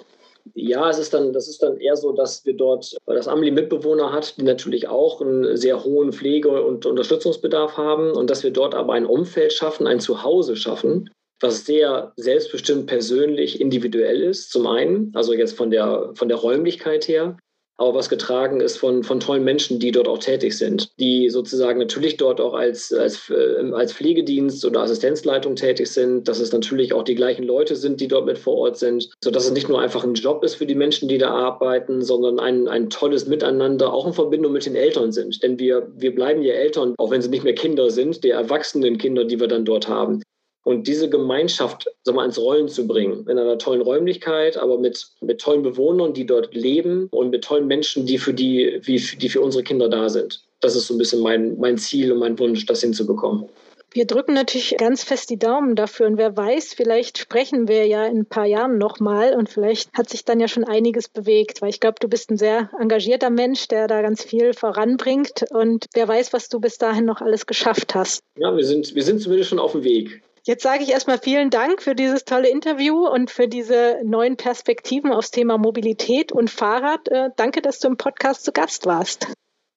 Ja, 0.54 0.90
es 0.90 0.98
ist 1.00 1.12
dann, 1.12 1.32
das 1.32 1.48
ist 1.48 1.60
dann 1.60 1.76
eher 1.76 1.96
so, 1.96 2.12
dass 2.12 2.46
wir 2.46 2.54
dort, 2.54 2.96
weil 3.04 3.16
das 3.16 3.26
Amli 3.26 3.50
Mitbewohner 3.50 4.12
hat, 4.12 4.36
die 4.38 4.44
natürlich 4.44 4.86
auch 4.86 5.20
einen 5.20 5.56
sehr 5.56 5.82
hohen 5.82 6.12
Pflege- 6.12 6.62
und 6.62 6.86
Unterstützungsbedarf 6.86 7.76
haben 7.76 8.12
und 8.12 8.30
dass 8.30 8.44
wir 8.44 8.52
dort 8.52 8.76
aber 8.76 8.92
ein 8.92 9.06
Umfeld 9.06 9.52
schaffen, 9.52 9.88
ein 9.88 9.98
Zuhause 9.98 10.54
schaffen, 10.54 11.10
was 11.40 11.66
sehr 11.66 12.12
selbstbestimmt 12.14 12.86
persönlich 12.86 13.60
individuell 13.60 14.22
ist, 14.22 14.52
zum 14.52 14.68
einen, 14.68 15.10
also 15.16 15.32
jetzt 15.32 15.56
von 15.56 15.72
der, 15.72 16.12
von 16.14 16.28
der 16.28 16.38
Räumlichkeit 16.38 17.08
her, 17.08 17.36
aber 17.78 17.94
was 17.94 18.08
getragen 18.08 18.60
ist 18.60 18.76
von, 18.76 19.02
von 19.02 19.18
tollen 19.18 19.44
Menschen, 19.44 19.80
die 19.80 19.90
dort 19.90 20.08
auch 20.08 20.18
tätig 20.18 20.56
sind, 20.56 20.90
die 21.00 21.30
sozusagen 21.30 21.78
natürlich 21.78 22.16
dort 22.16 22.40
auch 22.40 22.54
als, 22.54 22.92
als, 22.92 23.30
äh, 23.30 23.72
als 23.72 23.92
Pflegedienst 23.92 24.64
oder 24.64 24.80
Assistenzleitung 24.80 25.56
tätig 25.56 25.88
sind, 25.88 26.28
dass 26.28 26.38
es 26.38 26.52
natürlich 26.52 26.92
auch 26.92 27.02
die 27.02 27.14
gleichen 27.14 27.44
Leute 27.44 27.74
sind, 27.76 28.00
die 28.00 28.08
dort 28.08 28.26
mit 28.26 28.38
vor 28.38 28.54
Ort 28.56 28.78
sind, 28.78 29.10
sodass 29.22 29.46
es 29.46 29.52
nicht 29.52 29.68
nur 29.68 29.80
einfach 29.80 30.04
ein 30.04 30.14
Job 30.14 30.44
ist 30.44 30.56
für 30.56 30.66
die 30.66 30.74
Menschen, 30.74 31.08
die 31.08 31.18
da 31.18 31.30
arbeiten, 31.30 32.02
sondern 32.02 32.38
ein, 32.38 32.68
ein 32.68 32.90
tolles 32.90 33.26
Miteinander, 33.26 33.92
auch 33.92 34.06
in 34.06 34.12
Verbindung 34.12 34.52
mit 34.52 34.66
den 34.66 34.76
Eltern 34.76 35.10
sind. 35.10 35.42
Denn 35.42 35.58
wir, 35.58 35.90
wir 35.96 36.14
bleiben 36.14 36.42
ja 36.42 36.54
Eltern, 36.54 36.94
auch 36.98 37.10
wenn 37.10 37.22
sie 37.22 37.30
nicht 37.30 37.44
mehr 37.44 37.54
Kinder 37.54 37.90
sind, 37.90 38.22
der 38.22 38.36
erwachsenen 38.36 38.98
Kinder, 38.98 39.24
die 39.24 39.40
wir 39.40 39.48
dann 39.48 39.64
dort 39.64 39.88
haben. 39.88 40.22
Und 40.64 40.86
diese 40.86 41.08
Gemeinschaft 41.10 41.90
sag 42.04 42.14
mal, 42.14 42.24
ins 42.24 42.38
Rollen 42.38 42.68
zu 42.68 42.86
bringen, 42.86 43.26
in 43.28 43.38
einer 43.38 43.58
tollen 43.58 43.82
Räumlichkeit, 43.82 44.56
aber 44.56 44.78
mit, 44.78 45.08
mit 45.20 45.40
tollen 45.40 45.62
Bewohnern, 45.62 46.14
die 46.14 46.26
dort 46.26 46.54
leben 46.54 47.08
und 47.10 47.30
mit 47.30 47.44
tollen 47.44 47.66
Menschen, 47.66 48.06
die 48.06 48.18
für, 48.18 48.32
die, 48.32 48.80
wie, 48.82 48.98
die 48.98 49.28
für 49.28 49.40
unsere 49.40 49.64
Kinder 49.64 49.88
da 49.88 50.08
sind. 50.08 50.42
Das 50.60 50.76
ist 50.76 50.86
so 50.86 50.94
ein 50.94 50.98
bisschen 50.98 51.20
mein, 51.20 51.58
mein 51.58 51.78
Ziel 51.78 52.12
und 52.12 52.20
mein 52.20 52.38
Wunsch, 52.38 52.64
das 52.66 52.80
hinzubekommen. 52.80 53.48
Wir 53.94 54.06
drücken 54.06 54.32
natürlich 54.32 54.76
ganz 54.78 55.04
fest 55.04 55.28
die 55.28 55.38
Daumen 55.38 55.76
dafür 55.76 56.06
und 56.06 56.16
wer 56.16 56.34
weiß, 56.34 56.72
vielleicht 56.72 57.18
sprechen 57.18 57.68
wir 57.68 57.86
ja 57.86 58.06
in 58.06 58.20
ein 58.20 58.26
paar 58.26 58.46
Jahren 58.46 58.78
nochmal 58.78 59.34
und 59.34 59.50
vielleicht 59.50 59.92
hat 59.92 60.08
sich 60.08 60.24
dann 60.24 60.40
ja 60.40 60.48
schon 60.48 60.64
einiges 60.64 61.10
bewegt, 61.10 61.60
weil 61.60 61.68
ich 61.68 61.78
glaube, 61.78 61.96
du 62.00 62.08
bist 62.08 62.30
ein 62.30 62.38
sehr 62.38 62.70
engagierter 62.80 63.28
Mensch, 63.28 63.68
der 63.68 63.88
da 63.88 64.00
ganz 64.00 64.22
viel 64.22 64.54
voranbringt 64.54 65.44
und 65.50 65.86
wer 65.92 66.08
weiß, 66.08 66.32
was 66.32 66.48
du 66.48 66.58
bis 66.58 66.78
dahin 66.78 67.04
noch 67.04 67.20
alles 67.20 67.44
geschafft 67.44 67.94
hast. 67.94 68.22
Ja, 68.38 68.56
wir 68.56 68.64
sind, 68.64 68.94
wir 68.94 69.02
sind 69.02 69.20
zumindest 69.20 69.50
schon 69.50 69.58
auf 69.58 69.72
dem 69.72 69.84
Weg. 69.84 70.22
Jetzt 70.44 70.64
sage 70.64 70.82
ich 70.82 70.90
erstmal 70.90 71.18
vielen 71.18 71.50
Dank 71.50 71.82
für 71.82 71.94
dieses 71.94 72.24
tolle 72.24 72.48
Interview 72.48 73.06
und 73.06 73.30
für 73.30 73.46
diese 73.46 74.00
neuen 74.02 74.36
Perspektiven 74.36 75.12
aufs 75.12 75.30
Thema 75.30 75.56
Mobilität 75.56 76.32
und 76.32 76.50
Fahrrad. 76.50 77.08
Äh, 77.08 77.30
danke, 77.36 77.62
dass 77.62 77.78
du 77.78 77.88
im 77.88 77.96
Podcast 77.96 78.44
zu 78.44 78.52
Gast 78.52 78.84
warst. 78.86 79.28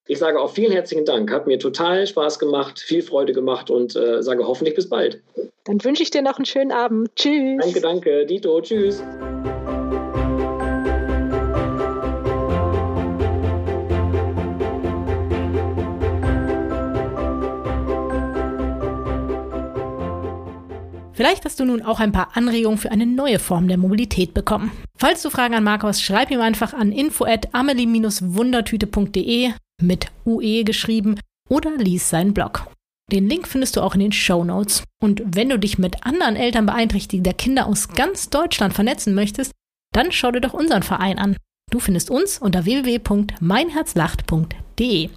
Ich 0.08 0.20
sage 0.20 0.40
auch 0.40 0.52
vielen 0.52 0.72
herzlichen 0.72 1.06
Dank. 1.06 1.32
Hat 1.32 1.48
mir 1.48 1.60
total 1.60 2.06
Spaß 2.06 2.40
gemacht, 2.40 2.80
viel 2.80 3.02
Freude 3.02 3.34
gemacht 3.34 3.70
und 3.70 3.96
äh, 3.96 4.22
sage 4.22 4.48
hoffentlich 4.48 4.76
bis 4.76 4.90
bald. 4.90 5.22
Dann 5.64 5.84
wünsche 5.84 6.04
ich 6.04 6.12
dir 6.12 6.22
noch 6.22 6.38
einen 6.38 6.46
schönen 6.46 6.72
Abend. 6.72 7.16
Tschüss. 7.16 7.60
Danke, 7.62 7.82
danke. 7.82 8.26
Dito, 8.26 8.60
tschüss. 8.62 9.04
Vielleicht 21.16 21.46
hast 21.46 21.62
du 21.62 21.66
nun 21.66 21.82
auch 21.82 22.02
ein 22.02 22.12
paar 22.12 22.36
Anregungen 22.36 22.78
für 22.78 22.92
eine 22.92 23.06
neue 23.06 23.40
Form 23.40 23.70
der 23.70 23.78
Mobilität 23.78 24.34
bekommen. 24.34 24.74
Falls 24.98 25.22
du 25.22 25.30
Fragen 25.30 25.56
an 25.56 25.82
hast, 25.82 26.04
schreib 26.04 26.30
ihm 26.30 26.42
einfach 26.42 26.74
an 26.74 26.92
info 26.92 27.24
at 27.26 27.54
amelie-wundertüte.de 27.54 29.54
mit 29.82 30.08
UE 30.26 30.66
geschrieben 30.66 31.18
oder 31.50 31.78
lies 31.78 32.10
seinen 32.10 32.34
Blog. 32.34 32.68
Den 33.12 33.30
Link 33.30 33.48
findest 33.48 33.78
du 33.78 33.82
auch 33.82 33.94
in 33.94 34.00
den 34.02 34.12
Show 34.12 34.44
Notes. 34.44 34.84
Und 35.02 35.24
wenn 35.26 35.48
du 35.50 35.58
dich 35.60 35.78
mit 35.78 36.06
anderen 36.06 36.36
Eltern 36.36 36.66
beeinträchtigter 36.66 37.34
Kinder 37.34 37.68
aus 37.68 37.88
ganz 37.90 38.30
Deutschland 38.30 38.74
vernetzen 38.74 39.14
möchtest, 39.14 39.52
dann 39.94 40.12
schau 40.12 40.32
dir 40.32 40.42
doch 40.42 40.54
unseren 40.54 40.84
Verein 40.84 41.18
an. 41.18 41.38
Du 41.72 41.80
findest 41.80 42.10
uns 42.10 42.40
unter 42.40 42.66
www.meinherzlacht.de. 42.66 45.10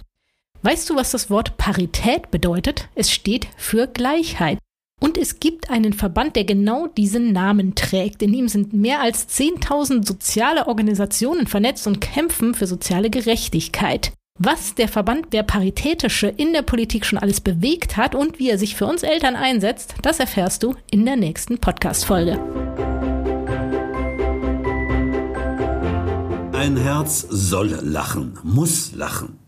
Weißt 0.61 0.89
du, 0.89 0.95
was 0.95 1.11
das 1.11 1.29
Wort 1.29 1.57
Parität 1.57 2.31
bedeutet? 2.31 2.87
Es 2.95 3.11
steht 3.11 3.49
für 3.57 3.87
Gleichheit. 3.87 4.58
Und 4.99 5.17
es 5.17 5.39
gibt 5.39 5.69
einen 5.69 5.93
Verband, 5.93 6.35
der 6.35 6.43
genau 6.43 6.87
diesen 6.87 7.31
Namen 7.31 7.75
trägt. 7.75 8.21
In 8.21 8.33
ihm 8.33 8.49
sind 8.49 8.73
mehr 8.73 9.01
als 9.01 9.29
10.000 9.29 10.05
soziale 10.05 10.67
Organisationen 10.67 11.47
vernetzt 11.47 11.87
und 11.87 12.01
kämpfen 12.01 12.53
für 12.53 12.67
soziale 12.67 13.09
Gerechtigkeit. 13.09 14.11
Was 14.41 14.75
der 14.75 14.87
Verband 14.87 15.33
der 15.33 15.43
Paritätische 15.43 16.27
in 16.27 16.53
der 16.53 16.61
Politik 16.61 17.05
schon 17.05 17.19
alles 17.19 17.41
bewegt 17.41 17.97
hat 17.97 18.15
und 18.15 18.39
wie 18.39 18.49
er 18.49 18.57
sich 18.57 18.75
für 18.75 18.85
uns 18.85 19.03
Eltern 19.03 19.35
einsetzt, 19.35 19.95
das 20.01 20.19
erfährst 20.19 20.63
du 20.63 20.75
in 20.91 21.05
der 21.05 21.17
nächsten 21.17 21.57
Podcast-Folge. 21.57 22.39
Ein 26.53 26.77
Herz 26.77 27.25
soll 27.29 27.79
lachen, 27.81 28.37
muss 28.43 28.93
lachen. 28.93 29.39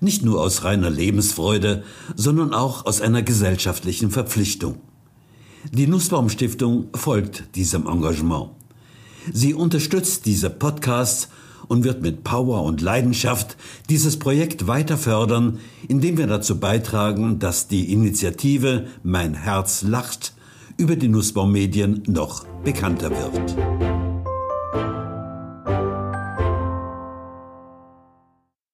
Nicht 0.00 0.24
nur 0.24 0.40
aus 0.40 0.64
reiner 0.64 0.90
Lebensfreude, 0.90 1.84
sondern 2.16 2.54
auch 2.54 2.86
aus 2.86 3.00
einer 3.00 3.22
gesellschaftlichen 3.22 4.10
Verpflichtung. 4.10 4.80
Die 5.68 5.86
Nussbaum 5.86 6.30
Stiftung 6.30 6.88
folgt 6.94 7.54
diesem 7.54 7.86
Engagement. 7.86 8.50
Sie 9.32 9.52
unterstützt 9.52 10.24
diese 10.24 10.48
Podcasts 10.48 11.28
und 11.68 11.84
wird 11.84 12.02
mit 12.02 12.24
Power 12.24 12.62
und 12.64 12.80
Leidenschaft 12.80 13.56
dieses 13.88 14.18
Projekt 14.18 14.66
weiter 14.66 14.96
fördern, 14.96 15.58
indem 15.86 16.16
wir 16.16 16.26
dazu 16.26 16.58
beitragen, 16.58 17.38
dass 17.38 17.68
die 17.68 17.92
Initiative 17.92 18.86
Mein 19.02 19.34
Herz 19.34 19.82
lacht 19.82 20.32
über 20.78 20.96
die 20.96 21.08
Nussbaum 21.08 21.52
Medien 21.52 22.02
noch 22.06 22.46
bekannter 22.64 23.10
wird. 23.10 23.89